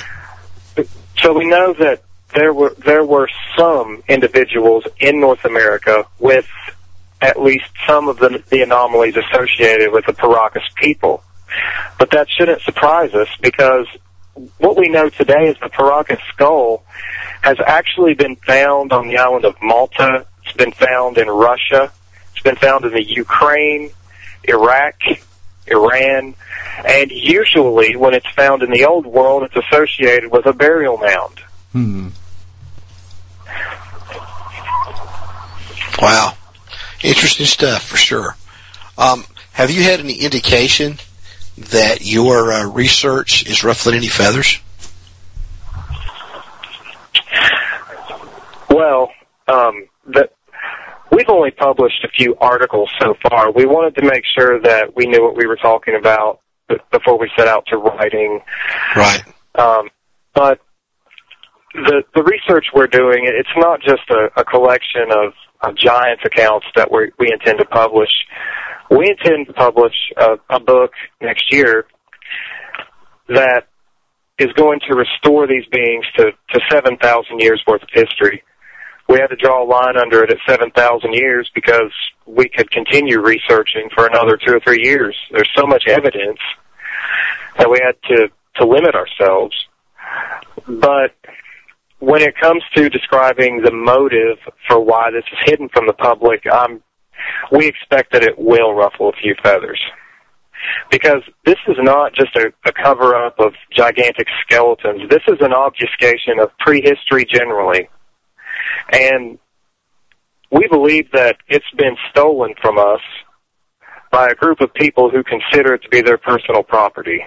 [1.17, 2.01] So we know that
[2.33, 6.47] there were there were some individuals in North America with
[7.21, 11.23] at least some of the, the anomalies associated with the Paracas people.
[11.99, 13.85] But that shouldn't surprise us because
[14.57, 16.83] what we know today is the Paracas skull
[17.41, 20.25] has actually been found on the island of Malta.
[20.43, 21.91] It's been found in Russia.
[22.33, 23.91] It's been found in the Ukraine,
[24.45, 24.95] Iraq,
[25.67, 26.33] Iran,
[26.85, 31.39] and usually when it's found in the old world, it's associated with a burial mound.
[31.73, 32.09] Hmm.
[36.01, 36.33] Wow.
[37.03, 38.35] Interesting stuff for sure.
[38.97, 39.23] Um,
[39.53, 40.97] have you had any indication
[41.57, 44.59] that your uh, research is ruffling any feathers?
[48.69, 49.11] Well,
[49.47, 50.29] um, the,
[51.11, 53.51] we've only published a few articles so far.
[53.51, 56.39] We wanted to make sure that we knew what we were talking about
[56.91, 58.41] before we set out to writing.
[58.95, 59.23] Right.
[59.55, 59.89] Um,
[60.33, 60.59] but
[61.73, 66.65] the the research we're doing, it's not just a, a collection of, of giants accounts
[66.75, 68.11] that we we intend to publish.
[68.89, 70.91] We intend to publish a, a book
[71.21, 71.85] next year
[73.29, 73.67] that
[74.37, 78.43] is going to restore these beings to, to 7,000 years worth of history.
[79.07, 81.93] We had to draw a line under it at 7,000 years because
[82.25, 85.15] we could continue researching for another two or three years.
[85.31, 86.39] There's so much evidence
[87.57, 89.55] that we had to, to limit ourselves.
[90.67, 91.15] But
[92.01, 94.37] when it comes to describing the motive
[94.67, 96.81] for why this is hidden from the public, um,
[97.51, 99.79] we expect that it will ruffle a few feathers.
[100.89, 105.09] Because this is not just a, a cover up of gigantic skeletons.
[105.09, 107.87] This is an obfuscation of prehistory generally.
[108.91, 109.37] And
[110.51, 113.01] we believe that it's been stolen from us
[114.11, 117.23] by a group of people who consider it to be their personal property.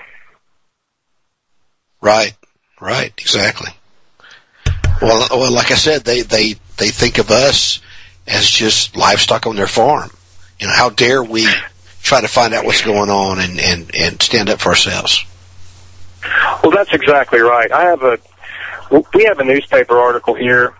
[2.01, 2.35] Right.
[2.81, 3.15] Right.
[3.19, 3.71] Exactly.
[5.05, 7.81] Well, well, like I said, they, they, they think of us
[8.27, 10.11] as just livestock on their farm.
[10.59, 11.47] You know, how dare we
[12.03, 15.27] try to find out what's going on and, and, and stand up for ourselves?
[16.63, 17.71] Well, that's exactly right.
[17.71, 18.19] I have a,
[19.13, 20.75] we have a newspaper article here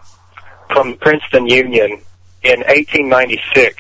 [0.73, 2.01] from Princeton Union
[2.43, 3.77] in 1896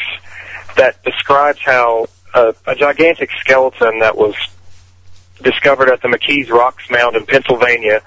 [0.76, 4.34] that describes how a, a gigantic skeleton that was
[5.42, 8.00] discovered at the McKees Rocks Mound in Pennsylvania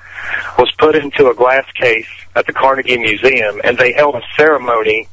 [0.57, 5.07] was put into a glass case at the Carnegie Museum, and they held a ceremony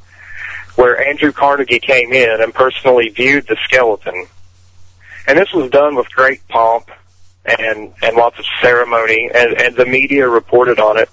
[0.76, 4.26] where Andrew Carnegie came in and personally viewed the skeleton.
[5.26, 6.90] And this was done with great pomp
[7.44, 11.08] and, and lots of ceremony, and, and the media reported on it.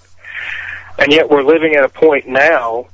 [0.98, 2.88] And yet we're living at a point now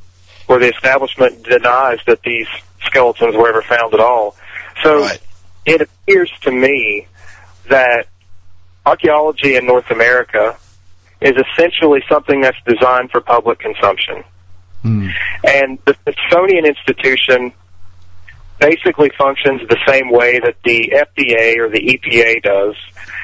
[0.46, 2.46] where the establishment denies that these
[2.82, 4.36] skeletons were ever found at all.
[4.82, 5.20] So right.
[5.66, 7.06] it appears to me
[7.68, 8.06] that
[8.84, 10.56] archaeology in North America
[11.20, 14.24] is essentially something that's designed for public consumption.
[14.82, 15.08] Hmm.
[15.44, 17.52] And the Smithsonian Institution
[18.60, 22.74] basically functions the same way that the FDA or the EPA does,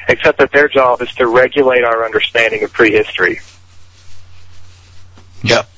[0.07, 3.39] except that their job is to regulate our understanding of prehistory.
[5.43, 5.69] Yep.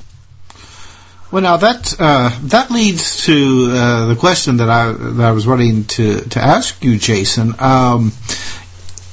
[1.30, 5.46] Well, now that uh, that leads to uh, the question that I that I was
[5.46, 7.54] wanting to to ask you, Jason.
[7.60, 8.14] Um,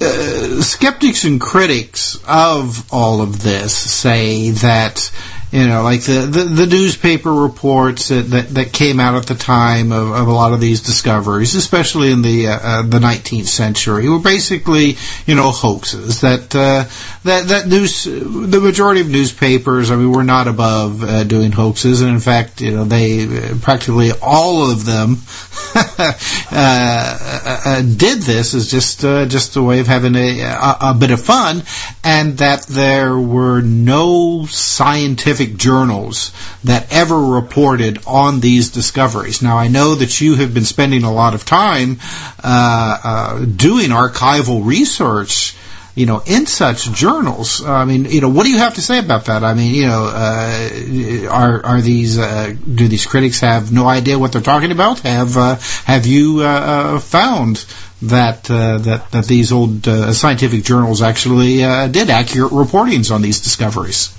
[0.00, 5.10] uh, skeptics and critics of all of this say that
[5.54, 9.36] you know, like the, the, the newspaper reports that, that, that, came out at the
[9.36, 13.46] time of, of a lot of these discoveries, especially in the uh, uh, the 19th
[13.46, 16.22] century, were basically, you know, hoaxes.
[16.22, 16.90] That uh,
[17.22, 22.00] that that news, the majority of newspapers, I mean, were not above uh, doing hoaxes,
[22.00, 25.18] and in fact, you know, they practically all of them
[25.76, 25.93] uh,
[27.96, 31.62] did this as just just a way of having a, a, a bit of fun,
[32.02, 39.42] and that there were no scientific journals that ever reported on these discoveries.
[39.42, 41.98] Now, I know that you have been spending a lot of time
[42.42, 45.56] uh, uh, doing archival research
[45.94, 47.64] you know, in such journals.
[47.64, 49.44] I mean, you know, what do you have to say about that?
[49.44, 54.18] I mean, you know, uh, are are these uh, do these critics have no idea
[54.18, 55.00] what they're talking about?
[55.00, 57.64] Have uh, have you uh, uh, found
[58.02, 64.12] that uh, that that these old scientific journals actually did accurate reportings on these discoveries?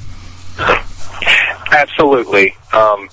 [1.72, 2.56] Absolutely.
[2.72, 3.10] Um,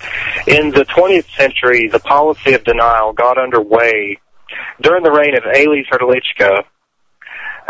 [0.47, 4.18] in the 20th century, the policy of denial got underway
[4.80, 6.64] during the reign of Elie Hrdlicka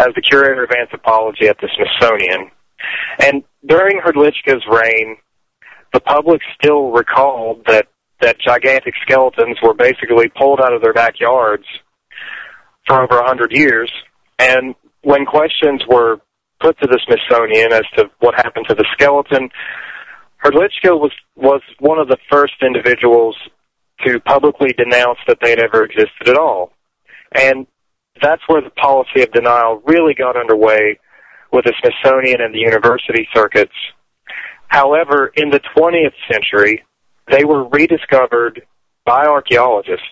[0.02, 2.50] as the curator of anthropology at the Smithsonian.
[3.20, 5.16] And during Hrdlicka's reign,
[5.92, 7.86] the public still recalled that,
[8.20, 11.64] that gigantic skeletons were basically pulled out of their backyards
[12.86, 13.90] for over a hundred years.
[14.38, 16.20] And when questions were
[16.60, 19.50] put to the Smithsonian as to what happened to the skeleton,
[20.44, 23.36] Hrdlicka was was one of the first individuals
[24.04, 26.72] to publicly denounce that they'd ever existed at all.
[27.34, 27.66] And
[28.20, 30.98] that's where the policy of denial really got underway
[31.52, 33.74] with the Smithsonian and the university circuits.
[34.68, 36.82] However, in the 20th century,
[37.30, 38.62] they were rediscovered
[39.04, 40.06] by archaeologists.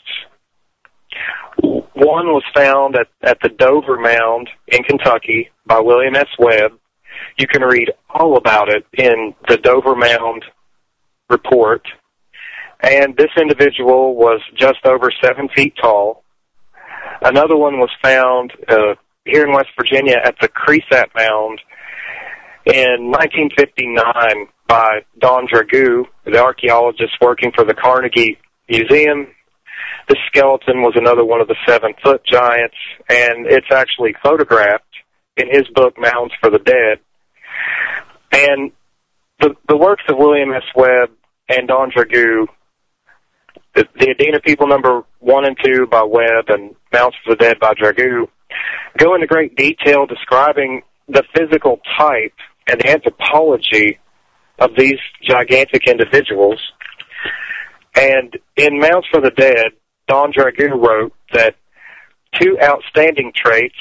[1.63, 6.29] One was found at, at the Dover Mound in Kentucky by William S.
[6.39, 6.73] Webb,
[7.39, 10.45] you can read all about it in the Dover Mound
[11.29, 11.83] report.
[12.83, 16.25] And this individual was just over seven feet tall.
[17.23, 18.95] Another one was found uh,
[19.25, 21.61] here in West Virginia at the Cresap Mound
[22.65, 28.39] in 1959 by Don Dragoo, the archaeologist working for the Carnegie
[28.69, 29.27] Museum.
[30.09, 32.77] This skeleton was another one of the seven foot giants,
[33.09, 34.85] and it's actually photographed
[35.37, 36.99] in his book Mounds for the Dead.
[38.33, 38.73] And
[39.41, 40.63] the the works of William S.
[40.75, 41.11] Webb
[41.49, 42.47] and Don Dragoo,
[43.75, 47.75] the, Adena People number one and two by Webb and Mounds for the Dead by
[47.75, 48.29] Dragoo,
[48.99, 52.35] go into great detail describing the physical type
[52.69, 53.99] and anthropology
[54.59, 56.61] of these gigantic individuals.
[57.97, 59.73] And in Mounds for the Dead,
[60.07, 61.55] Don Dragoo wrote that
[62.41, 63.79] two outstanding traits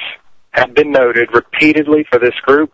[0.52, 2.72] have been noted repeatedly for this group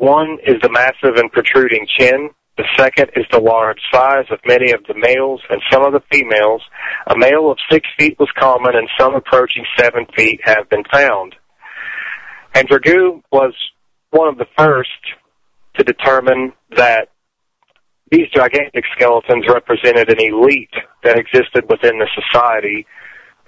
[0.00, 2.30] one is the massive and protruding chin.
[2.60, 6.02] The second is the large size of many of the males and some of the
[6.12, 6.60] females.
[7.06, 11.36] A male of six feet was common and some approaching seven feet have been found.
[12.54, 13.54] And Dragoo was
[14.10, 14.90] one of the first
[15.78, 17.08] to determine that
[18.10, 22.84] these gigantic skeletons represented an elite that existed within the society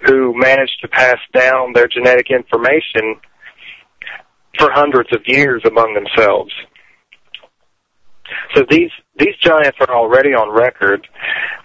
[0.07, 3.21] who managed to pass down their genetic information
[4.57, 6.51] for hundreds of years among themselves.
[8.55, 11.07] So these these giants are already on record.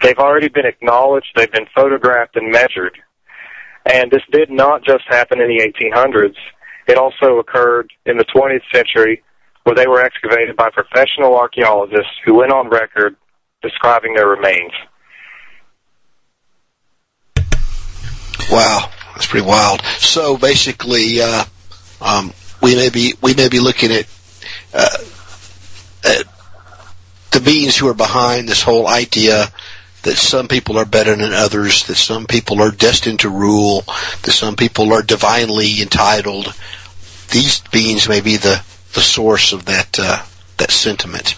[0.01, 1.27] They've already been acknowledged.
[1.35, 2.97] They've been photographed and measured.
[3.85, 6.35] And this did not just happen in the 1800s.
[6.87, 9.23] It also occurred in the 20th century
[9.63, 13.15] where they were excavated by professional archaeologists who went on record
[13.61, 14.71] describing their remains.
[18.51, 19.81] Wow, that's pretty wild.
[19.99, 21.43] So basically, uh,
[22.01, 24.05] um, we may be we may be looking at,
[24.73, 24.97] uh,
[26.03, 26.23] at
[27.31, 29.51] the beings who are behind this whole idea
[30.03, 33.81] that some people are better than others, that some people are destined to rule,
[34.23, 36.53] that some people are divinely entitled.
[37.31, 40.23] These beings may be the, the source of that uh,
[40.57, 41.37] that sentiment.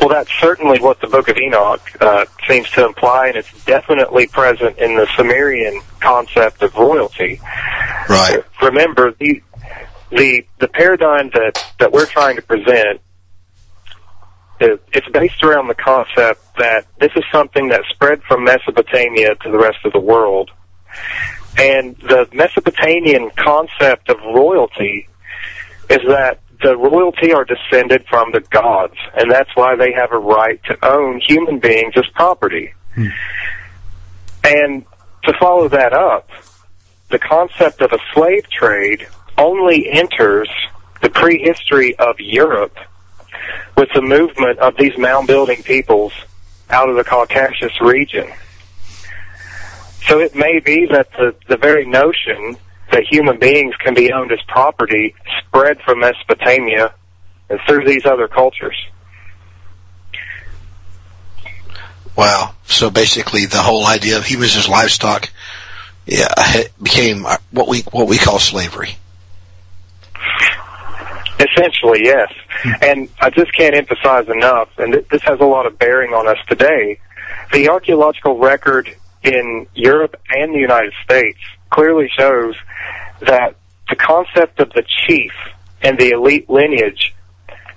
[0.00, 4.26] Well, that's certainly what the Book of Enoch uh, seems to imply, and it's definitely
[4.26, 7.40] present in the Sumerian concept of royalty.
[8.08, 8.42] Right.
[8.62, 9.42] Remember, the,
[10.10, 13.00] the the paradigm that that we're trying to present
[14.60, 19.58] it's based around the concept that this is something that spread from Mesopotamia to the
[19.58, 20.50] rest of the world.
[21.58, 25.08] And the Mesopotamian concept of royalty
[25.90, 30.18] is that the royalty are descended from the gods, and that's why they have a
[30.18, 32.74] right to own human beings as property.
[32.94, 33.08] Hmm.
[34.44, 34.84] And
[35.24, 36.30] to follow that up,
[37.10, 39.06] the concept of a slave trade
[39.36, 40.48] only enters
[41.00, 42.76] the prehistory of Europe
[43.76, 46.12] with the movement of these mound building peoples
[46.70, 48.30] out of the Caucasus region.
[50.06, 52.56] So it may be that the, the very notion
[52.92, 56.94] that human beings can be owned as property spread from Mesopotamia
[57.50, 58.76] and through these other cultures.
[62.16, 62.54] Wow.
[62.64, 65.30] So basically, the whole idea of humans as livestock,
[66.06, 66.26] yeah,
[66.82, 68.96] became uh, what we what we call slavery.
[71.38, 72.32] Essentially, yes.
[72.62, 72.70] Hmm.
[72.82, 76.26] And I just can't emphasize enough, and th- this has a lot of bearing on
[76.26, 76.98] us today.
[77.52, 78.88] The archaeological record
[79.22, 81.38] in Europe and the United States
[81.70, 82.56] clearly shows
[83.20, 83.56] that
[83.88, 85.32] the concept of the chief
[85.82, 87.14] and the elite lineage,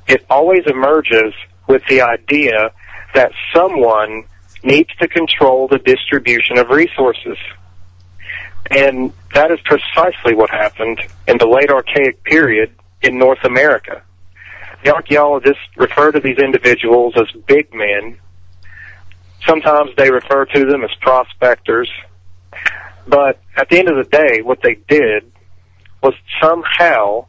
[0.07, 1.33] it always emerges
[1.67, 2.71] with the idea
[3.13, 4.23] that someone
[4.63, 7.37] needs to control the distribution of resources.
[8.69, 14.03] And that is precisely what happened in the late Archaic period in North America.
[14.83, 18.19] The archaeologists refer to these individuals as big men.
[19.45, 21.89] Sometimes they refer to them as prospectors.
[23.07, 25.31] But at the end of the day, what they did
[26.01, 27.25] was somehow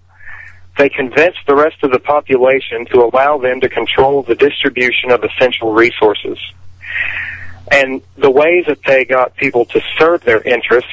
[0.78, 5.22] they convinced the rest of the population to allow them to control the distribution of
[5.22, 6.38] essential resources.
[7.70, 10.86] And the way that they got people to serve their interest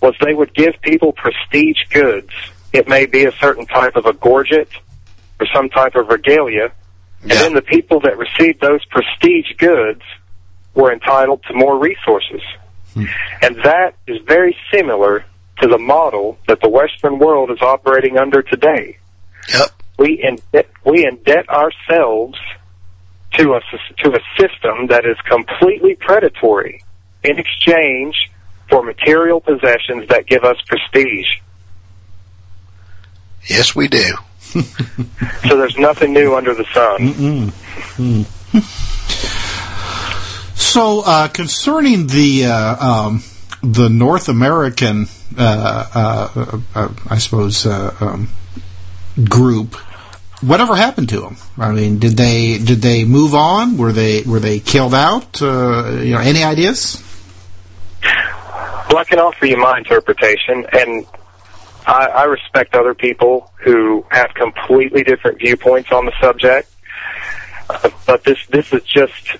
[0.00, 2.32] was they would give people prestige goods.
[2.72, 4.68] It may be a certain type of a gorget
[5.40, 6.72] or some type of regalia.
[7.22, 10.02] And then the people that received those prestige goods
[10.74, 12.42] were entitled to more resources.
[12.94, 13.04] Hmm.
[13.42, 15.24] And that is very similar
[15.60, 18.98] to the model that the Western world is operating under today.
[19.52, 19.70] Yep.
[19.98, 22.38] We indebt, we indebt ourselves
[23.34, 23.60] to a,
[24.02, 26.82] to a system that is completely predatory
[27.22, 28.30] in exchange
[28.68, 31.26] for material possessions that give us prestige.
[33.46, 34.14] Yes, we do.
[35.48, 37.52] So there's nothing new under the sun.
[40.54, 43.24] So, uh, concerning the uh, um,
[43.62, 45.06] the North American,
[45.36, 48.28] uh, uh, uh, I suppose, uh, um,
[49.28, 49.74] group,
[50.42, 51.36] whatever happened to them?
[51.58, 53.76] I mean, did they did they move on?
[53.76, 55.40] Were they were they killed out?
[55.42, 57.02] Uh, you know, any ideas?
[58.02, 61.06] Well, I can offer you my interpretation, and
[61.90, 66.70] I, I respect other people who have completely different viewpoints on the subject.
[67.68, 69.36] Uh, but this this is just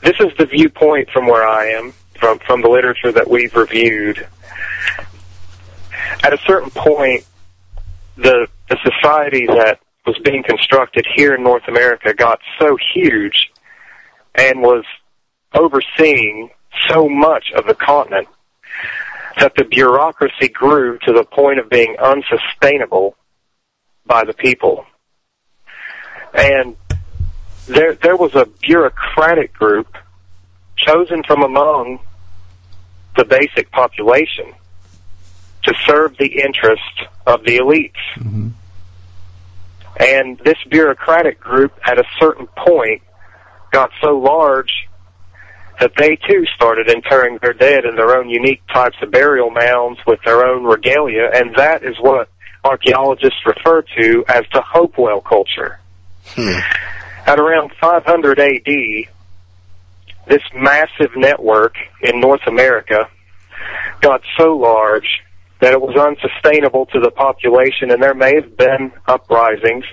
[0.00, 4.24] this is the viewpoint from where I am, from from the literature that we've reviewed.
[6.22, 7.26] At a certain point,
[8.16, 13.50] the the society that was being constructed here in North America got so huge
[14.36, 14.84] and was
[15.52, 16.50] overseeing
[16.88, 18.28] so much of the continent
[19.38, 23.16] that the bureaucracy grew to the point of being unsustainable
[24.06, 24.86] by the people.
[26.32, 26.76] And
[27.66, 29.96] there, there was a bureaucratic group
[30.76, 31.98] chosen from among
[33.16, 34.52] the basic population
[35.64, 36.82] to serve the interest
[37.26, 37.92] of the elites.
[38.18, 38.48] Mm-hmm.
[39.98, 43.02] And this bureaucratic group at a certain point
[43.72, 44.85] got so large
[45.80, 50.00] that they too started interring their dead in their own unique types of burial mounds
[50.06, 52.28] with their own regalia, and that is what
[52.64, 55.78] archaeologists refer to as the Hopewell culture.
[56.28, 56.58] Hmm.
[57.26, 58.66] At around 500 AD,
[60.28, 63.08] this massive network in North America
[64.00, 65.22] got so large
[65.60, 69.84] that it was unsustainable to the population, and there may have been uprisings.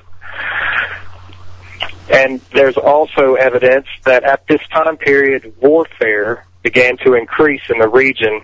[2.09, 7.87] And there's also evidence that at this time period, warfare began to increase in the
[7.87, 8.41] region,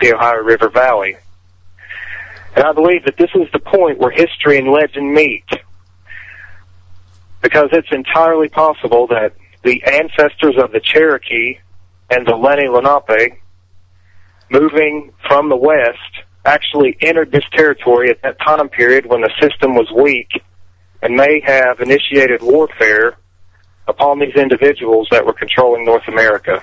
[0.00, 1.16] the Ohio River Valley.
[2.56, 5.44] And I believe that this is the point where history and legend meet.
[7.40, 11.58] Because it's entirely possible that the ancestors of the Cherokee
[12.10, 13.38] and the Lenni Lenape,
[14.50, 19.74] moving from the west, actually entered this territory at that time period when the system
[19.74, 20.42] was weak
[21.02, 23.16] and may have initiated warfare
[23.86, 26.62] upon these individuals that were controlling North America.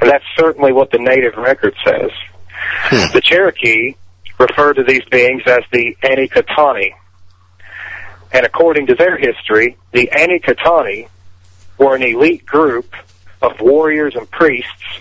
[0.00, 2.10] And that's certainly what the native record says.
[2.50, 3.12] Hmm.
[3.12, 3.94] The Cherokee
[4.38, 6.92] refer to these beings as the Ani-Kutani.
[8.32, 11.08] And according to their history, the Ani-Kutani
[11.78, 12.94] were an elite group
[13.40, 15.00] of warriors and priests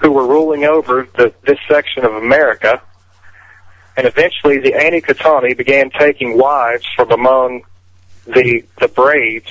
[0.00, 2.82] who were ruling over the, this section of America.
[3.96, 7.62] And eventually the Ani-Kutani began taking wives from among
[8.26, 9.50] the, the Braves,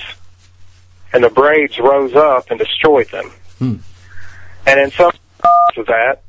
[1.12, 3.32] and the Braves rose up and destroyed them.
[4.66, 5.12] And in some
[5.76, 6.22] of that,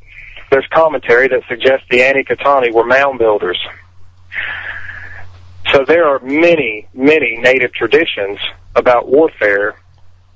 [0.49, 3.59] there's commentary that suggests the Ani-Kutani were mound builders.
[5.73, 8.39] So there are many, many native traditions
[8.75, 9.75] about warfare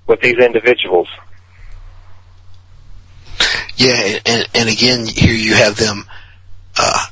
[0.07, 1.07] with these individuals.
[3.77, 6.03] Yeah, and and again, here you have them
[6.77, 7.05] uh,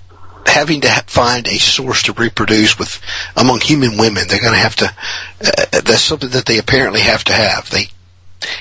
[0.46, 3.02] having to find a source to reproduce with
[3.36, 4.26] among human women.
[4.28, 4.86] They're going to have to.
[4.86, 7.70] Uh, that's something that they apparently have to have.
[7.70, 7.88] They,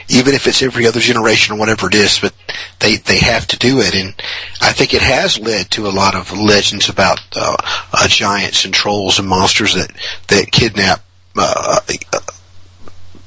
[0.09, 2.35] even if it's every other generation or whatever it is, but
[2.81, 3.95] they they have to do it.
[3.95, 4.15] And
[4.61, 7.57] I think it has led to a lot of legends about uh,
[7.93, 9.91] uh, giants and trolls and monsters that
[10.29, 11.03] that kidnap.
[11.37, 11.81] Uh,
[12.13, 12.19] uh,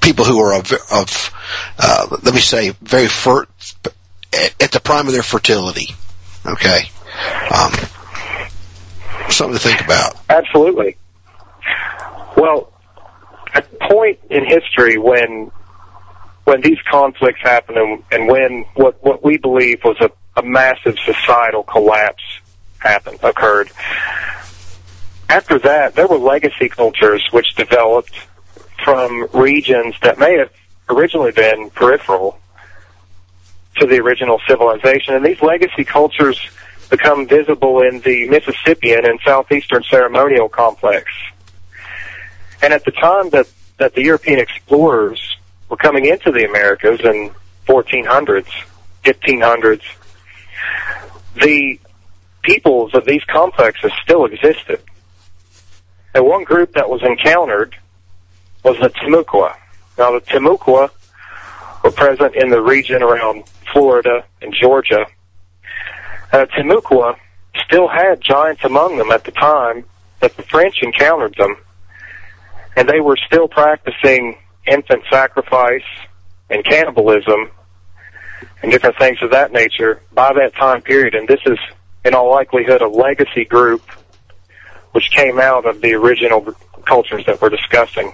[0.02, 1.32] people who are of, of
[1.80, 3.48] uh, let me say, very fer-
[4.34, 5.96] at, at the prime of their fertility.
[6.46, 6.90] Okay,
[7.56, 7.72] um,
[9.32, 10.16] something to think about.
[10.30, 10.98] Absolutely.
[12.38, 12.72] Well,
[13.54, 15.52] at the point in history when
[16.44, 20.10] when these conflicts happened and, and when what what we believe was a,
[20.40, 22.24] a massive societal collapse
[22.80, 23.70] happened occurred.
[25.30, 28.16] After that, there were legacy cultures which developed
[28.84, 30.52] from regions that may have
[30.90, 32.38] originally been peripheral
[33.78, 36.40] to the original civilization, and these legacy cultures
[36.92, 41.10] become visible in the Mississippian and southeastern ceremonial complex.
[42.62, 43.48] And at the time that,
[43.80, 45.38] that the European explorers
[45.70, 47.32] were coming into the Americas in
[47.66, 48.46] 1400s,
[49.04, 49.82] 1500s,
[51.42, 51.80] the
[52.44, 54.82] peoples of these complexes still existed.
[56.14, 57.74] And one group that was encountered
[58.64, 59.56] was the Timucua.
[59.98, 60.90] Now the Timucua
[61.84, 65.06] were present in the region around Florida and Georgia.
[66.32, 67.18] Uh, Timucua
[67.66, 69.84] still had giants among them at the time
[70.22, 71.58] that the French encountered them.
[72.76, 75.84] And they were still practicing infant sacrifice
[76.50, 77.52] and cannibalism
[78.64, 81.16] and different things of that nature by that time period.
[81.16, 81.58] And this is,
[82.06, 83.84] in all likelihood, a legacy group
[84.94, 86.54] which came out of the original
[86.86, 88.14] cultures that we're discussing.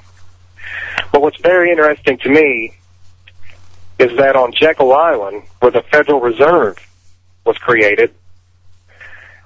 [1.12, 2.74] But what's very interesting to me
[4.00, 6.78] is that on Jekyll Island, where the Federal Reserve
[7.48, 8.14] was created,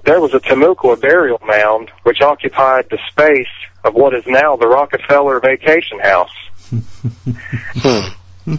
[0.03, 3.47] there was a Timucua burial mound which occupied the space
[3.83, 6.31] of what is now the Rockefeller Vacation House.
[6.69, 8.55] Hmm.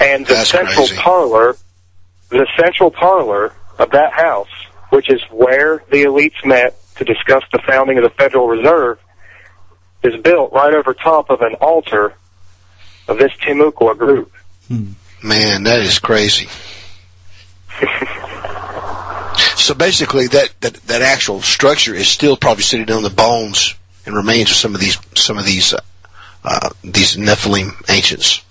[0.00, 0.96] And the That's central crazy.
[0.96, 1.56] parlor,
[2.28, 4.50] the central parlor of that house,
[4.90, 8.98] which is where the elites met to discuss the founding of the Federal Reserve,
[10.02, 12.14] is built right over top of an altar
[13.08, 14.32] of this Timucua group.
[14.68, 14.92] Hmm.
[15.22, 16.48] Man, that is crazy.
[19.68, 23.74] so basically, that, that that actual structure is still probably sitting on the bones
[24.06, 25.80] and remains of some of these some of these uh,
[26.42, 28.42] uh, these Nephilim ancients.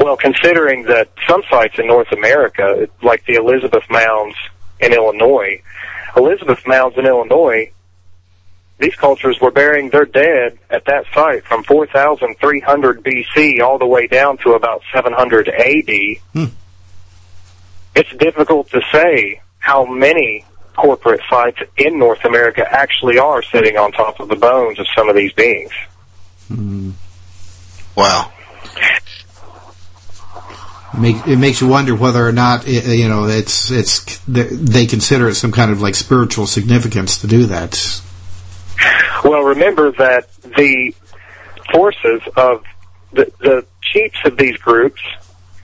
[0.00, 4.34] Well, considering that some sites in North America, like the Elizabeth Mounds
[4.80, 5.60] in Illinois,
[6.16, 7.70] Elizabeth Mounds in Illinois,
[8.78, 14.06] these cultures were burying their dead at that site from 4,300 BC all the way
[14.06, 16.48] down to about 700 AD.
[17.94, 20.44] It's difficult to say how many
[20.76, 25.08] corporate sites in North America actually are sitting on top of the bones of some
[25.08, 25.70] of these beings.
[26.48, 26.90] Hmm.
[27.94, 28.32] Wow.
[30.98, 35.26] Make, it makes you wonder whether or not i- you know it's it's they consider
[35.28, 38.02] it some kind of like spiritual significance to do that.
[39.24, 40.94] Well, remember that the
[41.72, 42.62] forces of
[43.12, 45.00] the, the chiefs of these groups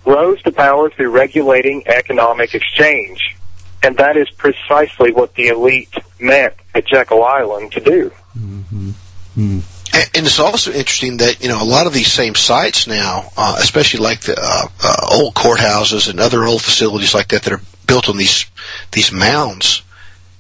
[0.08, 3.36] rose to power through regulating economic exchange.
[3.82, 8.12] And that is precisely what the elite meant at Jekyll Island to do.
[9.94, 13.30] And, and it's also interesting that you know a lot of these same sites now,
[13.36, 17.52] uh, especially like the uh, uh, old courthouses and other old facilities like that that
[17.52, 18.46] are built on these
[18.92, 19.82] these mounds,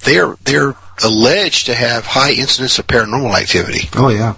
[0.00, 0.74] they're they're
[1.04, 3.88] alleged to have high incidence of paranormal activity.
[3.94, 4.34] Oh yeah.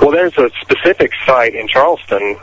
[0.00, 2.36] Well, there's a specific site in Charleston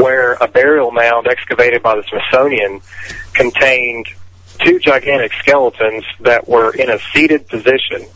[0.00, 2.80] where a burial mound excavated by the Smithsonian
[3.34, 4.06] contained
[4.64, 8.06] two gigantic skeletons that were in a seated position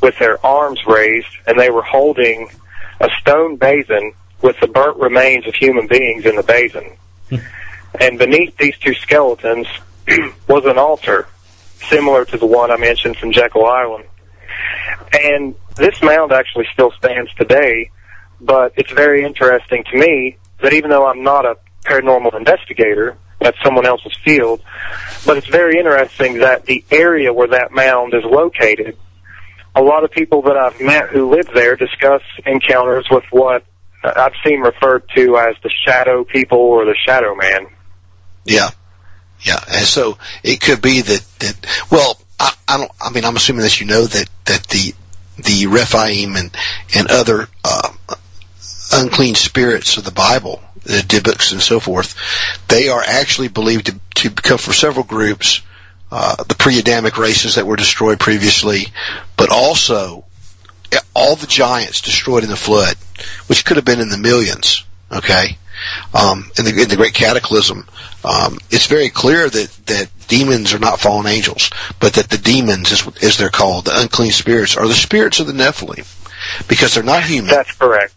[0.00, 2.48] with their arms raised, and they were holding
[3.00, 4.12] a stone basin
[4.42, 6.96] with the burnt remains of human beings in the basin.
[8.00, 9.66] and beneath these two skeletons
[10.48, 11.26] was an altar,
[11.88, 14.04] similar to the one I mentioned from Jekyll Island.
[15.12, 17.90] And this mound actually still stands today,
[18.40, 23.56] but it's very interesting to me that even though I'm not a paranormal investigator, that's
[23.62, 24.62] someone else's field,
[25.26, 28.96] but it's very interesting that the area where that mound is located,
[29.74, 33.64] a lot of people that I've met who live there discuss encounters with what
[34.02, 37.66] I've seen referred to as the shadow people or the shadow man.
[38.44, 38.70] Yeah,
[39.42, 42.90] yeah, and so it could be that that well, I, I don't.
[43.00, 44.94] I mean, I'm assuming that you know that that the
[45.38, 46.54] the Rephaim and
[46.94, 47.90] and other uh,
[48.92, 52.14] unclean spirits of the Bible, the Dybbuk and so forth,
[52.68, 55.62] they are actually believed to, to come from several groups.
[56.10, 58.86] Uh, the pre-Adamic races that were destroyed previously,
[59.36, 60.24] but also
[61.14, 62.96] all the giants destroyed in the flood,
[63.48, 64.84] which could have been in the millions.
[65.10, 65.58] Okay,
[66.14, 67.86] um, in the in the Great Cataclysm,
[68.24, 71.70] um, it's very clear that that demons are not fallen angels,
[72.00, 75.46] but that the demons, as, as they're called, the unclean spirits, are the spirits of
[75.46, 76.06] the Nephilim,
[76.68, 77.50] because they're not human.
[77.50, 78.14] That's correct.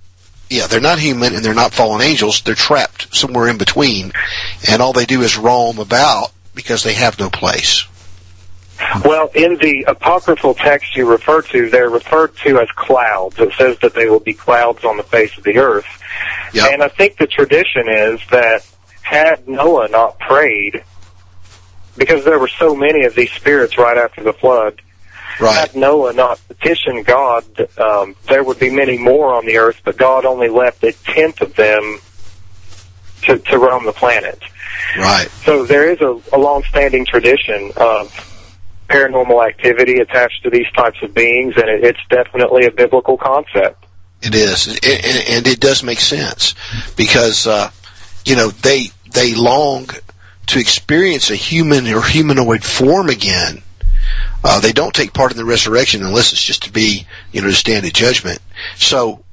[0.50, 2.42] Yeah, they're not human and they're not fallen angels.
[2.42, 4.14] They're trapped somewhere in between,
[4.70, 7.86] and all they do is roam about because they have no place.
[9.04, 13.40] Well, in the apocryphal text you refer to, they're referred to as clouds.
[13.40, 15.88] It says that they will be clouds on the face of the earth.
[16.54, 16.72] Yep.
[16.72, 18.66] And I think the tradition is that
[19.02, 20.84] had Noah not prayed,
[21.98, 24.82] because there were so many of these spirits right after the flood,
[25.40, 25.70] right.
[25.70, 27.46] had Noah not petitioned God,
[27.78, 31.42] um, there would be many more on the earth, but God only left a tenth
[31.42, 32.00] of them
[33.24, 34.42] to, to roam the planet.
[34.98, 35.30] Right.
[35.44, 38.12] So there is a, a long-standing tradition of
[38.90, 43.86] paranormal activity attached to these types of beings, and it, it's definitely a biblical concept.
[44.22, 44.80] It is, and,
[45.30, 46.56] and it does make sense
[46.96, 47.70] because uh,
[48.26, 49.90] you know they they long
[50.48, 53.62] to experience a human or humanoid form again.
[54.50, 57.48] Uh, they don't take part in the resurrection unless it's just to be, you know,
[57.48, 58.40] to stand at judgment.
[58.78, 59.26] So,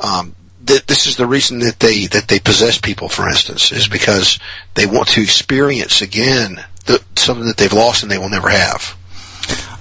[0.00, 0.34] um,
[0.64, 4.38] th- this is the reason that they that they possess people, for instance, is because
[4.72, 8.96] they want to experience again the, something that they've lost and they will never have.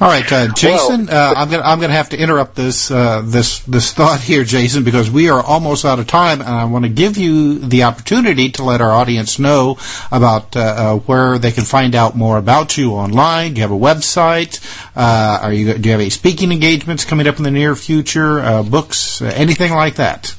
[0.03, 3.59] All right, uh, Jason, uh, I'm gonna I'm gonna have to interrupt this uh, this
[3.59, 6.89] this thought here, Jason, because we are almost out of time, and I want to
[6.89, 9.77] give you the opportunity to let our audience know
[10.11, 13.53] about uh, uh, where they can find out more about you online.
[13.53, 14.59] Do you have a website?
[14.93, 18.61] Uh, are you do you have any speaking engagements coming up in the near future?
[18.63, 20.35] books, anything like that?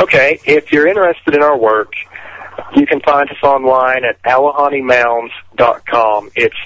[0.00, 1.92] Okay, if you're interested in our work,
[2.74, 6.30] you can find us online at AlleghenyMounds.com.
[6.34, 6.56] It's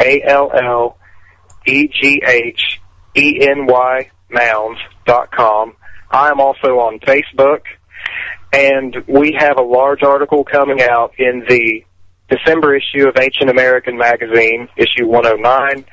[0.00, 0.98] A L L
[1.66, 2.80] E G H
[3.14, 5.74] E N Y Mounds.com.
[6.10, 7.62] I am also on Facebook,
[8.52, 11.84] and we have a large article coming out in the
[12.28, 15.84] December issue of Ancient American Magazine, issue 109,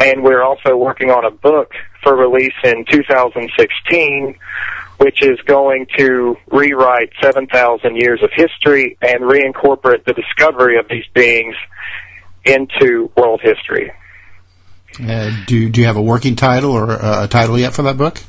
[0.00, 1.72] and we're also working on a book
[2.02, 4.38] for release in 2016
[4.98, 11.04] which is going to rewrite 7,000 years of history and reincorporate the discovery of these
[11.12, 11.54] beings
[12.46, 13.92] into world history.
[15.02, 17.98] Uh, do do you have a working title or uh, a title yet for that
[17.98, 18.22] book?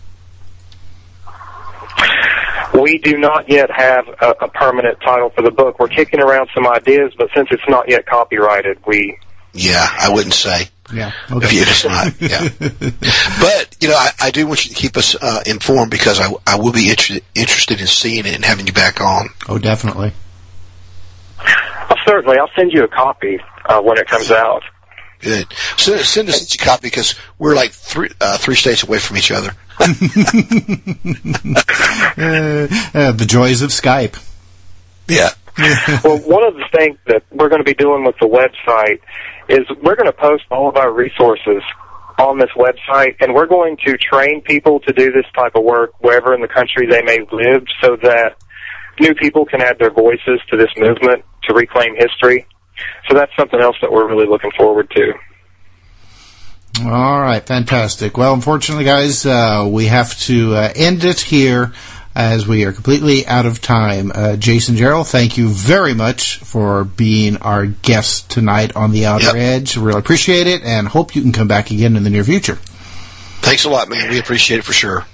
[2.73, 5.80] We do not yet have a, a, permanent title for the book.
[5.80, 9.18] We're kicking around some ideas, but since it's not yet copyrighted, we
[9.53, 10.69] yeah, I wouldn't say.
[10.94, 11.48] Yeah, okay.
[11.48, 12.48] If it's not, yeah.
[13.39, 16.31] but you know, I, I, do want you to keep us uh, informed because I,
[16.45, 19.27] I will be interested interested in seeing it and having you back on.
[19.49, 20.14] Oh, definitely.
[21.39, 24.64] Oh, certainly, I'll send you a copy uh, when it comes out.
[25.19, 25.48] Good.
[25.77, 29.31] Send, send us a copy because we're like three uh, three states away from each
[29.31, 29.49] other.
[29.80, 29.85] uh,
[32.94, 34.23] uh, the joys of Skype.
[35.07, 35.30] Yeah.
[36.03, 38.99] well, one of the things that we're going to be doing with the website
[39.49, 41.64] is we're going to post all of our resources
[42.19, 45.91] on this website, and we're going to train people to do this type of work
[45.99, 48.35] wherever in the country they may live so that
[48.99, 52.45] new people can add their voices to this movement to reclaim history.
[53.10, 55.14] So that's something else that we're really looking forward to.
[56.86, 58.18] All right, fantastic.
[58.18, 61.74] Well, unfortunately, guys, uh, we have to uh, end it here
[62.14, 64.12] as we are completely out of time.
[64.14, 69.26] Uh, Jason Jarrell, thank you very much for being our guest tonight on the Outer
[69.26, 69.36] yep.
[69.36, 69.78] Edge.
[69.78, 72.56] Really appreciate it and hope you can come back again in the near future.
[73.41, 74.10] Thanks a lot, man.
[74.10, 75.06] We appreciate it for sure.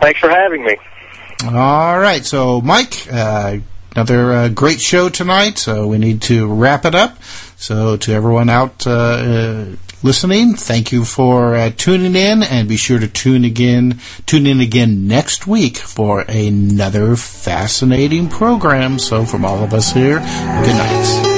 [0.00, 0.76] Thanks for having me.
[1.44, 2.24] All right.
[2.24, 3.58] So, Mike, uh,
[3.98, 5.58] another uh, great show tonight.
[5.58, 7.20] So, we need to wrap it up.
[7.56, 9.66] So, to everyone out uh, uh,
[10.04, 10.54] listening.
[10.54, 15.08] Thank you for uh, tuning in, and be sure to tune again, tune in again
[15.08, 19.00] next week for another fascinating program.
[19.00, 21.37] So, from all of us here, good night.